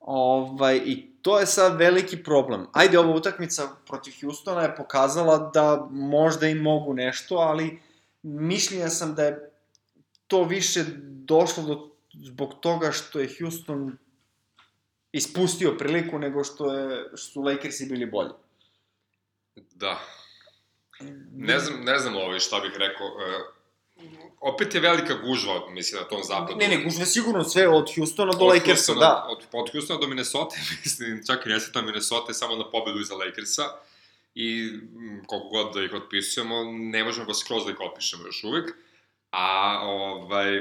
Ovaj, 0.00 0.76
I 0.84 1.10
to 1.22 1.38
je 1.40 1.46
sad 1.46 1.76
veliki 1.76 2.22
problem. 2.22 2.66
Ajde, 2.72 2.98
ova 2.98 3.14
utakmica 3.14 3.68
protiv 3.86 4.14
Houstona 4.20 4.62
je 4.62 4.76
pokazala 4.76 5.50
da 5.54 5.86
možda 5.90 6.46
i 6.46 6.54
mogu 6.54 6.94
nešto, 6.94 7.36
ali 7.36 7.82
mišljenja 8.22 8.88
sam 8.88 9.14
da 9.14 9.24
je 9.24 9.50
to 10.26 10.44
više 10.44 10.84
došlo 11.04 11.62
do, 11.62 11.90
zbog 12.12 12.54
toga 12.60 12.92
što 12.92 13.20
je 13.20 13.28
Houston 13.38 13.98
ispustio 15.12 15.76
priliku 15.78 16.18
nego 16.18 16.44
što, 16.44 16.74
je, 16.74 17.04
što 17.08 17.32
su 17.32 17.40
Lakersi 17.40 17.86
bili 17.86 18.06
bolji. 18.06 18.30
Da. 19.74 20.00
Ne 21.32 21.58
znam, 21.58 21.84
ne 21.84 21.98
znam 21.98 22.16
ovaj 22.16 22.38
šta 22.38 22.60
bih 22.60 22.72
rekao. 22.76 23.06
E, 23.06 23.58
opet 24.40 24.74
je 24.74 24.80
velika 24.80 25.14
gužva, 25.14 25.70
mislim, 25.70 26.02
na 26.02 26.08
tom 26.08 26.22
zapadu. 26.24 26.58
Ne, 26.58 26.68
ne, 26.68 26.84
gužva 26.84 27.04
sigurno 27.04 27.44
sve 27.44 27.68
od 27.68 27.94
Houstona 27.94 28.32
do 28.32 28.44
od 28.44 28.48
Lakersa, 28.48 28.92
Houstona, 28.92 29.00
da. 29.00 29.26
Od, 29.28 29.44
od 29.52 29.72
Houstona 29.72 30.00
do 30.00 30.06
Minnesota, 30.06 30.56
mislim, 30.84 31.22
čak 31.26 31.46
i 31.46 31.48
nesretno 31.48 31.82
Minnesota 31.82 32.34
samo 32.34 32.56
na 32.56 32.70
pobedu 32.70 33.00
iza 33.00 33.14
Lakersa. 33.14 33.62
I 34.40 34.70
koliko 35.26 35.48
god 35.48 35.74
da 35.74 35.82
ih 35.84 35.92
otpisujemo, 35.94 36.64
ne 36.72 37.04
možemo 37.04 37.26
ga 37.26 37.34
skroz 37.34 37.64
da 37.64 37.70
ih 37.70 37.80
otpišemo 37.80 38.26
još 38.26 38.44
uvek. 38.44 38.70
A, 39.30 39.80
ovaj, 39.82 40.58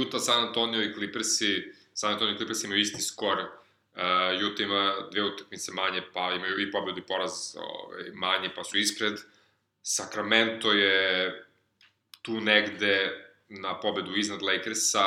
Utah, 0.00 0.20
San 0.20 0.46
Antonio 0.46 0.82
i 0.82 0.94
Clippersi, 0.94 1.72
San 1.94 2.12
Antonio 2.12 2.34
i 2.34 2.36
Clippersi 2.36 2.66
imaju 2.66 2.80
isti 2.80 3.02
skor. 3.02 3.38
Uh, 3.38 4.52
Utah 4.52 4.66
ima 4.66 4.94
dve 5.10 5.22
utakmice 5.22 5.72
manje, 5.72 6.02
pa 6.12 6.32
imaju 6.32 6.60
i 6.60 6.70
pobedu 6.70 6.98
i 6.98 7.06
poraz 7.06 7.56
ovaj, 7.56 8.10
manje, 8.14 8.50
pa 8.54 8.64
su 8.64 8.78
ispred. 8.78 9.14
Sacramento 9.82 10.72
je 10.72 11.44
tu 12.22 12.40
negde 12.40 13.24
na 13.48 13.80
pobedu 13.80 14.16
iznad 14.16 14.42
Lakersa, 14.42 15.04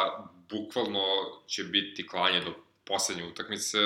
bukvalno 0.49 1.05
će 1.47 1.63
biti 1.63 2.07
klanje 2.07 2.39
do 2.39 2.53
poslednje 2.83 3.23
utakmice, 3.23 3.77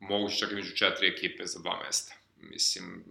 moguće 0.00 0.38
čak 0.38 0.52
i 0.52 0.54
među 0.54 0.76
četiri 0.76 1.08
ekipe 1.08 1.46
za 1.46 1.58
dva 1.58 1.82
mesta. 1.86 2.17
Mislim, 2.40 3.04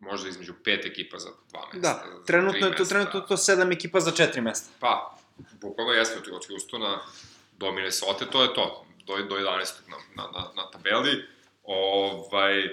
možda 0.00 0.28
između 0.28 0.54
pet 0.64 0.86
ekipa 0.86 1.18
za 1.18 1.30
dva 1.50 1.68
mesta. 1.72 1.78
Da, 1.80 2.24
trenutno 2.26 2.66
je 2.66 2.76
to, 2.76 2.84
trenutno 2.84 3.20
to 3.20 3.36
sedam 3.36 3.72
ekipa 3.72 4.00
za 4.00 4.10
četiri 4.10 4.40
mesta. 4.40 4.70
Pa, 4.80 5.18
bukvalno 5.60 5.92
jeste 5.92 6.18
od 6.32 6.46
Houstona 6.46 7.00
do 7.58 7.72
Minnesota, 7.72 8.24
to 8.24 8.42
je 8.42 8.54
to, 8.54 8.86
do, 9.06 9.16
do 9.16 9.36
11. 9.36 9.72
na, 9.88 9.96
na, 10.16 10.52
na, 10.56 10.70
tabeli. 10.70 11.24
Ovaj, 11.62 12.68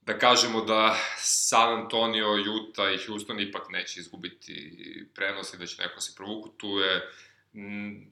da 0.00 0.18
kažemo 0.18 0.64
da 0.64 0.96
San 1.18 1.80
Antonio, 1.80 2.28
Utah 2.32 2.94
i 2.94 3.06
Houston 3.06 3.40
ipak 3.40 3.62
neće 3.70 4.00
izgubiti 4.00 4.72
prenos 5.14 5.54
i 5.54 5.56
da 5.56 5.66
će 5.66 5.82
neko 5.82 6.00
se 6.00 6.12
provuku, 6.16 6.48
tu 6.48 6.68
je 6.68 7.10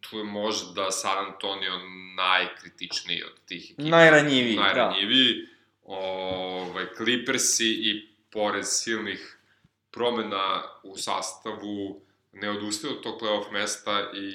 tu 0.00 0.18
je 0.18 0.24
možda 0.24 0.90
San 0.90 1.26
Antonio 1.26 1.72
najkritičniji 2.16 3.22
od 3.22 3.40
tih 3.46 3.70
ekipa. 3.70 3.88
Najranjiviji, 3.88 4.56
Najranjiviji. 4.56 5.34
Da. 5.34 5.55
Ovaj, 5.86 6.86
Clippersi 6.96 7.68
i 7.68 8.08
pored 8.30 8.64
silnih 8.66 9.38
promena 9.90 10.62
u 10.82 10.96
sastavu 10.96 12.00
ne 12.32 12.50
odustaju 12.50 12.92
od 12.92 13.02
tog 13.02 13.20
playoff 13.20 13.52
mesta 13.52 14.10
i 14.14 14.30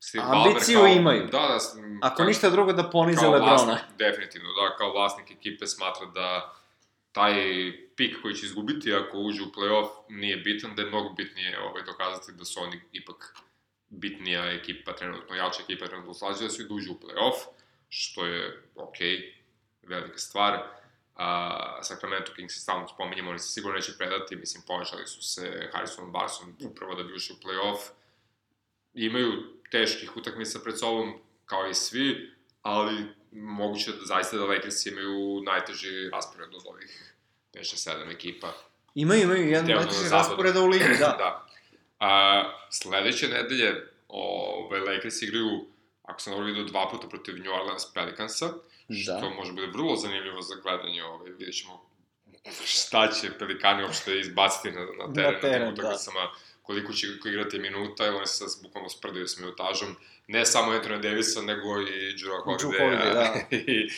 Steve 0.00 0.24
Ambiciju 0.26 0.78
kao, 0.78 0.86
imaju. 0.86 1.26
Da, 1.26 1.38
da. 1.38 1.58
Ako 2.02 2.16
kao, 2.16 2.26
ništa 2.26 2.50
drugo 2.50 2.72
da 2.72 2.90
ponize 2.90 3.26
Lebrona. 3.26 3.52
Vlasnik, 3.52 3.80
definitivno, 3.98 4.48
da, 4.48 4.76
kao 4.76 4.92
vlasnik 4.92 5.30
ekipe 5.30 5.66
smatra 5.66 6.06
da 6.06 6.54
taj 7.12 7.34
pik 7.96 8.16
koji 8.22 8.34
će 8.34 8.46
izgubiti 8.46 8.94
ako 8.94 9.18
uđe 9.18 9.42
u 9.42 9.46
play-off 9.46 9.88
nije 10.08 10.36
bitan, 10.36 10.74
da 10.74 10.82
je 10.82 10.88
mnogo 10.88 11.08
bitnije 11.08 11.60
ovaj, 11.60 11.82
dokazati 11.82 12.32
da 12.32 12.44
su 12.44 12.60
oni 12.60 12.80
ipak 12.92 13.34
bitnija 13.88 14.52
ekipa 14.52 14.92
trenutno, 14.92 15.36
jača 15.36 15.62
ekipa 15.62 15.86
trenutno 15.86 16.14
slađa 16.14 16.42
da 16.42 16.50
su 16.50 16.62
i 16.62 16.64
da 16.64 16.74
uđu 16.74 16.92
u 16.92 16.94
play-off, 16.94 17.36
što 17.88 18.26
je 18.26 18.62
okej, 18.74 19.08
okay, 19.08 19.32
velika 19.88 20.18
stvar. 20.18 20.54
Uh, 20.54 21.24
Sacramento 21.82 22.32
Kings 22.34 22.56
i 22.56 22.60
stalno 22.60 22.88
spominjamo, 22.88 23.30
oni 23.30 23.38
se 23.38 23.48
sigurno 23.48 23.76
neće 23.76 23.92
predati, 23.98 24.36
mislim, 24.36 24.62
povećali 24.66 25.06
su 25.06 25.22
se 25.22 25.70
Harrison 25.72 26.12
Barson 26.12 26.56
upravo 26.64 26.94
da 26.94 27.02
bi 27.02 27.14
ušli 27.14 27.36
u 27.36 27.46
play-off. 27.46 27.78
Imaju 28.94 29.32
teških 29.70 30.16
utakmica 30.16 30.58
pred 30.64 30.78
sobom, 30.78 31.20
kao 31.46 31.68
i 31.68 31.74
svi, 31.74 32.32
ali 32.62 33.04
moguće 33.32 33.92
da 33.92 34.04
zaista 34.04 34.36
da 34.36 34.44
Lakers 34.44 34.86
imaju 34.86 35.42
najteži 35.42 36.10
raspored 36.12 36.54
od 36.54 36.62
ovih 36.66 37.14
5-7 37.54 38.12
ekipa. 38.14 38.52
Imaju, 38.94 39.22
imaju 39.22 39.48
jedan 39.48 39.66
najteži 39.66 40.08
raspored 40.10 40.56
u 40.56 40.66
ligi, 40.66 40.98
da. 40.98 41.16
da. 41.22 41.46
A, 42.00 42.42
sledeće 42.70 43.28
nedelje 43.28 43.86
ove, 44.08 44.80
Lakers 44.80 45.22
igraju, 45.22 45.66
ako 46.02 46.20
sam 46.20 46.32
dobro 46.32 46.46
vidio, 46.46 46.64
dva 46.64 46.88
puta 46.90 47.08
protiv 47.08 47.34
New 47.38 47.52
Orleans 47.52 47.94
Pelicansa, 47.94 48.46
da. 48.46 48.54
Što 49.02 49.30
može 49.30 49.52
bude 49.52 49.66
vrlo 49.66 49.96
zanimljivo 49.96 50.42
za 50.42 50.54
gledanje, 50.62 51.04
ove, 51.04 51.30
vidjet 51.30 51.54
ćemo 51.54 51.88
šta 52.64 53.08
će 53.12 53.38
Pelikani 53.38 53.82
uopšte 53.82 54.18
izbaciti 54.18 54.70
na, 54.70 54.80
na 54.80 55.12
teren, 55.14 55.34
na, 55.34 55.40
teren, 55.40 55.60
na 55.60 55.66
tim 55.66 55.74
da. 55.74 55.82
utakmicama, 55.82 56.20
da. 56.20 56.32
koliko 56.62 56.92
će 56.92 57.06
igrati 57.24 57.58
minuta, 57.58 58.06
ili 58.06 58.16
oni 58.16 58.26
se 58.26 58.36
sad 58.36 58.62
bukvalno 58.62 58.88
sprdaju 58.88 59.28
s 59.28 59.38
minutažom, 59.38 59.96
ne 60.26 60.46
samo 60.46 60.72
Anthony 60.72 61.00
Davisa, 61.00 61.42
nego 61.42 61.80
i 61.80 62.14
Jura 62.16 62.38
Holiday, 62.44 63.14
da. 63.14 63.34
i, 63.56 63.90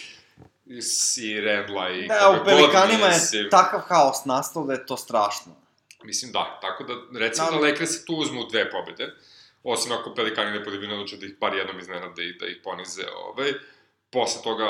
i 1.22 1.40
Rendla 1.40 1.90
i 1.90 2.08
da, 2.08 2.40
u 2.42 2.44
Pelikanima 2.44 3.06
je 3.06 3.50
takav 3.50 3.80
haos 3.80 4.24
nastao 4.24 4.64
da 4.64 4.72
je 4.72 4.86
to 4.86 4.96
strašno. 4.96 5.52
Mislim 6.02 6.32
da, 6.32 6.58
tako 6.62 6.84
da 6.84 7.18
recimo 7.18 7.50
da, 7.50 7.56
da 7.56 7.66
Lakers 7.66 8.04
tu 8.04 8.14
uzmu 8.14 8.44
dve 8.50 8.70
pobede, 8.70 9.14
osim 9.62 9.92
ako 9.92 10.14
Pelikani 10.14 10.50
ne 10.50 10.94
odluče 10.94 11.16
da 11.16 11.26
ih 11.26 11.34
par 11.40 11.54
jednom 11.54 11.78
iznenade 11.78 12.24
i 12.24 12.38
da 12.38 12.46
ih 12.46 12.60
ponize 12.64 13.02
ovaj, 13.16 13.52
posle 14.10 14.42
toga 14.42 14.66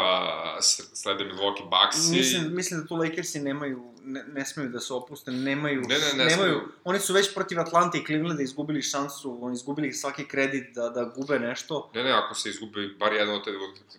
slede 0.95 1.25
Milwaukee 1.25 1.65
Bucks 1.65 2.09
i... 2.09 2.17
Mislim, 2.17 2.55
mislim 2.55 2.81
da 2.81 2.87
tu 2.87 2.97
Lakersi 2.97 3.41
nemaju, 3.41 3.93
ne, 4.05 4.25
ne 4.25 4.47
smeju 4.47 4.69
da 4.69 4.81
se 4.81 4.95
opuste, 4.95 5.31
nemaju, 5.31 5.81
ne, 5.81 5.99
ne, 5.99 6.13
ne 6.17 6.25
nemaju, 6.25 6.55
smeju. 6.55 6.69
oni 6.85 6.99
su 6.99 7.13
već 7.13 7.35
protiv 7.35 7.61
Atlante 7.61 7.99
i 7.99 8.05
Clevelanda 8.05 8.43
izgubili 8.43 8.83
šansu, 8.83 9.39
oni 9.45 9.55
izgubili 9.55 9.93
svaki 9.93 10.25
kredit 10.25 10.75
da, 10.75 10.89
da 10.89 11.05
gube 11.05 11.39
nešto. 11.39 11.91
Ne, 11.95 12.05
ne, 12.05 12.13
ako 12.13 12.35
se 12.35 12.49
izgubi 12.49 12.97
bar 12.99 13.13
jedan 13.13 13.35
od 13.35 13.45
te 13.45 13.51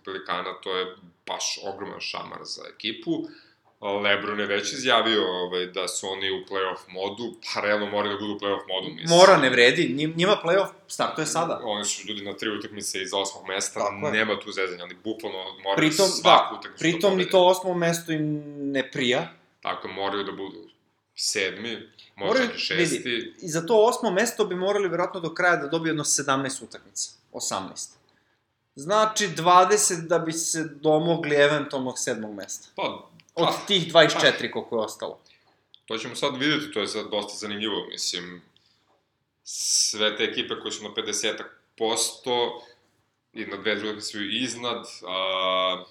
Pelikana, 0.05 0.53
to 0.63 0.77
je 0.77 0.95
baš 1.27 1.59
ogroman 1.63 1.99
šamar 1.99 2.39
za 2.43 2.61
ekipu. 2.75 3.11
Lebron 3.81 4.39
je 4.39 4.45
već 4.45 4.73
izjavio 4.73 5.21
ovaj, 5.27 5.65
da 5.65 5.87
su 5.87 6.07
oni 6.07 6.31
u 6.31 6.45
playoff 6.49 6.79
modu, 6.87 7.33
pa 7.53 7.61
realno 7.61 7.85
moraju 7.85 8.13
da 8.13 8.19
budu 8.19 8.33
u 8.33 8.39
playoff 8.39 8.67
modu, 8.67 8.95
mislim. 8.95 9.17
Mora, 9.19 9.37
ne 9.37 9.49
vredi, 9.49 10.13
njima 10.15 10.37
playoff 10.43 10.69
startuje 10.87 11.27
sada. 11.27 11.61
Oni 11.63 11.85
su 11.85 12.07
ljudi 12.07 12.21
na 12.21 12.33
tri 12.33 12.49
utakmice 12.49 13.01
iz 13.01 13.09
osmog 13.13 13.47
mesta, 13.47 13.79
Tako 13.79 14.11
nema 14.11 14.39
tu 14.39 14.51
zezanja, 14.51 14.83
ali 14.83 14.95
bukvalno 15.03 15.37
moraju 15.63 15.89
pritom, 15.89 16.07
svaku 16.07 16.53
da, 16.53 16.59
utakmicu 16.59 16.83
da 16.83 16.91
Pritom 16.91 17.17
ni 17.17 17.29
to 17.29 17.45
osmo 17.47 17.73
mesto 17.73 18.11
im 18.11 18.43
ne 18.71 18.91
prija. 18.91 19.33
Tako, 19.61 19.87
moraju 19.87 20.23
da 20.23 20.31
budu 20.31 20.57
sedmi, 21.15 21.89
možda 22.15 22.43
i 22.43 22.57
šesti. 22.57 23.09
Vidi, 23.09 23.33
I 23.41 23.49
za 23.49 23.65
to 23.65 23.85
osmo 23.85 24.11
mesto 24.11 24.45
bi 24.45 24.55
morali 24.55 24.89
verovatno 24.89 25.19
do 25.19 25.33
kraja 25.33 25.55
da 25.55 25.67
dobiju 25.67 25.89
jedno 25.89 26.03
17 26.03 26.63
utakmica, 26.63 27.11
18. 27.33 28.01
Znači 28.75 29.27
20 29.27 30.07
da 30.07 30.19
bi 30.19 30.31
se 30.31 30.63
domogli 30.63 31.35
eventualnog 31.35 31.99
sedmog 31.99 32.35
mesta. 32.35 32.67
Pa, 32.75 33.09
Od 33.35 33.45
pa, 33.45 33.65
tih 33.67 33.93
24 33.93 34.21
pa. 34.21 34.51
koliko 34.51 34.75
je 34.75 34.81
ostalo. 34.81 35.19
To 35.85 35.97
ćemo 35.97 36.15
sad 36.15 36.37
videti, 36.37 36.71
to 36.71 36.79
je 36.79 36.87
sad 36.87 37.09
dosta 37.11 37.37
zanimljivo, 37.37 37.87
mislim, 37.89 38.41
sve 39.43 40.17
te 40.17 40.23
ekipe 40.23 40.59
koje 40.61 40.71
su 40.71 40.83
na 40.83 40.89
50 40.89 41.43
posto 41.77 42.63
i 43.33 43.45
na 43.45 43.57
dve 43.57 43.75
druge 43.75 44.01
su 44.01 44.23
iznad, 44.23 44.85
a, 45.07 45.83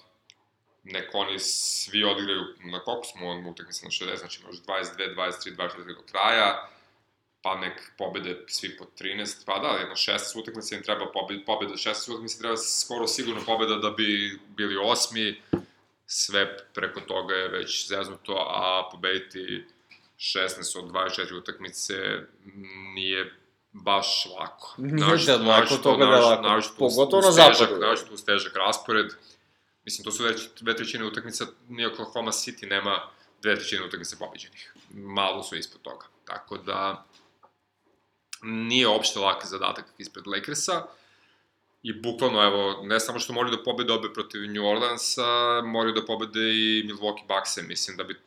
neko 0.83 1.17
oni 1.17 1.39
svi 1.39 2.03
odigraju, 2.03 2.41
na 2.71 2.79
koliko 2.79 3.03
smo 3.03 3.27
on 3.27 3.45
utakmice 3.45 3.85
na 3.85 3.91
60, 3.91 4.19
znači 4.19 4.43
možda 4.45 4.73
22, 4.73 5.15
23, 5.15 5.55
24 5.55 5.95
do 5.95 6.01
kraja, 6.11 6.69
pa 7.41 7.55
nek 7.55 7.91
pobede 7.97 8.43
svi 8.47 8.77
po 8.77 8.85
13, 8.99 9.45
pa 9.45 9.59
da, 9.59 9.67
jedno 9.67 9.95
16 9.95 10.39
utakmice 10.41 10.75
im 10.75 10.83
treba 10.83 11.11
pobeda, 11.13 11.41
pobeda 11.45 11.73
16 11.73 12.11
utakmice 12.11 12.39
treba 12.39 12.57
skoro 12.57 13.07
sigurno 13.07 13.41
pobeda 13.45 13.75
da 13.75 13.89
bi 13.89 14.39
bili 14.47 14.77
osmi, 14.83 15.41
sve 16.13 16.57
preko 16.73 16.99
toga 17.01 17.35
je 17.35 17.47
već 17.47 17.87
zeznuto, 17.87 18.33
a 18.33 18.89
pobediti 18.91 19.65
16 20.17 20.79
od 20.79 20.91
24 20.91 21.37
utakmice 21.37 21.93
nije 22.95 23.35
baš 23.71 24.27
lako. 24.39 24.73
Nije 24.77 25.17
da 25.25 25.37
lako 25.37 25.77
toga 25.77 26.05
da 26.05 26.11
lako, 26.19 26.67
pogotovo 26.79 27.21
na 27.21 27.31
zapadu. 27.31 27.79
Naravno 27.79 28.03
tu 28.09 28.17
stežak 28.17 28.55
raspored. 28.55 29.05
Mislim, 29.83 30.05
to 30.05 30.11
su 30.11 30.23
već 30.23 30.49
dve 30.61 30.75
trećine 30.75 31.05
utakmica, 31.05 31.45
nije 31.69 31.91
Oklahoma 31.91 32.31
City 32.31 32.69
nema 32.69 33.09
dve 33.41 33.55
trećine 33.55 33.85
utakmice 33.85 34.19
pobeđenih. 34.19 34.73
Malo 34.89 35.43
su 35.43 35.55
ispod 35.55 35.81
toga. 35.81 36.05
Tako 36.25 36.57
da, 36.57 37.05
nije 38.41 38.87
opšte 38.87 39.19
lak 39.19 39.45
zadatak 39.45 39.85
ispred 39.97 40.27
Lakersa. 40.27 40.85
I 41.83 41.93
bukvalno, 41.93 42.43
evo, 42.43 42.83
ne 42.83 42.99
samo 42.99 43.19
što 43.19 43.33
moraju 43.33 43.55
da 43.57 43.63
pobede 43.63 43.93
obe 43.93 44.13
protiv 44.13 44.41
New 44.41 44.65
Orleansa, 44.65 45.61
moraju 45.65 45.93
da 45.93 46.05
pobede 46.05 46.39
i 46.39 46.83
Milwaukee 46.85 47.27
Bucks-e, 47.27 47.61
mislim 47.61 47.97
da 47.97 48.03
bi, 48.03 48.19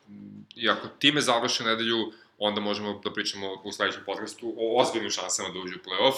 i 0.55 0.69
ako 0.69 0.87
time 0.99 1.21
završe 1.21 1.63
nedelju, 1.63 2.11
onda 2.37 2.61
možemo 2.61 3.01
da 3.03 3.13
pričamo 3.13 3.61
u 3.63 3.71
sledećem 3.71 4.03
podcastu 4.05 4.53
o 4.57 4.81
ozbiljnim 4.81 5.11
šansama 5.11 5.49
da 5.49 5.59
uđu 5.59 5.75
u 5.75 5.89
playoff. 5.89 6.15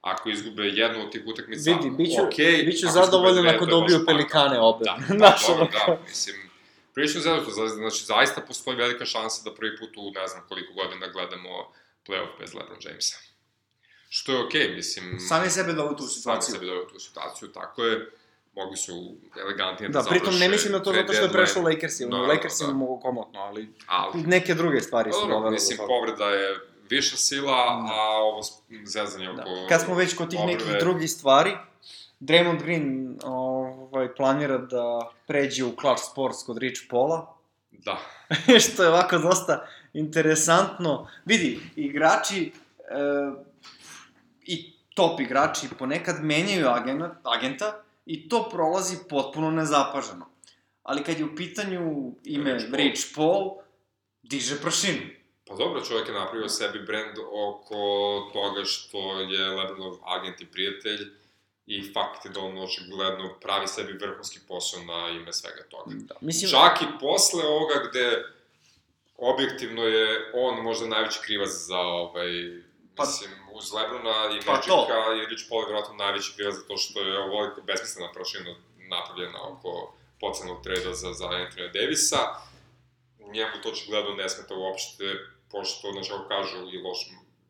Ako 0.00 0.30
izgube 0.30 0.62
jednu 0.62 1.04
od 1.04 1.12
tih 1.12 1.22
utakmica, 1.26 1.70
Vidi, 1.70 1.90
biću, 1.90 2.20
okay, 2.20 2.66
biću 2.66 2.86
zadovoljan 2.88 3.48
ako 3.48 3.66
dobiju 3.66 4.04
pelikane 4.06 4.60
obe. 4.60 4.84
Da, 4.84 4.98
da, 5.18 5.38
dobro, 5.48 5.68
da, 5.72 5.98
mislim, 6.08 6.36
prilično 6.94 7.20
zadovoljno, 7.20 7.68
znači 7.68 8.04
zaista 8.04 8.40
postoji 8.40 8.76
velika 8.76 9.04
šansa 9.04 9.50
da 9.50 9.54
prvi 9.54 9.78
put 9.78 9.96
u 9.96 10.10
ne 10.20 10.26
znam 10.26 10.42
koliko 10.48 10.72
godina 10.72 11.08
gledamo 11.08 11.72
playoff 12.06 12.38
bez 12.40 12.54
LeBron 12.54 12.78
Jamesa. 12.80 13.31
Što 14.14 14.32
je 14.32 14.44
okej, 14.44 14.60
okay, 14.60 14.76
mislim... 14.76 15.20
Sami 15.28 15.50
sebe 15.50 15.72
doveo 15.72 15.94
tu 15.94 16.06
situaciju. 16.06 16.52
Sami 16.52 16.58
sebe 16.58 16.66
doveo 16.66 16.84
tu 16.84 16.98
situaciju, 16.98 17.48
tako 17.48 17.84
je. 17.84 18.10
Mogli 18.54 18.76
su 18.76 19.16
elegantnije 19.40 19.88
da, 19.88 19.92
da 19.98 20.02
završe. 20.02 20.18
Da, 20.18 20.24
pritom 20.24 20.40
ne 20.40 20.48
mislim 20.48 20.72
na 20.72 20.78
to 20.82 20.92
zato 20.92 21.12
što 21.12 21.22
je 21.22 21.32
prešao 21.32 21.62
Lakersi, 21.62 22.06
no, 22.06 22.22
Lakersi 22.22 22.66
da. 22.66 22.72
mogu 22.72 23.00
komotno, 23.00 23.40
ali, 23.40 23.68
ali 23.86 24.22
neke 24.22 24.54
druge 24.54 24.80
stvari 24.80 25.12
su 25.12 25.28
dovele 25.28 25.50
Mislim, 25.50 25.78
povreda 25.78 26.24
je 26.24 26.56
viša 26.90 27.16
sila, 27.16 27.52
da. 27.52 27.94
a 27.94 28.18
ovo 28.22 28.42
zezanje 28.84 29.26
da. 29.26 29.42
oko... 29.42 29.66
Kad 29.68 29.80
smo 29.80 29.94
već 29.94 30.16
kod 30.16 30.30
tih 30.30 30.40
nekih 30.46 30.72
drugih 30.80 31.10
stvari, 31.10 31.56
Draymond 32.20 32.62
Green 32.62 33.18
ovaj, 33.24 34.14
planira 34.14 34.58
da 34.58 35.10
pređe 35.26 35.64
u 35.64 35.72
Clutch 35.80 36.02
Sports 36.12 36.42
kod 36.46 36.58
Rich 36.58 36.80
Paula. 36.90 37.36
Da. 37.70 37.98
što 38.64 38.82
je 38.82 38.88
ovako 38.88 39.18
dosta 39.18 39.66
interesantno. 39.92 41.08
Vidi, 41.24 41.60
igrači 41.76 42.52
e, 42.78 43.51
i 44.44 44.72
top 44.94 45.20
igrači 45.20 45.68
ponekad 45.78 46.24
menjaju 46.24 46.68
agenta, 46.68 47.20
agenta 47.22 47.82
i 48.06 48.28
to 48.28 48.48
prolazi 48.50 48.96
potpuno 49.08 49.50
nezapaženo. 49.50 50.28
Ali 50.82 51.04
kad 51.04 51.18
je 51.18 51.24
u 51.24 51.36
pitanju 51.36 52.12
ime 52.24 52.52
Rich, 52.52 52.72
Rich 52.72 53.02
Paul, 53.14 53.50
diže 54.22 54.60
prašinu. 54.60 55.00
Pa 55.46 55.54
dobro, 55.54 55.84
čovjek 55.84 56.08
je 56.08 56.14
napravio 56.14 56.48
sebi 56.48 56.78
brand 56.78 57.18
oko 57.32 57.76
toga 58.32 58.64
što 58.64 59.20
je 59.20 59.48
Lebronov 59.48 59.96
agent 60.04 60.40
i 60.40 60.46
prijatelj 60.46 61.00
i 61.66 61.92
fakt 61.92 62.24
je 62.24 62.30
da 62.30 62.40
on 62.40 62.58
očigledno 62.58 63.34
pravi 63.40 63.66
sebi 63.66 63.92
vrhunski 63.92 64.38
posao 64.48 64.82
na 64.82 65.08
ime 65.10 65.32
svega 65.32 65.62
toga. 65.70 65.90
Da, 65.94 66.14
mislim... 66.20 66.50
Čak 66.50 66.82
i 66.82 66.98
posle 67.00 67.44
ovoga 67.46 67.74
gde 67.90 68.24
objektivno 69.16 69.82
je 69.82 70.30
on 70.34 70.62
možda 70.62 70.86
najveći 70.86 71.20
krivac 71.22 71.50
za 71.50 71.78
ovaj, 71.78 72.30
pa, 72.96 73.04
mislim, 73.04 73.30
uz 73.62 73.72
Lebrona 73.76 74.16
i 74.36 74.38
pa 74.46 74.52
Magica 74.52 75.02
i 75.20 75.26
Rich 75.30 75.44
Paul 75.48 75.60
je 75.62 75.66
vjerojatno 75.66 75.94
najveći 75.94 76.32
krivac 76.34 76.54
za 76.54 76.64
to 76.68 76.76
što 76.76 77.00
je 77.00 77.18
ovoliko 77.18 77.60
besmislena 77.68 78.12
prošina 78.12 78.50
napravljena 78.94 79.38
oko 79.52 79.94
pocenog 80.20 80.58
treda 80.64 80.92
za, 81.00 81.12
za 81.12 81.26
Anthony 81.38 81.72
Davisa. 81.76 82.22
Njemu 83.34 83.56
to 83.62 83.68
očigledno 83.68 84.12
ne 84.14 84.28
smeta 84.28 84.54
uopšte, 84.54 85.04
pošto, 85.52 85.92
znači, 85.92 86.12
ako 86.12 86.28
kažu, 86.28 86.58
i 86.74 86.82
loš 86.86 87.00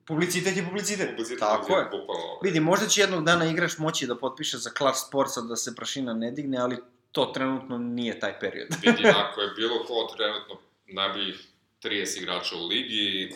Publicitet 0.04 0.56
je 0.56 0.64
publicitet. 0.64 1.10
Publicitet 1.10 1.38
Tako 1.38 1.76
je. 1.78 1.84
Bukvalno. 1.84 2.24
Ovaj. 2.24 2.38
Vidi, 2.42 2.60
možda 2.60 2.86
će 2.86 3.00
jednog 3.00 3.24
dana 3.24 3.50
igrač 3.50 3.78
moći 3.78 4.06
da 4.06 4.16
potpiše 4.16 4.58
za 4.58 4.70
Clark 4.78 4.96
Sportsa 4.96 5.40
da 5.40 5.56
se 5.56 5.74
prašina 5.74 6.14
ne 6.14 6.30
digne, 6.30 6.58
ali 6.58 6.76
to 7.12 7.26
trenutno 7.26 7.78
nije 7.78 8.20
taj 8.20 8.38
period. 8.40 8.68
Vidi, 8.82 9.08
ako 9.24 9.40
je 9.40 9.50
bilo 9.56 9.84
ko 9.84 10.14
trenutno 10.16 10.58
najboljih 10.86 11.46
30 11.82 12.22
igrača 12.22 12.56
u 12.56 12.66
ligi, 12.66 13.34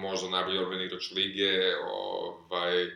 možda 0.00 0.28
najbolji 0.28 0.58
odbrani 0.58 0.84
igrač 0.84 1.10
lige, 1.10 1.76
ovaj, 1.92 2.86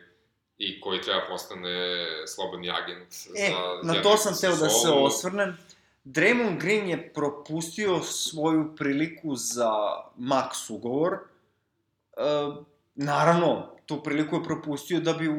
i 0.57 0.81
koji 0.81 1.01
treba 1.01 1.21
postane 1.29 2.05
slobodni 2.27 2.69
agent 2.69 3.13
e, 3.35 3.51
za 3.83 3.93
na 3.93 4.01
to 4.01 4.17
sam 4.17 4.33
teo 4.41 4.55
da 4.55 4.69
se 4.69 4.89
osvrnem. 4.89 5.57
Draymond 6.03 6.59
Green 6.59 6.89
je 6.89 7.13
propustio 7.13 7.99
svoju 7.99 8.75
priliku 8.75 9.35
za 9.35 9.71
max 10.17 10.73
ugovor. 10.73 11.13
E, 11.13 12.21
naravno, 12.95 13.75
tu 13.85 14.03
priliku 14.03 14.35
je 14.35 14.43
propustio 14.43 14.99
da 14.99 15.13
bi 15.13 15.29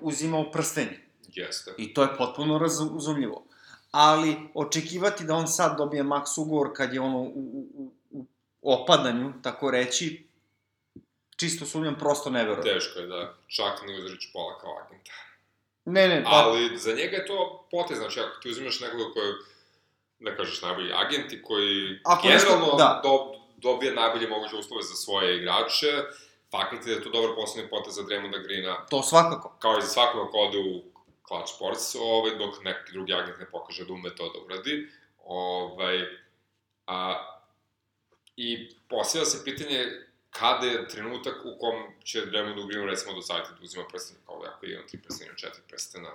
uzimao 0.00 0.50
prstenje. 0.50 1.00
Jeste. 1.28 1.74
I 1.78 1.94
to 1.94 2.02
je 2.02 2.08
potpuno 2.18 2.58
razumljivo. 2.58 3.44
Ali, 3.90 4.36
očekivati 4.54 5.24
da 5.24 5.34
on 5.34 5.48
sad 5.48 5.78
dobije 5.78 6.02
max 6.02 6.40
ugovor 6.40 6.70
kad 6.74 6.94
je 6.94 7.00
ono 7.00 7.18
u, 7.18 7.68
u, 7.74 7.90
u 8.10 8.26
opadanju, 8.62 9.32
tako 9.42 9.70
reći, 9.70 10.27
čisto 11.38 11.66
sumnjam, 11.66 11.94
prosto 11.94 12.30
neverovatno. 12.30 12.72
Teško 12.72 12.98
je, 12.98 13.06
da. 13.06 13.34
Čak 13.46 13.86
ne 13.86 13.94
uzreći 13.96 14.30
pola 14.32 14.58
kao 14.58 14.78
agenta. 14.78 15.10
Ne, 15.84 16.08
ne, 16.08 16.24
pa... 16.24 16.30
Ali 16.30 16.78
za 16.78 16.92
njega 16.92 17.16
je 17.16 17.26
to 17.26 17.66
potez, 17.70 17.98
znači 17.98 18.20
ako 18.20 18.40
ti 18.40 18.50
uzimaš 18.50 18.80
nekoga 18.80 19.04
koji, 19.12 19.32
da 20.18 20.36
kažeš, 20.36 20.62
najbolji 20.62 20.92
agent 20.94 21.32
i 21.32 21.42
koji 21.42 22.00
Ako 22.04 22.22
generalno 22.22 22.58
nešto- 22.60 22.76
da. 22.76 23.00
do, 23.04 23.12
dobije 23.56 23.94
najbolje 23.94 24.28
moguće 24.28 24.56
uslove 24.56 24.82
za 24.82 24.94
svoje 24.94 25.36
igrače, 25.36 25.92
fakat 26.50 26.86
je 26.86 26.86
da 26.86 26.98
je 26.98 27.02
to 27.02 27.10
dobar 27.10 27.30
poslovni 27.34 27.70
potez 27.70 27.94
za 27.94 28.02
Draymonda 28.02 28.42
Greena, 28.42 28.86
To 28.86 29.02
svakako. 29.02 29.56
kao 29.58 29.78
i 29.78 29.82
za 29.82 29.88
svakoga 29.88 30.30
ko 30.30 30.38
ode 30.38 30.58
u 30.58 30.82
Clutch 31.28 31.52
Sports, 31.54 31.94
ovaj, 31.94 32.34
dok 32.36 32.64
neki 32.64 32.92
drugi 32.92 33.14
agent 33.14 33.38
ne 33.38 33.46
pokaže 33.46 33.84
da 33.84 33.92
ume 33.92 34.14
to 34.16 34.28
da 34.28 34.38
uradi. 34.40 34.88
Ovaj, 35.24 36.02
a, 36.86 37.24
I 38.36 38.48
postavlja 38.88 39.24
se 39.24 39.44
pitanje 39.44 39.84
kada 40.30 40.66
je 40.66 40.88
trenutak 40.88 41.34
u 41.44 41.58
kom 41.58 41.74
će 42.04 42.20
Draymondu 42.20 42.66
Greenu 42.66 42.86
recimo 42.86 43.12
dozajati 43.12 43.48
da 43.50 43.62
uzima 43.62 43.84
prstene, 43.88 44.20
kao 44.26 44.42
da 44.42 44.48
ako 44.48 44.66
je 44.66 44.80
on 44.80 44.86
tri 44.88 44.98
prstena, 44.98 45.34
četiri 45.34 45.62
prstena, 45.68 46.10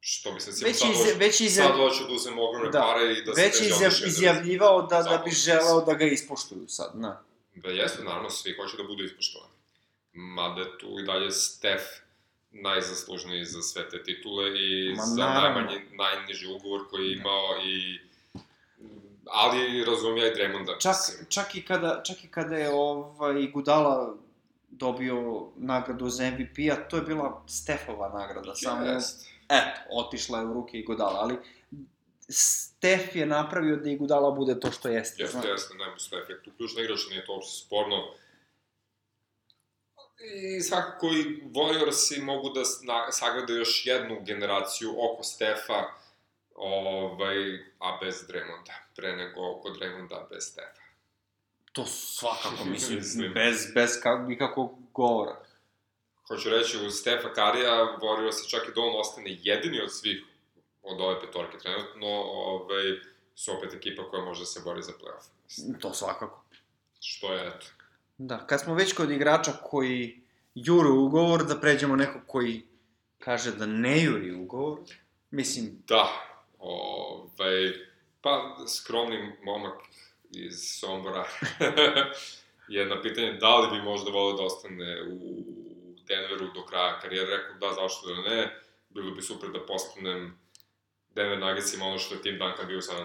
što 0.00 0.32
bi 0.32 0.40
se 0.40 0.50
recimo 0.50 0.68
Već, 0.68 0.78
sad 0.78 0.90
iz, 0.90 0.98
došao, 0.98 1.18
već, 1.18 1.40
izjav, 1.40 1.68
sad 1.68 1.76
doću 1.76 2.04
da 2.04 2.12
uzem 2.12 2.38
ogromne 2.38 2.70
Da. 2.70 2.80
pare 2.80 3.12
i 3.12 3.22
da 3.24 3.34
se 3.34 3.42
već 3.42 3.60
izjav, 3.60 3.90
da- 3.92 4.06
izjavljivao 4.06 4.82
da, 4.82 5.02
da 5.02 5.22
bi 5.24 5.30
želeo 5.30 5.80
da 5.80 5.94
ga 5.94 6.04
ispoštuju 6.04 6.64
sad, 6.68 6.90
na. 6.94 7.20
Da 7.54 7.68
jeste, 7.70 8.04
naravno, 8.04 8.30
svi 8.30 8.56
hoće 8.56 8.76
da 8.76 8.82
budu 8.82 9.04
ispoštovani. 9.04 9.52
Mada 10.12 10.60
je 10.60 10.78
tu 10.78 10.98
i 11.00 11.04
dalje 11.04 11.30
Steph 11.30 11.84
najzaslužniji 12.52 13.44
za 13.44 13.62
sve 13.62 13.88
te 13.88 14.02
titule 14.02 14.50
i 14.50 14.94
Ma, 14.96 15.02
za 15.02 15.16
naravno. 15.16 15.60
najmanji, 15.60 15.84
najniži 15.92 16.46
ugovor 16.46 16.88
koji 16.90 17.06
je 17.06 17.12
imao 17.12 17.56
i 17.64 18.00
ali 19.26 19.84
razumija 19.84 20.26
i 20.26 20.34
Draymonda. 20.34 20.80
Čak, 20.80 20.96
čak, 21.28 21.54
i 21.54 21.64
kada, 21.64 22.02
čak 22.02 22.24
i 22.24 22.28
kada 22.28 22.56
je 22.56 22.70
ovaj, 22.74 23.46
Gudala 23.46 24.16
dobio 24.70 25.48
nagradu 25.56 26.08
za 26.08 26.30
MVP-a, 26.30 26.88
to 26.88 26.96
je 26.96 27.02
bila 27.02 27.42
Stefova 27.46 28.08
nagrada, 28.08 28.54
samo, 28.54 28.86
Jest. 28.86 29.26
eto, 29.48 29.80
otišla 29.90 30.38
je 30.38 30.46
u 30.46 30.54
ruke 30.54 30.78
i 30.78 30.84
Gudala, 30.84 31.20
ali 31.20 31.36
Stef 32.28 33.16
je 33.16 33.26
napravio 33.26 33.76
da 33.76 33.90
i 33.90 33.96
Gudala 33.96 34.30
bude 34.30 34.60
to 34.60 34.70
što 34.70 34.88
jeste. 34.88 35.22
Jeste, 35.22 35.38
znaš. 35.38 35.50
jeste, 35.50 35.74
nema 35.74 35.98
su 35.98 36.16
efekt. 36.16 36.56
Ključni 36.56 36.82
igrač 36.82 37.00
nije 37.10 37.26
to 37.26 37.32
uopšte 37.32 37.66
sporno. 37.66 37.96
I 40.56 40.60
svakako 40.60 41.06
i 41.06 41.42
Warriorsi 41.42 42.22
mogu 42.22 42.48
da 42.48 42.64
sagrade 43.12 43.52
još 43.52 43.86
jednu 43.86 44.20
generaciju 44.24 44.90
oko 44.98 45.22
Stefa, 45.22 45.82
ovaj, 46.54 47.36
a 47.78 47.98
bez 48.02 48.14
Draymonda, 48.28 48.74
pre 48.96 49.16
nego 49.16 49.50
oko 49.50 49.68
Draymonda 49.70 50.28
bez 50.30 50.44
Stefa. 50.44 50.82
To 51.72 51.86
svakako, 51.86 52.64
mislim, 52.70 52.98
Mislim. 52.98 53.32
bez, 53.32 53.66
bez 53.74 54.00
ka, 54.02 54.18
nikakvog 54.18 54.78
govora. 54.92 55.36
Hoću 56.28 56.50
reći, 56.50 56.86
uz 56.86 56.94
Stefa 56.94 57.32
Karija, 57.32 57.98
Warriors 58.02 58.50
čak 58.50 58.62
i 58.68 58.72
da 58.74 58.80
on 58.80 59.00
ostane 59.00 59.36
jedini 59.42 59.80
od 59.80 59.92
svih 59.94 60.24
od 60.82 61.00
ove 61.00 61.20
petorke 61.20 61.58
trenutno, 61.58 62.06
ovaj, 62.22 62.84
su 63.34 63.52
opet 63.52 63.74
ekipa 63.74 64.10
koja 64.10 64.24
može 64.24 64.40
da 64.40 64.46
se 64.46 64.60
bori 64.64 64.82
za 64.82 64.92
playoff. 64.92 65.28
Mislim, 65.44 65.80
To 65.80 65.94
svakako. 65.94 66.44
Što 67.00 67.32
je, 67.32 67.46
eto, 67.48 67.66
Da, 68.18 68.46
kad 68.46 68.60
smo 68.60 68.74
već 68.74 68.92
kod 68.92 69.10
igrača 69.10 69.52
koji 69.62 70.20
jure 70.54 70.88
ugovor, 70.88 71.44
da 71.44 71.60
pređemo 71.60 71.96
neko 71.96 72.20
koji 72.26 72.62
kaže 73.18 73.52
da 73.52 73.66
ne 73.66 74.02
juri 74.02 74.34
ugovor. 74.34 74.78
Mislim, 75.30 75.82
Da, 75.88 76.33
ovaj, 76.64 77.72
pa 78.20 78.56
skromni 78.68 79.32
momak 79.42 79.80
iz 80.30 80.54
Sombora 80.80 81.24
je 82.68 82.86
na 82.86 83.02
pitanje 83.02 83.32
da 83.32 83.58
li 83.58 83.78
bi 83.78 83.84
možda 83.84 84.10
volio 84.10 84.36
da 84.36 84.42
ostane 84.42 85.02
u 85.02 85.44
Denveru 86.08 86.52
do 86.54 86.66
kraja 86.66 87.00
karijere, 87.00 87.36
rekao 87.36 87.54
da, 87.60 87.74
zašto 87.74 88.14
da 88.14 88.30
ne, 88.30 88.60
bilo 88.88 89.10
bi 89.10 89.22
super 89.22 89.50
da 89.50 89.66
postanem 89.66 90.38
Denver 91.14 91.38
Nuggetsima 91.38 91.86
ono 91.86 91.98
što 91.98 92.14
je 92.14 92.22
Tim 92.22 92.38
Duncan 92.38 92.66
bio 92.66 92.78
u 92.78 92.82
San 92.82 92.96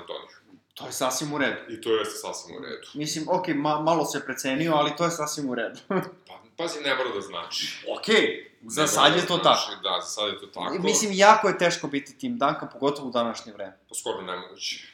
to 0.80 0.86
je 0.86 0.91
sasvim 0.91 1.34
u 1.34 1.38
redu. 1.38 1.74
I 1.74 1.82
to 1.82 1.95
jeste 1.95 2.16
sasvim 2.16 2.55
u 2.55 2.60
redu. 2.60 2.88
Mislim, 2.93 3.26
okej, 3.30 3.53
ma, 3.53 3.82
malo 3.82 4.05
se 4.05 4.26
precenio, 4.26 4.74
ali 4.74 4.91
to 4.97 5.05
je 5.05 5.12
sasvim 5.12 5.49
u 5.49 5.55
redu. 5.55 5.80
Pa, 6.28 6.41
pazi, 6.60 6.80
ne 6.82 6.95
mora 6.95 7.10
da 7.10 7.22
znači. 7.22 7.64
okej, 7.89 8.26
za 8.64 8.82
Ne 8.82 8.88
sad 8.88 9.16
je 9.16 9.22
da 9.22 9.28
to 9.28 9.38
znači, 9.38 9.68
tako. 9.68 9.82
Da, 9.84 10.01
za 10.01 10.07
sad 10.07 10.28
je 10.28 10.39
to 10.39 10.45
tako. 10.47 10.76
Mislim, 10.82 11.12
jako 11.16 11.47
je 11.47 11.57
teško 11.57 11.88
biti 11.88 12.18
Tim 12.18 12.34
Duncan, 12.34 12.70
pogotovo 12.74 13.07
u 13.07 13.12
današnje 13.12 13.53
vreme. 13.53 13.78
Pa 13.89 13.95
skoro 13.95 14.22
nemoguće. 14.24 14.88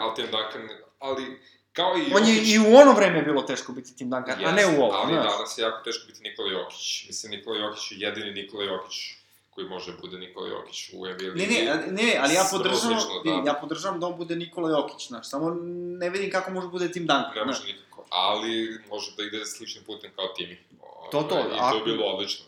Ali 0.00 0.14
Tim 0.16 0.26
Duncan, 0.26 0.62
ali 1.00 1.40
kao 1.72 1.92
i 1.98 2.12
On 2.14 2.26
je 2.26 2.34
Jokić- 2.34 2.54
i 2.54 2.58
u 2.60 2.76
ono 2.76 2.92
vreme 2.92 3.16
je 3.16 3.22
bilo 3.22 3.42
teško 3.42 3.72
biti 3.72 3.96
Tim 3.96 4.10
Duncan, 4.10 4.44
a 4.44 4.52
ne 4.52 4.66
u 4.68 4.82
ovo, 4.82 4.92
Ali 4.94 5.12
znaš. 5.14 5.26
danas 5.28 5.58
je 5.58 5.62
jako 5.62 5.84
teško 5.84 6.06
biti 6.06 6.20
Nikola 6.22 6.52
Jokić. 6.52 7.04
Mislim, 7.06 7.30
Nikola 7.30 7.56
Jokić 7.58 7.92
je 7.92 7.98
jedini 7.98 8.30
Nikola 8.32 8.64
Jokić 8.64 8.96
koji 9.50 9.66
može 9.68 9.92
da 9.92 9.98
bude 9.98 10.18
Nikola 10.18 10.48
Jokić 10.48 10.90
u 10.92 11.06
NBA 11.06 11.22
Ne, 11.24 11.30
ligi. 11.32 11.54
ne, 11.56 11.74
ne, 11.92 12.16
ali 12.20 12.34
ja 12.34 12.44
podržavam, 12.50 12.98
da. 13.24 13.42
ja 13.46 13.54
podržavam 13.54 14.00
da 14.00 14.06
on 14.06 14.16
bude 14.16 14.36
Nikola 14.36 14.70
Jokić, 14.70 15.08
znaš, 15.08 15.28
samo 15.28 15.50
ne 15.98 16.10
vidim 16.10 16.30
kako 16.30 16.50
može 16.50 16.68
bude 16.68 16.88
Tim 16.88 17.02
Duncan, 17.02 17.32
Ne 17.36 17.44
može 17.44 17.64
nikako, 17.64 17.91
ali 18.12 18.78
može 18.88 19.12
da 19.16 19.22
ide 19.22 19.46
sličnim 19.46 19.84
putem 19.84 20.10
kao 20.16 20.28
Timi. 20.28 20.58
To, 21.10 21.22
to, 21.22 21.34
Ovaj, 21.34 21.46
I 21.46 21.50
to 21.50 21.56
ako- 21.58 21.76
je 21.78 21.82
bilo 21.84 22.04
odlično. 22.06 22.44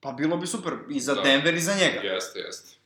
Pa 0.00 0.12
bilo 0.12 0.36
bi 0.36 0.46
super, 0.46 0.72
i 0.90 1.00
za 1.00 1.14
Da. 1.14 1.20
Denver 1.22 1.54
i 1.54 1.60
za 1.60 1.74
njega. 1.74 2.00
Jeste, 2.00 2.38
jeste. 2.38 2.76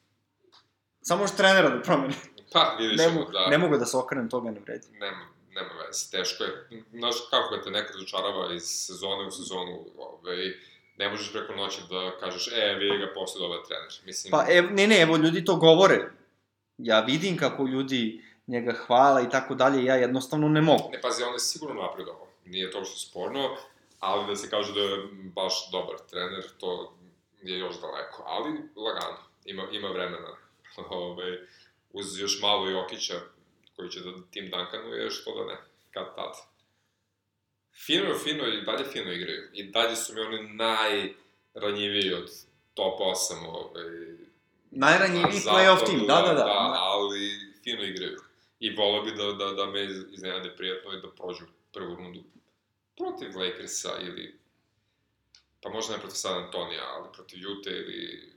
Samo 1.03 1.23
još 1.23 1.31
trenera 1.33 1.69
da 1.69 1.83
promene. 1.83 2.15
Pa, 2.53 2.77
vidit 2.79 2.99
Ne, 2.99 3.05
ćemo, 3.05 3.15
mogu, 3.15 3.33
da. 3.33 3.47
ne 3.47 3.59
mogu 3.59 3.79
da 3.79 3.87
se 3.87 3.97
okrenem, 3.97 4.31
toga 4.31 4.51
ne 4.51 4.61
vredi. 4.61 4.87
Nema, 4.93 5.25
nema 5.51 5.69
veze, 5.77 6.11
teško 6.11 6.45
je. 6.45 6.67
Znaš, 6.93 7.15
kako 7.31 7.57
ga 7.57 7.63
te 7.63 7.71
nekad 7.71 7.95
razočarava 7.95 8.55
iz 8.55 8.63
sezone 8.65 9.27
u 9.27 9.31
sezonu, 9.31 9.85
ovaj, 9.99 10.37
ne 10.97 11.09
možeš 11.09 11.33
preko 11.33 11.53
noći 11.55 11.81
da 11.91 12.19
kažeš, 12.21 12.49
e, 12.49 12.75
vidi 12.75 12.99
ga 12.99 13.13
posle 13.15 13.41
dobar 13.41 13.59
trener. 13.69 13.93
Mislim, 14.05 14.31
Pa, 14.31 14.45
ev, 14.49 14.65
ne, 14.71 14.87
ne, 14.87 15.01
evo, 15.01 15.17
ljudi 15.17 15.45
to 15.45 15.57
govore. 15.57 16.11
Ja 16.79 17.01
vidim 17.01 17.37
kako 17.37 17.67
ljudi 17.67 18.25
njega 18.47 18.73
hvala 18.87 19.23
i 19.23 19.31
tako 19.31 19.55
dalje, 19.55 19.85
ja 19.85 19.95
jednostavno 19.95 20.49
ne 20.49 20.63
mogu. 20.63 20.91
Ne, 20.93 21.01
pazi, 21.01 21.23
on 21.23 21.33
je 21.33 21.39
sigurno 21.39 21.83
napredovao. 21.83 22.27
Nije 22.45 22.71
to 22.71 22.85
što 22.85 22.99
sporno, 22.99 23.57
ali 24.01 24.27
da 24.27 24.37
se 24.37 24.51
kaže 24.51 24.73
da 24.73 24.81
je 24.81 25.09
baš 25.13 25.71
dobar 25.73 25.97
trener, 26.11 26.45
to 26.59 26.93
je 27.43 27.59
još 27.59 27.81
daleko. 27.81 28.23
Ali, 28.27 28.51
lagano, 28.77 29.19
ima, 29.45 29.63
ima 29.73 29.89
vremena. 29.89 30.37
Ove, 30.91 31.47
uz 31.93 32.19
još 32.19 32.41
malo 32.43 32.69
Jokića, 32.69 33.15
koji 33.77 33.91
će 33.91 34.01
da 34.01 34.11
tim 34.31 34.51
Duncanu, 34.51 34.95
je 34.95 35.11
što 35.11 35.35
da 35.35 35.53
ne, 35.53 35.59
kad 35.91 36.15
tad. 36.15 36.33
Fino, 37.87 38.19
fino, 38.19 38.47
i 38.47 38.65
dalje 38.65 38.85
fino 38.85 39.13
igraju. 39.13 39.51
I 39.53 39.71
dalje 39.71 39.97
su 39.97 40.15
mi 40.15 40.21
oni 40.21 40.49
najranjiviji 40.55 42.15
od 42.15 42.31
top 42.75 43.01
8, 43.01 43.47
ovaj, 43.49 43.85
Najranjiviji 44.71 45.41
na 45.47 45.53
playoff 45.53 45.87
tim, 45.87 45.99
da, 46.07 46.15
da, 46.15 46.29
da. 46.29 46.35
da. 46.35 46.75
ali 46.79 47.31
fino 47.65 47.83
igraju. 47.83 48.26
I 48.59 48.77
volao 48.77 49.03
bi 49.03 49.11
da, 49.11 49.33
da, 49.33 49.53
da 49.53 49.67
me 49.67 49.85
iznenade 49.85 50.57
prijatno 50.57 50.93
i 50.93 51.01
da 51.01 51.11
prođu 51.11 51.45
prvu 51.73 51.95
rundu 51.95 52.23
protiv 52.97 53.37
Lakersa 53.39 53.91
ili 54.01 54.39
pa 55.63 55.71
možda 55.71 55.95
ne 55.95 56.01
protiv 56.01 56.15
San 56.15 56.45
Antonija, 56.45 56.83
ali 56.97 57.09
protiv 57.13 57.39
Utah 57.59 57.73
ili 57.73 58.33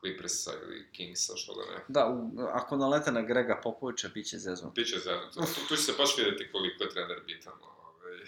Clippersa 0.00 0.50
ili 0.62 0.88
Kingsa, 0.92 1.36
što 1.36 1.54
da 1.54 1.72
ne. 1.72 1.84
Da, 1.88 2.06
u, 2.08 2.40
ako 2.52 2.76
nalete 2.76 3.12
na 3.12 3.22
Grega 3.22 3.60
Popovića, 3.62 4.08
bit 4.08 4.26
će 4.26 4.38
zezno. 4.38 4.70
Biće 4.70 4.98
zajedno. 4.98 5.30
Tu, 5.32 5.40
tu 5.68 5.76
će 5.76 5.82
se 5.82 5.92
baš 5.98 6.18
videti 6.18 6.52
koliko 6.52 6.84
je 6.84 6.90
trener 6.90 7.20
bitan. 7.26 7.52
Ovaj. 7.62 8.18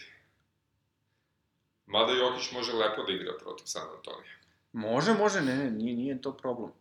Mada 1.87 2.13
Jokić 2.13 2.53
može 2.53 2.73
lepo 2.73 3.03
da 3.03 3.13
igra 3.13 3.33
protiv 3.39 3.65
San 3.67 3.89
Antonija. 3.97 4.33
Može, 4.73 5.15
može, 5.15 5.41
ne, 5.41 5.57
ne, 5.57 5.71
nije, 5.71 5.97
nije 5.97 6.23
to 6.23 6.37
problem. 6.37 6.73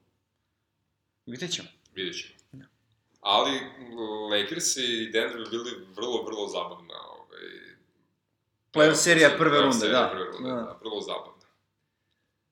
Vidjet 1.26 1.52
ćemo. 1.52 1.70
Vidjet 1.96 2.16
ćemo. 2.18 2.41
Da. 3.22 3.28
Ali 3.30 3.60
Lakers 4.32 4.78
i 4.78 5.10
Denver 5.14 5.50
bili 5.50 5.88
vrlo, 5.96 6.24
vrlo 6.24 6.48
zabavna. 6.48 6.94
Ovaj, 7.10 7.42
Playoff 8.74 8.96
serija 8.96 9.30
prve 9.38 9.62
runde, 9.62 9.88
da. 9.90 10.10
Prve 10.14 10.26
runde, 10.26 10.50
Da. 10.50 10.56
da. 10.56 10.78
vrlo 10.82 11.02
zabavna. 11.02 11.46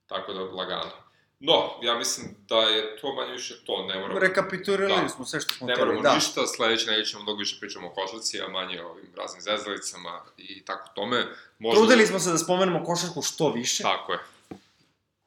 Tako 0.08 0.34
da, 0.34 0.40
lagano. 0.42 0.92
No, 1.40 1.70
ja 1.82 1.96
mislim 1.98 2.36
da 2.48 2.56
je 2.56 2.98
to 2.98 3.14
manje 3.14 3.32
više 3.32 3.66
to, 3.66 3.86
ne 3.86 4.00
moramo... 4.00 4.20
Rekapitulirali 4.20 5.02
Da. 5.02 5.10
smo 5.10 5.26
sve 5.26 5.42
što 5.42 5.54
smo 5.54 5.68
Ne 5.68 5.74
hteli, 5.74 5.88
moramo 5.88 6.04
da. 6.04 6.16
ništa, 6.16 6.48
sledeće 6.48 6.86
nedelje 6.86 7.06
ćemo 7.06 7.24
mnogo 7.24 7.40
više 7.40 7.60
pričamo 7.60 7.88
o 7.88 7.94
košarci, 7.94 8.42
a 8.42 8.48
manje 8.48 8.84
o 8.84 8.90
ovim 8.90 9.10
raznim 9.18 9.42
zezdalicama 9.42 10.22
i 10.38 10.66
tako 10.66 10.90
tome. 10.96 11.26
Možda... 11.60 11.80
Trudili 11.82 12.08
smo 12.08 12.20
se 12.20 12.30
da 12.32 12.38
spomenemo 12.38 12.84
košarku 12.86 13.22
što 13.22 13.52
više. 13.52 13.84
Tako 13.84 14.12
je. 14.14 14.20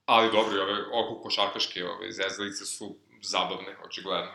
Ali 0.07 0.33
dobro, 0.33 0.57
i 0.57 0.61
ove 0.61 0.83
oko 0.93 1.23
košarkaške 1.23 1.85
ove 1.85 2.13
zezdalice 2.13 2.65
su 2.67 2.97
zabavne, 3.23 3.77
očigledno. 3.85 4.31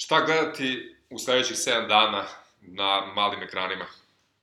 Šta 0.00 0.24
gledati 0.24 0.96
u 1.10 1.18
sledećih 1.18 1.56
7 1.56 1.88
dana 1.88 2.24
na 2.60 3.06
malim 3.14 3.42
ekranima 3.42 3.84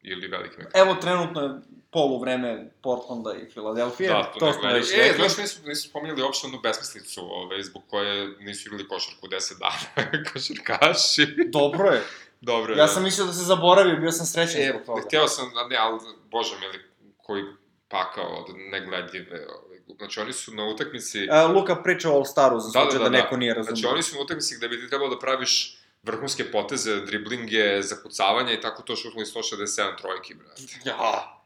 ili 0.01 0.27
velikim 0.27 0.61
ekranima. 0.61 0.91
Evo, 0.91 1.01
trenutno 1.01 1.41
je 1.41 1.49
polu 1.91 2.19
vreme 2.19 2.71
Portlanda 2.81 3.33
i 3.33 3.49
Filadelfije, 3.51 4.09
Da, 4.09 4.23
to, 4.23 4.39
to 4.39 4.53
smo 4.53 4.69
već 4.69 4.91
E, 4.93 5.13
znaš, 5.15 5.37
nisu, 5.37 5.59
nisu 5.65 5.89
spominjali 5.89 6.21
uopšte 6.23 6.47
onu 6.47 6.59
besmislicu, 6.63 7.21
ove, 7.31 7.63
zbog 7.63 7.83
koje 7.89 8.35
nisu 8.39 8.67
igrali 8.69 8.87
košarku 8.87 9.27
10 9.27 9.59
dana, 9.59 10.11
košarkaši. 10.33 11.27
Dobro 11.47 11.91
je. 11.91 12.03
Dobro 12.41 12.73
je. 12.73 12.77
Ja 12.79 12.87
sam 12.87 13.03
mislio 13.03 13.25
da 13.25 13.33
se 13.33 13.43
zaboravio, 13.43 13.95
bio 13.95 14.11
sam 14.11 14.25
srećan 14.25 14.61
E, 14.61 14.69
zbog 14.69 14.85
toga. 14.85 15.01
hteo 15.01 15.27
sam, 15.27 15.51
ne, 15.69 15.77
ali, 15.77 15.99
bože 16.31 16.55
mili, 16.59 16.79
koji 17.17 17.43
pakao 17.87 18.27
od 18.27 18.55
negledljive, 18.71 19.47
ove, 19.65 19.74
znači 19.97 20.19
oni 20.19 20.33
su 20.33 20.53
na 20.53 20.65
utakmici, 20.65 21.19
E, 21.21 21.43
Luka 21.43 21.75
priča 21.75 22.09
o 22.09 22.13
All-Staru, 22.13 22.59
za 22.59 22.69
Da, 22.69 22.79
da, 22.79 22.81
slučaj 22.81 22.99
da, 22.99 23.03
da, 23.03 23.09
da. 23.09 23.17
neko 23.17 23.37
nije 23.37 23.53
razumio. 23.53 23.75
znači 23.75 23.93
oni 23.93 24.03
su 24.03 24.15
na 24.15 24.21
utakmici 24.21 24.55
gde 24.55 24.67
bi 24.67 24.81
ti 24.81 24.89
trebalo 24.89 25.09
da 25.09 25.19
praviš 25.19 25.77
vrhunske 26.03 26.51
poteze, 26.51 26.95
driblinge, 26.95 27.81
zakucavanja 27.81 28.53
i 28.53 28.61
tako 28.61 28.81
to 28.81 28.95
šutnuli 28.95 29.25
167 29.25 29.65
trojki, 29.97 30.33
brate. 30.33 30.61
Ja. 30.85 31.41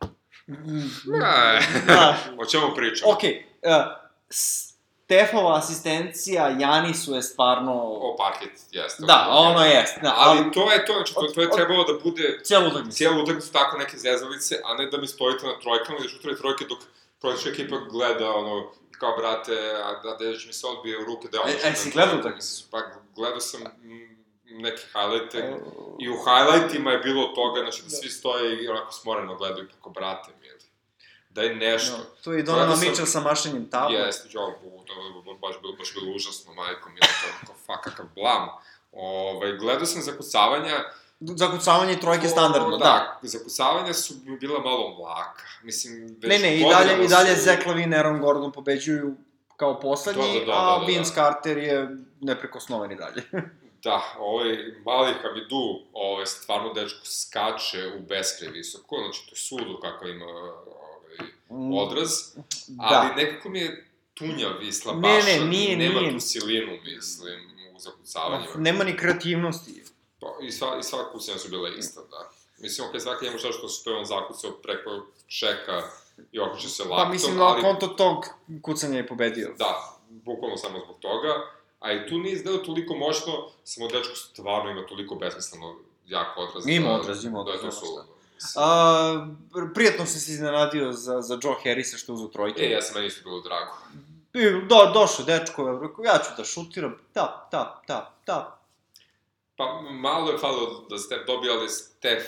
Ne, 1.05 1.61
Znaš, 1.85 2.17
o 2.37 2.45
čemu 2.45 2.75
pričamo? 2.75 3.11
okej, 3.11 3.31
e, 3.61 3.83
Stefova 4.29 5.57
asistencija 5.57 6.55
Janisu 6.59 7.15
je 7.15 7.21
stvarno... 7.23 7.73
O, 7.75 8.15
parket, 8.17 8.51
jeste. 8.71 9.03
Da, 9.05 9.27
ono 9.29 9.65
jest, 9.65 9.97
da, 10.01 10.13
ali 10.17 10.39
Ali 10.39 10.51
to 10.51 10.71
je 10.71 10.85
to, 10.85 10.93
znači, 10.93 11.13
to, 11.13 11.21
to 11.35 11.41
je 11.41 11.49
trebalo 11.51 11.83
da 11.83 11.93
bude 12.03 12.39
cijelu 12.43 12.67
utakmicu. 12.67 12.97
cijelu 12.97 13.23
utakmicu 13.23 13.51
tako 13.51 13.77
neke 13.77 13.97
zezalice, 13.97 14.61
a 14.65 14.73
ne 14.73 14.85
da 14.85 14.97
mi 14.97 15.07
stojite 15.07 15.45
na 15.45 15.59
trojkama 15.59 15.99
i 15.99 16.03
da 16.03 16.09
šutirate 16.09 16.41
trojke 16.41 16.65
dok 16.65 16.79
protiv 17.19 17.51
ekipa 17.53 17.77
gleda, 17.77 18.31
ono, 18.31 18.71
kao, 18.91 19.17
brate, 19.17 19.53
a 19.83 20.01
da 20.03 20.15
Dejić 20.19 20.45
mi 20.45 20.53
se 20.53 20.67
odbije 20.67 21.01
u 21.01 21.05
ruke, 21.05 21.27
da 21.27 21.37
E, 21.47 21.69
e, 21.69 21.75
si 21.75 21.91
gledao 21.91 22.19
utakmicu? 22.19 22.63
Pa, 22.71 22.81
gledao 23.15 23.39
sam 23.39 23.61
neke 24.43 24.81
highlighte, 24.93 25.37
E, 25.37 25.59
i 25.99 26.09
u 26.09 26.15
highlightima 26.15 26.91
je 26.91 26.97
bilo 26.99 27.27
toga, 27.27 27.61
znači, 27.61 27.83
da 27.83 27.89
svi 27.89 28.09
stoje 28.09 28.63
i 28.63 28.67
onako 28.67 28.91
smoreno 28.91 29.35
gledaju, 29.35 29.67
kako, 29.75 29.89
brate, 29.89 30.31
mili. 30.41 30.59
Da 31.29 31.41
je 31.41 31.55
nešto. 31.55 31.97
No, 31.97 32.03
tu 32.23 32.33
je 32.33 32.39
i 32.39 32.45
sam- 32.45 32.79
Mitchell 32.79 33.07
sa 33.07 33.19
mašenjem 33.19 33.69
tabla. 33.69 33.97
Jeste, 33.99 34.29
jo, 34.31 34.53
to 34.85 34.93
je 34.93 35.37
baš 35.41 35.61
bilo, 35.61 35.73
baš 35.73 35.93
bilo 35.93 36.15
užasno, 36.15 36.53
majko, 36.53 36.89
mi 36.89 36.99
to 36.99 37.07
kao, 37.45 37.55
fa, 37.65 37.81
kakav 37.81 38.05
blam. 38.15 38.49
Ovaj, 38.91 39.57
gledao 39.57 39.85
sam 39.85 40.01
zakucavanja, 40.01 40.83
Zakucavanje 41.21 41.93
i 41.93 41.99
trojke 41.99 42.27
O, 42.27 42.29
standardno, 42.29 42.69
da. 42.69 42.77
da. 42.77 43.19
Zakucavanja 43.23 43.93
su 43.93 44.13
bila 44.39 44.59
malo 44.59 44.95
mlaka. 44.95 45.43
Mislim, 45.63 46.17
već 46.19 46.23
Ne, 46.23 46.39
ne, 46.39 46.57
i 46.57 46.63
dalje, 46.63 47.05
i 47.05 47.07
dalje 47.07 47.35
su- 47.35 47.41
Zach 47.41 47.67
Lavine, 47.67 47.97
Aaron 47.97 48.19
Gordon 48.19 48.51
pobeđuju 48.51 49.15
kao 49.57 49.79
poslednji, 49.79 50.23
Da, 50.33 50.39
da, 50.39 50.45
da, 50.45 50.51
a 50.53 50.73
da, 50.73 50.79
da, 50.79 50.85
Vince 50.85 51.11
da. 51.11 51.15
Carter 51.15 51.57
je 51.57 51.87
neprikosnoven 52.21 52.91
i 52.91 52.95
dalje. 52.95 53.23
Da, 53.83 54.01
ovaj 54.19 54.55
mali 54.85 55.13
Hamidou, 55.13 55.81
ovaj, 55.93 56.25
stvarno 56.25 56.73
dečko 56.73 57.05
skače 57.05 57.91
u 57.97 58.01
beskraj 58.01 58.51
visoko, 58.51 58.95
znači 58.97 59.25
to 59.25 59.31
je 59.31 59.37
sudo 59.37 59.79
kakav 59.79 60.09
ima 60.09 60.25
ovaj, 60.25 61.29
odraz, 61.81 62.09
ali 62.79 63.07
da. 63.07 63.15
nekako 63.15 63.49
mi 63.49 63.59
je 63.59 63.85
tunjav 64.13 64.61
i 64.61 64.65
Ne, 64.65 64.71
slabašan, 64.71 65.39
ne, 65.39 65.45
nije, 65.45 65.77
nema 65.77 65.99
nije. 65.99 66.11
tu 66.11 66.19
silinu, 66.19 66.71
mislim, 66.85 67.39
u 67.75 67.79
zakucavanjima. 67.79 68.53
Nema 68.55 68.83
ni 68.83 68.97
kreativnosti. 68.97 69.83
Pa, 70.19 70.27
I 70.41 70.51
sva, 70.51 70.77
i 70.79 70.83
sva 70.83 71.11
kucanja 71.11 71.37
su 71.37 71.49
bile 71.49 71.77
ista, 71.77 72.01
da. 72.11 72.29
Mislim, 72.57 72.87
okej, 72.87 72.99
svaki 72.99 73.25
ima 73.25 73.37
šta 73.37 73.47
što, 73.69 73.89
je 73.89 73.97
on 73.97 74.05
zakucao 74.05 74.51
preko 74.51 75.05
čeka 75.27 75.83
i 76.31 76.39
okreće 76.39 76.69
se 76.69 76.83
laktom, 76.83 77.05
Pa 77.05 77.09
mislim, 77.11 77.41
ali... 77.41 77.61
na 77.61 77.67
konto 77.67 77.87
tog 77.87 78.25
kucanja 78.61 78.97
je 78.97 79.07
pobedio. 79.07 79.53
Da, 79.57 79.97
bukvalno 80.09 80.57
samo 80.57 80.79
zbog 80.79 80.95
toga. 80.99 81.33
A 81.79 81.93
i 81.93 82.07
tu 82.09 82.17
nije 82.17 82.33
izgledao 82.33 82.65
toliko 82.65 82.95
moćno, 82.95 83.49
samo 83.63 83.87
dečko 83.87 84.15
stvarno 84.15 84.71
ima 84.71 84.85
toliko 84.87 85.15
besmisleno 85.15 85.75
jak 86.07 86.37
odraz. 86.37 86.67
Ima 86.67 86.87
da- 86.87 86.95
odraz, 86.95 87.25
ima 87.25 87.39
odraz, 87.39 87.61
Da, 87.61 87.67
je 87.67 87.71
to. 87.71 88.05
Mislim. 88.35 88.63
A, 88.65 89.27
prijatno 89.73 90.05
sam 90.05 90.19
se 90.19 90.31
iznenadio 90.31 90.93
za, 90.93 91.21
za 91.21 91.39
Joe 91.43 91.55
Harrisa 91.63 91.97
što 91.97 92.13
uzu 92.13 92.27
trojke. 92.27 92.61
E, 92.61 92.71
ja 92.71 92.81
sam 92.81 92.95
meni 92.95 93.07
isto 93.07 93.23
bilo 93.23 93.41
drago. 93.41 93.71
I, 94.33 94.67
do, 94.67 94.91
došao 94.93 95.25
dečko, 95.25 95.91
ja 96.05 96.17
ću 96.17 96.29
da 96.37 96.43
šutiram, 96.43 96.97
tap, 97.13 97.51
tap, 97.51 97.85
tap, 97.87 98.05
tap. 98.25 98.58
Pa 99.59 99.81
malo 99.91 100.31
je 100.31 100.37
falilo 100.37 100.85
da 100.89 100.97
Steph 100.97 101.25
dobio, 101.27 101.51
ali 101.53 101.69
Steph 101.69 102.25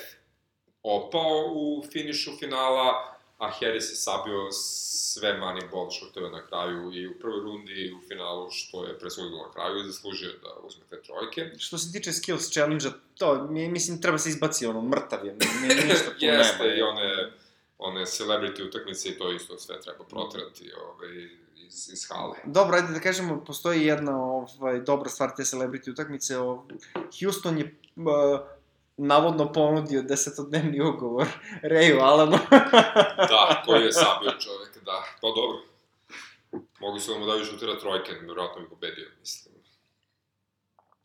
opao 0.84 1.52
u 1.52 1.84
finišu 1.92 2.32
finala, 2.40 3.18
a 3.38 3.52
Harris 3.60 3.92
je 3.92 3.96
sabio 3.96 4.52
sve 4.52 5.30
money 5.34 5.72
ball 5.72 5.90
šuteve 5.92 6.30
na 6.30 6.48
kraju 6.48 6.92
i 6.94 7.08
u 7.08 7.20
prvoj 7.20 7.40
rundi 7.40 7.74
i 7.74 7.94
u 7.94 8.00
finalu, 8.08 8.52
što 8.52 8.86
je 8.86 9.00
presudilo 9.00 9.46
na 9.48 9.54
kraju 9.54 9.80
i 9.80 9.88
zaslužio 9.88 10.30
da 10.44 10.50
uzme 10.64 10.84
te 10.90 11.02
trojke. 11.02 11.60
Što 11.60 11.78
se 11.78 11.92
tiče 11.92 12.14
skills 12.14 12.52
challenge-a, 12.52 12.92
to, 13.18 13.48
mi, 13.50 13.70
mislim, 13.70 14.02
treba 14.02 14.18
se 14.18 14.30
izbaci 14.30 14.66
ono, 14.66 14.82
mrtav 14.82 15.26
je, 15.26 15.34
ni, 15.34 15.68
ništa 15.88 16.10
tu 16.20 16.26
Jeste, 16.26 16.64
nema. 16.64 16.76
i 16.76 16.82
one, 16.82 17.32
one 17.78 18.02
celebrity 18.02 18.68
utakmice 18.68 19.10
i 19.10 19.18
to 19.18 19.32
isto 19.32 19.58
sve 19.58 19.82
treba 19.82 20.04
protrati 20.04 20.72
ovaj, 20.88 21.30
iz, 21.62 21.89
iz 21.89 22.07
hale. 22.09 22.38
Dobro, 22.45 22.76
ajde 22.76 22.88
da 22.89 22.99
kažemo, 22.99 23.43
postoji 23.43 23.82
jedna 23.82 24.24
ovaj, 24.24 24.80
dobra 24.82 25.09
stvar 25.09 25.30
te 25.30 25.43
celebrity 25.43 25.91
utakmice. 25.91 26.36
Houston 27.16 27.57
je 27.57 27.66
uh, 27.97 28.39
navodno 28.97 29.51
ponudio 29.53 30.01
desetodnevni 30.03 30.82
ugovor 30.82 31.28
Rayu 31.66 31.99
Allenu. 32.01 32.38
Da, 33.30 33.64
koji 33.66 33.82
je 33.82 33.93
sabio 33.93 34.32
čovek, 34.34 34.84
da. 34.86 35.03
Pa 35.22 35.28
dobro. 35.30 35.57
Mogu 36.80 36.99
su 36.99 37.14
da 37.14 37.20
mu 37.20 37.26
daju 37.26 37.45
šutira 37.45 37.80
trojke, 37.80 38.12
vjerojatno 38.14 38.62
bi 38.62 38.70
pobedio, 38.70 39.07
mislim. 39.20 39.55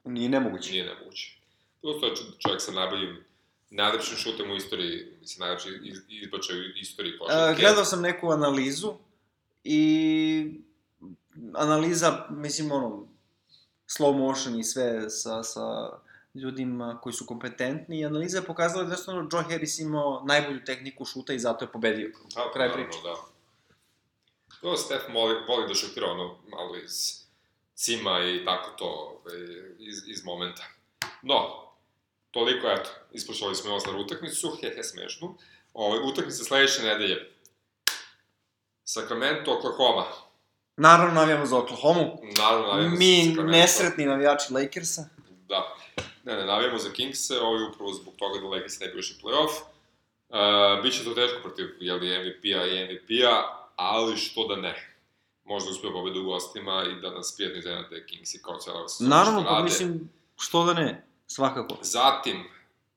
Nije 0.05 0.29
nemoguće. 0.29 0.71
Nije 0.71 0.85
nemoguće. 0.87 1.39
Prosto 1.83 2.07
je 2.07 2.13
čo- 2.13 2.39
čovjek 2.39 2.61
sa 2.61 2.73
najboljim, 2.73 3.25
najlepšim 3.71 4.17
šutem 4.17 4.51
u 4.51 4.57
istoriji, 4.57 5.07
mislim, 5.21 5.41
najlepši 5.41 5.69
iz- 5.83 6.03
izbačaj 6.11 6.59
u 6.59 6.73
istoriji 6.77 7.19
košarke. 7.19 7.53
Uh, 7.53 7.59
gledao 7.61 7.85
sam 7.85 8.01
neku 8.01 8.31
analizu 8.31 8.95
i 9.69 10.61
analiza, 11.55 12.27
mislim, 12.31 12.73
ono, 12.73 13.07
slow 13.89 14.19
motion 14.19 14.61
i 14.61 14.65
sve 14.65 15.11
sa, 15.11 15.43
sa 15.43 15.91
ljudima 16.35 16.99
koji 17.03 17.13
su 17.13 17.27
kompetentni 17.27 18.01
i 18.01 18.07
analiza 18.07 18.39
je 18.39 18.45
pokazala 18.45 18.83
da 18.83 18.89
je 18.89 18.93
jednostavno 18.93 19.29
Joe 19.33 19.43
Harris 19.43 19.79
imao 19.79 20.23
najbolju 20.27 20.65
tehniku 20.65 21.05
šuta 21.05 21.33
i 21.33 21.39
zato 21.39 21.65
je 21.65 21.73
pobedio. 21.73 22.13
Da, 22.35 22.51
Kraj 22.53 22.69
naravno, 22.69 22.91
priče. 22.91 23.03
da. 23.03 23.15
To 24.61 24.77
Steph 24.77 25.05
voli, 25.15 25.35
voli 25.49 25.69
da 25.69 25.75
šutira 25.75 26.07
ono 26.07 26.39
malo 26.49 26.77
iz 26.77 27.27
cima 27.75 28.21
i 28.25 28.45
tako 28.45 28.71
to, 28.79 28.85
ovaj, 28.85 29.41
iz, 29.79 30.09
iz 30.09 30.25
momenta. 30.25 30.63
No, 31.23 31.67
toliko, 32.31 32.67
eto, 32.67 32.91
ispošali 33.13 33.55
smo 33.55 33.71
i 33.71 33.75
oslar 33.75 33.97
utakmicu, 33.97 34.59
hehe, 34.61 34.83
smešnu. 34.83 35.35
Ovaj, 35.75 35.99
utakmica 36.05 36.45
sledeće 36.45 36.83
nedelje. 36.83 37.36
Sacramento, 38.89 39.53
Oklahoma. 39.59 40.05
Naravno, 40.77 41.15
navijamo 41.15 41.47
za 41.47 41.59
Oklahoma. 41.59 42.07
Naravno, 42.39 42.67
navijamo 42.67 42.97
za 42.97 42.99
Mi 42.99 43.25
Sacramento. 43.29 43.59
nesretni 43.59 44.05
navijači 44.07 44.53
Lakersa. 44.53 45.09
Da. 45.49 45.75
Ne, 46.25 46.37
ne, 46.37 46.45
navijamo 46.45 46.79
za 46.79 46.91
Kingse, 46.91 47.39
ovo 47.41 47.57
je 47.57 47.69
upravo 47.69 47.93
zbog 47.93 48.15
toga 48.17 48.41
da 48.41 48.47
Lakers 48.47 48.81
ne 48.81 48.89
bi 48.89 48.99
ušli 48.99 49.17
play-off. 49.23 49.53
Uh, 50.29 50.83
biće 50.83 51.05
to 51.05 51.15
teško 51.15 51.41
protiv, 51.43 51.67
jel, 51.81 51.97
MVP-a 51.97 52.67
i 52.67 52.85
MVP-a, 52.85 53.67
ali 53.77 54.17
što 54.17 54.47
da 54.47 54.57
ne. 54.57 54.97
Možda 55.45 55.71
uspio 55.71 55.93
pobedu 55.93 56.21
u 56.21 56.25
gostima 56.25 56.85
i 56.91 57.01
da 57.01 57.11
nas 57.11 57.35
prijatno 57.37 57.59
iznenade 57.59 58.07
Kingsi 58.07 58.43
kao 58.43 58.59
cijela 58.59 58.89
sezona 58.89 59.17
Naravno, 59.17 59.45
pa 59.45 59.63
mislim, 59.63 60.11
što 60.39 60.65
da 60.65 60.75
ne, 60.75 61.07
svakako. 61.27 61.77
Zatim, 61.83 62.45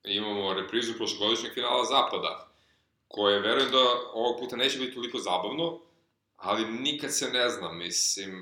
imamo 0.04 0.54
reprizu 0.54 0.94
prošlogodišnjeg 0.96 1.54
finala 1.54 1.84
Zapada, 1.84 2.49
koje 3.10 3.40
verujem 3.40 3.70
da 3.70 3.78
ovog 4.12 4.40
puta 4.40 4.56
neće 4.56 4.78
biti 4.78 4.94
toliko 4.94 5.18
zabavno, 5.18 5.80
ali 6.36 6.72
nikad 6.72 7.14
se 7.14 7.30
ne 7.32 7.48
zna, 7.50 7.72
mislim, 7.72 8.32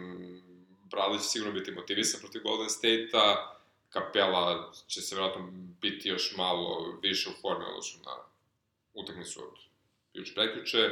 Bradley 0.90 1.18
će 1.18 1.24
sigurno 1.24 1.54
biti 1.54 1.70
motivisan 1.70 2.20
protiv 2.20 2.42
Golden 2.42 2.70
State-a, 2.70 3.54
Kapela 3.88 4.72
će 4.86 5.00
se 5.00 5.14
vjerojatno 5.14 5.48
biti 5.80 6.08
još 6.08 6.36
malo 6.36 6.98
više 7.02 7.30
u 7.30 7.40
formi 7.40 7.64
odnosno 7.64 8.00
na 8.04 8.16
utakmicu 8.94 9.40
od 9.42 9.58
juče 10.14 10.34
prekjuče, 10.34 10.90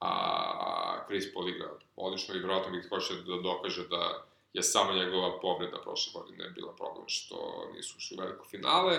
a 0.00 1.04
Chris 1.06 1.34
Paul 1.34 1.48
igra 1.48 1.70
odlično 1.96 2.34
i 2.34 2.38
vjerojatno 2.38 2.72
bih 2.72 2.88
hoće 2.88 3.14
da 3.14 3.36
dokaže 3.42 3.88
da 3.88 4.24
je 4.52 4.62
samo 4.62 4.92
njegova 4.92 5.40
povreda 5.40 5.80
prošle 5.82 6.12
godine 6.20 6.50
bila 6.50 6.76
problem 6.76 7.04
što 7.08 7.68
nisu 7.76 7.94
ušli 7.96 8.16
u 8.16 8.20
veliko 8.20 8.44
finale, 8.44 8.98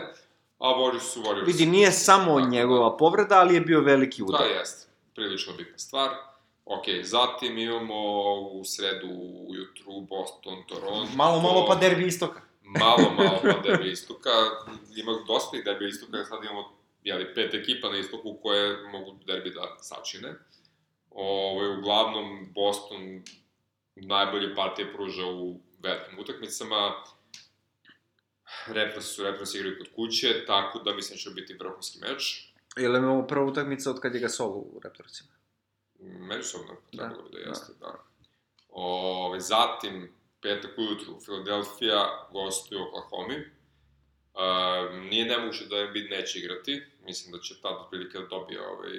a 0.59 0.67
Warriors 0.67 1.13
su 1.13 1.21
Warriors. 1.21 1.45
Vidi, 1.47 1.65
nije 1.65 1.91
samo 1.91 2.25
Tako 2.25 2.39
da- 2.39 2.47
njegova 2.49 2.97
povreda, 2.97 3.39
ali 3.39 3.53
je 3.53 3.61
bio 3.61 3.81
veliki 3.81 4.23
udar. 4.23 4.39
Da, 4.39 4.45
jeste. 4.45 4.87
Prilično 5.15 5.53
bitna 5.53 5.77
stvar. 5.77 6.09
Ok, 6.65 6.83
zatim 7.03 7.57
imamo 7.57 7.95
u 8.41 8.63
sredu 8.65 9.07
ujutru 9.47 10.01
Boston, 10.01 10.63
Toronto. 10.67 11.11
Malo, 11.15 11.41
malo 11.41 11.65
pa 11.67 11.75
derbi 11.75 12.05
istoka. 12.07 12.41
Malo, 12.63 13.11
malo 13.17 13.39
pa 13.41 13.69
derbi 13.69 13.91
istoka. 13.91 14.29
Ima 14.95 15.11
dosta 15.27 15.57
i 15.57 15.63
derbi 15.63 15.87
istoka, 15.87 16.25
sad 16.25 16.43
imamo 16.43 16.71
jeli, 17.03 17.33
pet 17.35 17.53
ekipa 17.53 17.89
na 17.89 17.97
istoku 17.97 18.37
koje 18.43 18.87
mogu 18.91 19.15
derbi 19.25 19.49
da 19.49 19.77
sačine. 19.81 20.33
Ovo, 21.11 21.77
uglavnom, 21.79 22.47
Boston 22.55 23.23
najbolje 23.95 24.55
partije 24.55 24.93
pruža 24.93 25.25
u 25.25 25.59
velikim 25.79 26.19
utakmicama. 26.19 26.93
Raptors 28.67 29.05
su 29.05 29.23
Raptors 29.23 29.55
igraju 29.55 29.75
kod 29.77 29.87
kuće, 29.95 30.45
tako 30.47 30.79
da 30.79 30.93
mislim 30.93 31.15
da 31.15 31.19
će 31.19 31.29
biti 31.29 31.53
vrhunski 31.59 31.99
meč. 31.99 32.45
Ili 32.77 32.97
je 32.99 33.05
ovo 33.07 33.27
prva 33.27 33.45
utakmica 33.45 33.89
od 33.89 33.99
kad 33.99 34.15
je 34.15 34.21
ga 34.21 34.29
solo 34.29 34.53
u 34.55 34.79
Raptorsima? 34.83 35.29
Međusobno, 35.99 36.73
Da. 36.91 37.03
trebalo 37.07 37.29
bi 37.29 37.37
da 37.37 37.49
jeste, 37.49 37.73
da. 37.79 37.93
Ove, 38.69 39.39
zatim, 39.39 40.11
petak 40.41 40.77
ujutru, 40.77 41.19
Philadelphia 41.19 42.27
gostuje 42.31 42.81
u 42.81 42.85
Oklahoma. 42.87 43.33
Uh, 44.33 45.03
nije 45.09 45.25
nemoguće 45.25 45.65
da 45.65 45.77
Embiid 45.77 46.11
neće 46.11 46.39
igrati, 46.39 46.83
mislim 47.05 47.31
da 47.31 47.39
će 47.39 47.61
tad 47.61 47.75
otprilike 47.85 48.17
da 48.19 48.25
dobije 48.25 48.67
ovaj, 48.67 48.91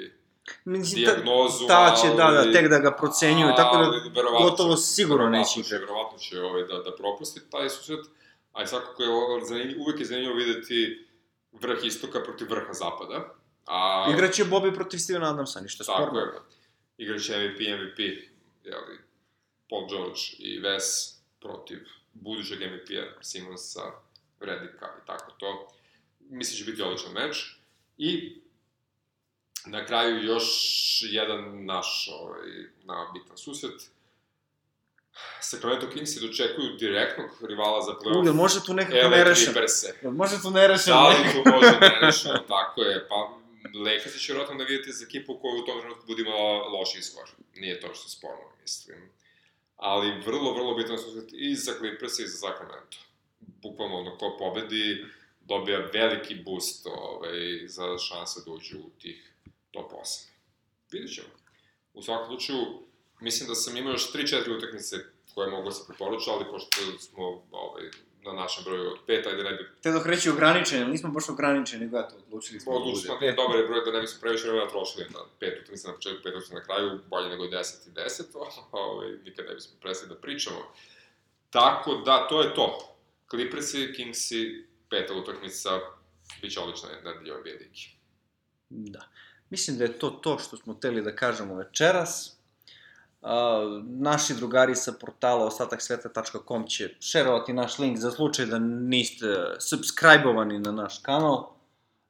Mislim, 0.64 1.04
ta, 1.04 1.12
dijagnozu, 1.12 1.66
ta 1.66 1.94
će, 2.02 2.08
da, 2.08 2.14
da, 2.16 2.24
ali- 2.24 2.52
tek 2.52 2.68
da 2.68 2.78
ga 2.78 2.96
procenjuju, 2.96 3.52
tako 3.56 3.76
da 3.76 3.82
ali 3.82 4.10
gotovo 4.44 4.76
sigurno 4.76 5.28
neće 5.28 5.60
igrati. 5.60 5.74
Verovatno 5.74 6.18
će 6.18 6.40
ovaj, 6.42 6.62
da, 6.62 6.78
da 6.78 6.96
propusti 6.96 7.40
taj 7.50 7.68
susret, 7.68 8.06
a 8.52 8.62
i 8.62 8.66
svakako 8.66 9.02
je 9.02 9.44
zanimljivo, 9.44 9.82
uvek 9.82 10.00
je 10.00 10.06
zanimljivo 10.06 10.34
videti 10.34 11.06
vrh 11.52 11.78
istoka 11.84 12.22
protiv 12.24 12.50
vrha 12.50 12.72
zapada. 12.72 13.34
A, 13.66 14.06
Igraće 14.14 14.44
Bobby 14.44 14.74
protiv 14.74 14.98
Stevena 14.98 15.30
Adamsa, 15.30 15.60
ništa 15.60 15.84
Tako 15.84 16.02
sporno. 16.02 16.20
je. 16.20 16.32
Igraće 16.98 17.38
MVP, 17.38 17.60
MVP, 17.60 17.98
jeli, 18.64 18.98
Paul 19.70 19.88
George 19.88 20.20
i 20.38 20.60
Wes 20.60 21.14
protiv 21.40 21.78
budućeg 22.12 22.58
MVP-a, 22.58 23.22
Simonsa, 23.22 23.80
Redika 24.40 24.86
i 25.02 25.06
tako 25.06 25.32
to. 25.38 25.68
Mislim 26.20 26.54
da 26.54 26.64
će 26.64 26.70
biti 26.70 26.82
odličan 26.82 27.12
meč. 27.12 27.56
I 27.98 28.36
na 29.66 29.86
kraju 29.86 30.24
još 30.24 30.46
jedan 31.02 31.64
naš 31.64 32.08
ovaj, 32.12 32.48
na 32.84 33.10
bitan 33.14 33.36
susret. 33.36 33.90
Sacramento 35.40 35.90
Kingsi 35.90 36.20
dočekuju 36.20 36.76
direktnog 36.78 37.30
rivala 37.48 37.82
za 37.82 37.92
playoff. 37.92 38.24
jel 38.24 38.34
može 38.34 38.64
tu 38.64 38.74
nekako 38.74 38.96
LA 38.96 39.08
nerešeno? 39.08 39.60
Jel 40.02 40.12
može 40.12 40.42
tu 40.42 40.50
nerešeno? 40.50 40.96
Da 40.96 41.08
li 41.08 41.14
to 41.32 41.50
može 41.50 41.78
nerešeno, 42.00 42.38
tako 42.48 42.82
je, 42.82 43.08
pa 43.08 43.40
Lakers 43.84 44.14
će 44.20 44.32
vjerojatno 44.32 44.58
da 44.58 44.64
vidite 44.64 44.92
za 44.92 45.04
ekipu 45.04 45.38
koja 45.40 45.54
u 45.54 45.66
tom 45.66 45.80
trenutku 45.80 46.06
bude 46.06 46.22
imala 46.22 46.68
loš 46.68 46.94
iskor. 46.94 47.28
Nije 47.54 47.80
to 47.80 47.94
što 47.94 48.06
je 48.06 48.10
sporno, 48.10 48.44
mislim. 48.62 49.10
Ali 49.76 50.22
vrlo, 50.26 50.52
vrlo 50.52 50.74
bitan 50.74 50.98
susret 50.98 51.28
i 51.32 51.54
za 51.54 51.72
Clippers 51.78 52.18
i 52.18 52.26
za 52.26 52.36
Sacramento. 52.38 52.96
Bukvalno, 53.38 53.96
ono, 53.96 54.18
ko 54.18 54.36
pobedi, 54.38 55.04
dobija 55.40 55.78
veliki 55.92 56.34
boost 56.34 56.86
ovaj, 56.86 57.66
za 57.66 57.98
šanse 57.98 58.40
da 58.46 58.52
uđu 58.52 58.78
u 58.78 58.90
tih 59.00 59.32
top 59.70 59.92
8. 59.92 60.28
Vidjet 60.92 61.14
ćemo. 61.14 61.28
U 61.94 62.02
svakom 62.02 62.26
slučaju, 62.26 62.82
mislim 63.20 63.48
da 63.48 63.54
sam 63.54 63.76
imao 63.76 63.92
još 63.92 64.12
3-4 64.12 64.56
utakmice 64.56 64.96
koje 65.34 65.50
mogu 65.50 65.68
da 65.68 65.72
se 65.72 65.84
preporuča, 65.88 66.30
ali 66.30 66.44
pošto 66.50 66.98
smo 66.98 67.42
ovaj, 67.50 67.84
na 68.24 68.32
našem 68.32 68.64
broju 68.64 68.90
od 68.90 68.98
5, 69.08 69.28
ajde 69.28 69.42
ne 69.42 69.52
bi 69.52 69.68
Te 69.82 69.90
dok 69.92 70.06
reći 70.06 70.30
ograničeni, 70.30 70.90
nismo 70.92 71.10
baš 71.10 71.28
ograničeni, 71.28 71.84
nego 71.84 71.98
eto, 71.98 72.14
odlučili 72.26 72.60
smo 72.60 72.72
da 72.72 72.78
Odlučno, 72.78 73.14
bude. 73.14 73.26
nije 73.26 73.36
dobar 73.36 73.56
je 73.56 73.66
broj 73.66 73.84
da 73.84 73.92
ne 73.92 74.00
bismo 74.00 74.20
previše 74.20 74.44
vremena 74.48 74.70
trošili 74.70 75.06
na 75.10 75.20
pet 75.40 75.58
utakmica 75.60 75.88
na 75.88 75.94
početku, 75.94 76.22
pet 76.22 76.32
utakmica 76.34 76.54
na 76.54 76.64
kraju, 76.64 77.00
bolje 77.10 77.28
nego 77.28 77.44
10 77.44 77.88
i 77.88 77.90
10, 77.90 78.22
ovaj, 78.72 79.08
nikad 79.24 79.46
ne 79.48 79.54
bismo 79.54 79.72
prestali 79.80 80.08
da 80.08 80.20
pričamo. 80.20 80.58
Tako 81.50 81.94
da, 81.94 82.26
to 82.28 82.42
je 82.42 82.54
to. 82.54 82.96
Clippersi, 83.30 83.92
Kingsi, 83.96 84.64
peta 84.90 85.14
utakmica, 85.14 85.70
bit 86.42 86.52
će 86.52 86.60
odlična 86.60 86.88
nedelja 87.04 87.36
ligi. 87.36 87.96
Da. 88.68 89.08
Mislim 89.50 89.78
da 89.78 89.84
je 89.84 89.98
to 89.98 90.10
to 90.10 90.38
što 90.38 90.56
smo 90.56 90.74
teli 90.74 91.02
da 91.02 91.16
kažemo 91.16 91.54
večeras. 91.54 92.39
Uh, 93.20 93.28
naši 93.84 94.34
drugari 94.34 94.74
sa 94.76 94.92
portala 95.00 95.44
ostataksveta.com 95.44 96.66
će 96.66 96.94
šerovati 97.00 97.52
naš 97.52 97.78
link 97.78 97.98
za 97.98 98.10
slučaj 98.10 98.46
da 98.46 98.58
niste 98.58 99.26
subscribe-ovani 99.58 100.58
na 100.58 100.72
naš 100.72 100.98
kanal. 101.02 101.48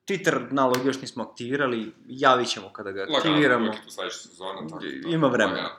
Twitter 0.09 0.53
nalog 0.53 0.87
još 0.87 1.01
nismo 1.01 1.25
aktivirali, 1.25 1.93
javit 2.07 2.49
ćemo 2.49 2.73
kada 2.73 2.91
ga 2.93 3.01
Lagano, 3.01 3.19
aktiviramo. 3.19 3.65
uvijek 3.65 3.83
je 3.83 3.85
to 3.85 3.91
sledeća 3.91 4.19
sezona, 4.19 4.69
tako 4.69 4.81
da... 4.81 5.09
Ima 5.09 5.29
vremena. 5.29 5.63
lagano. 5.63 5.75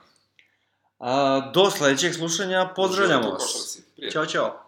A, 0.99 1.51
do 1.53 1.71
sledećeg 1.71 2.13
slušanja, 2.13 2.73
pozdravljamo 2.75 3.29
vas. 3.29 3.79
Ćao, 4.11 4.25
čao. 4.25 4.60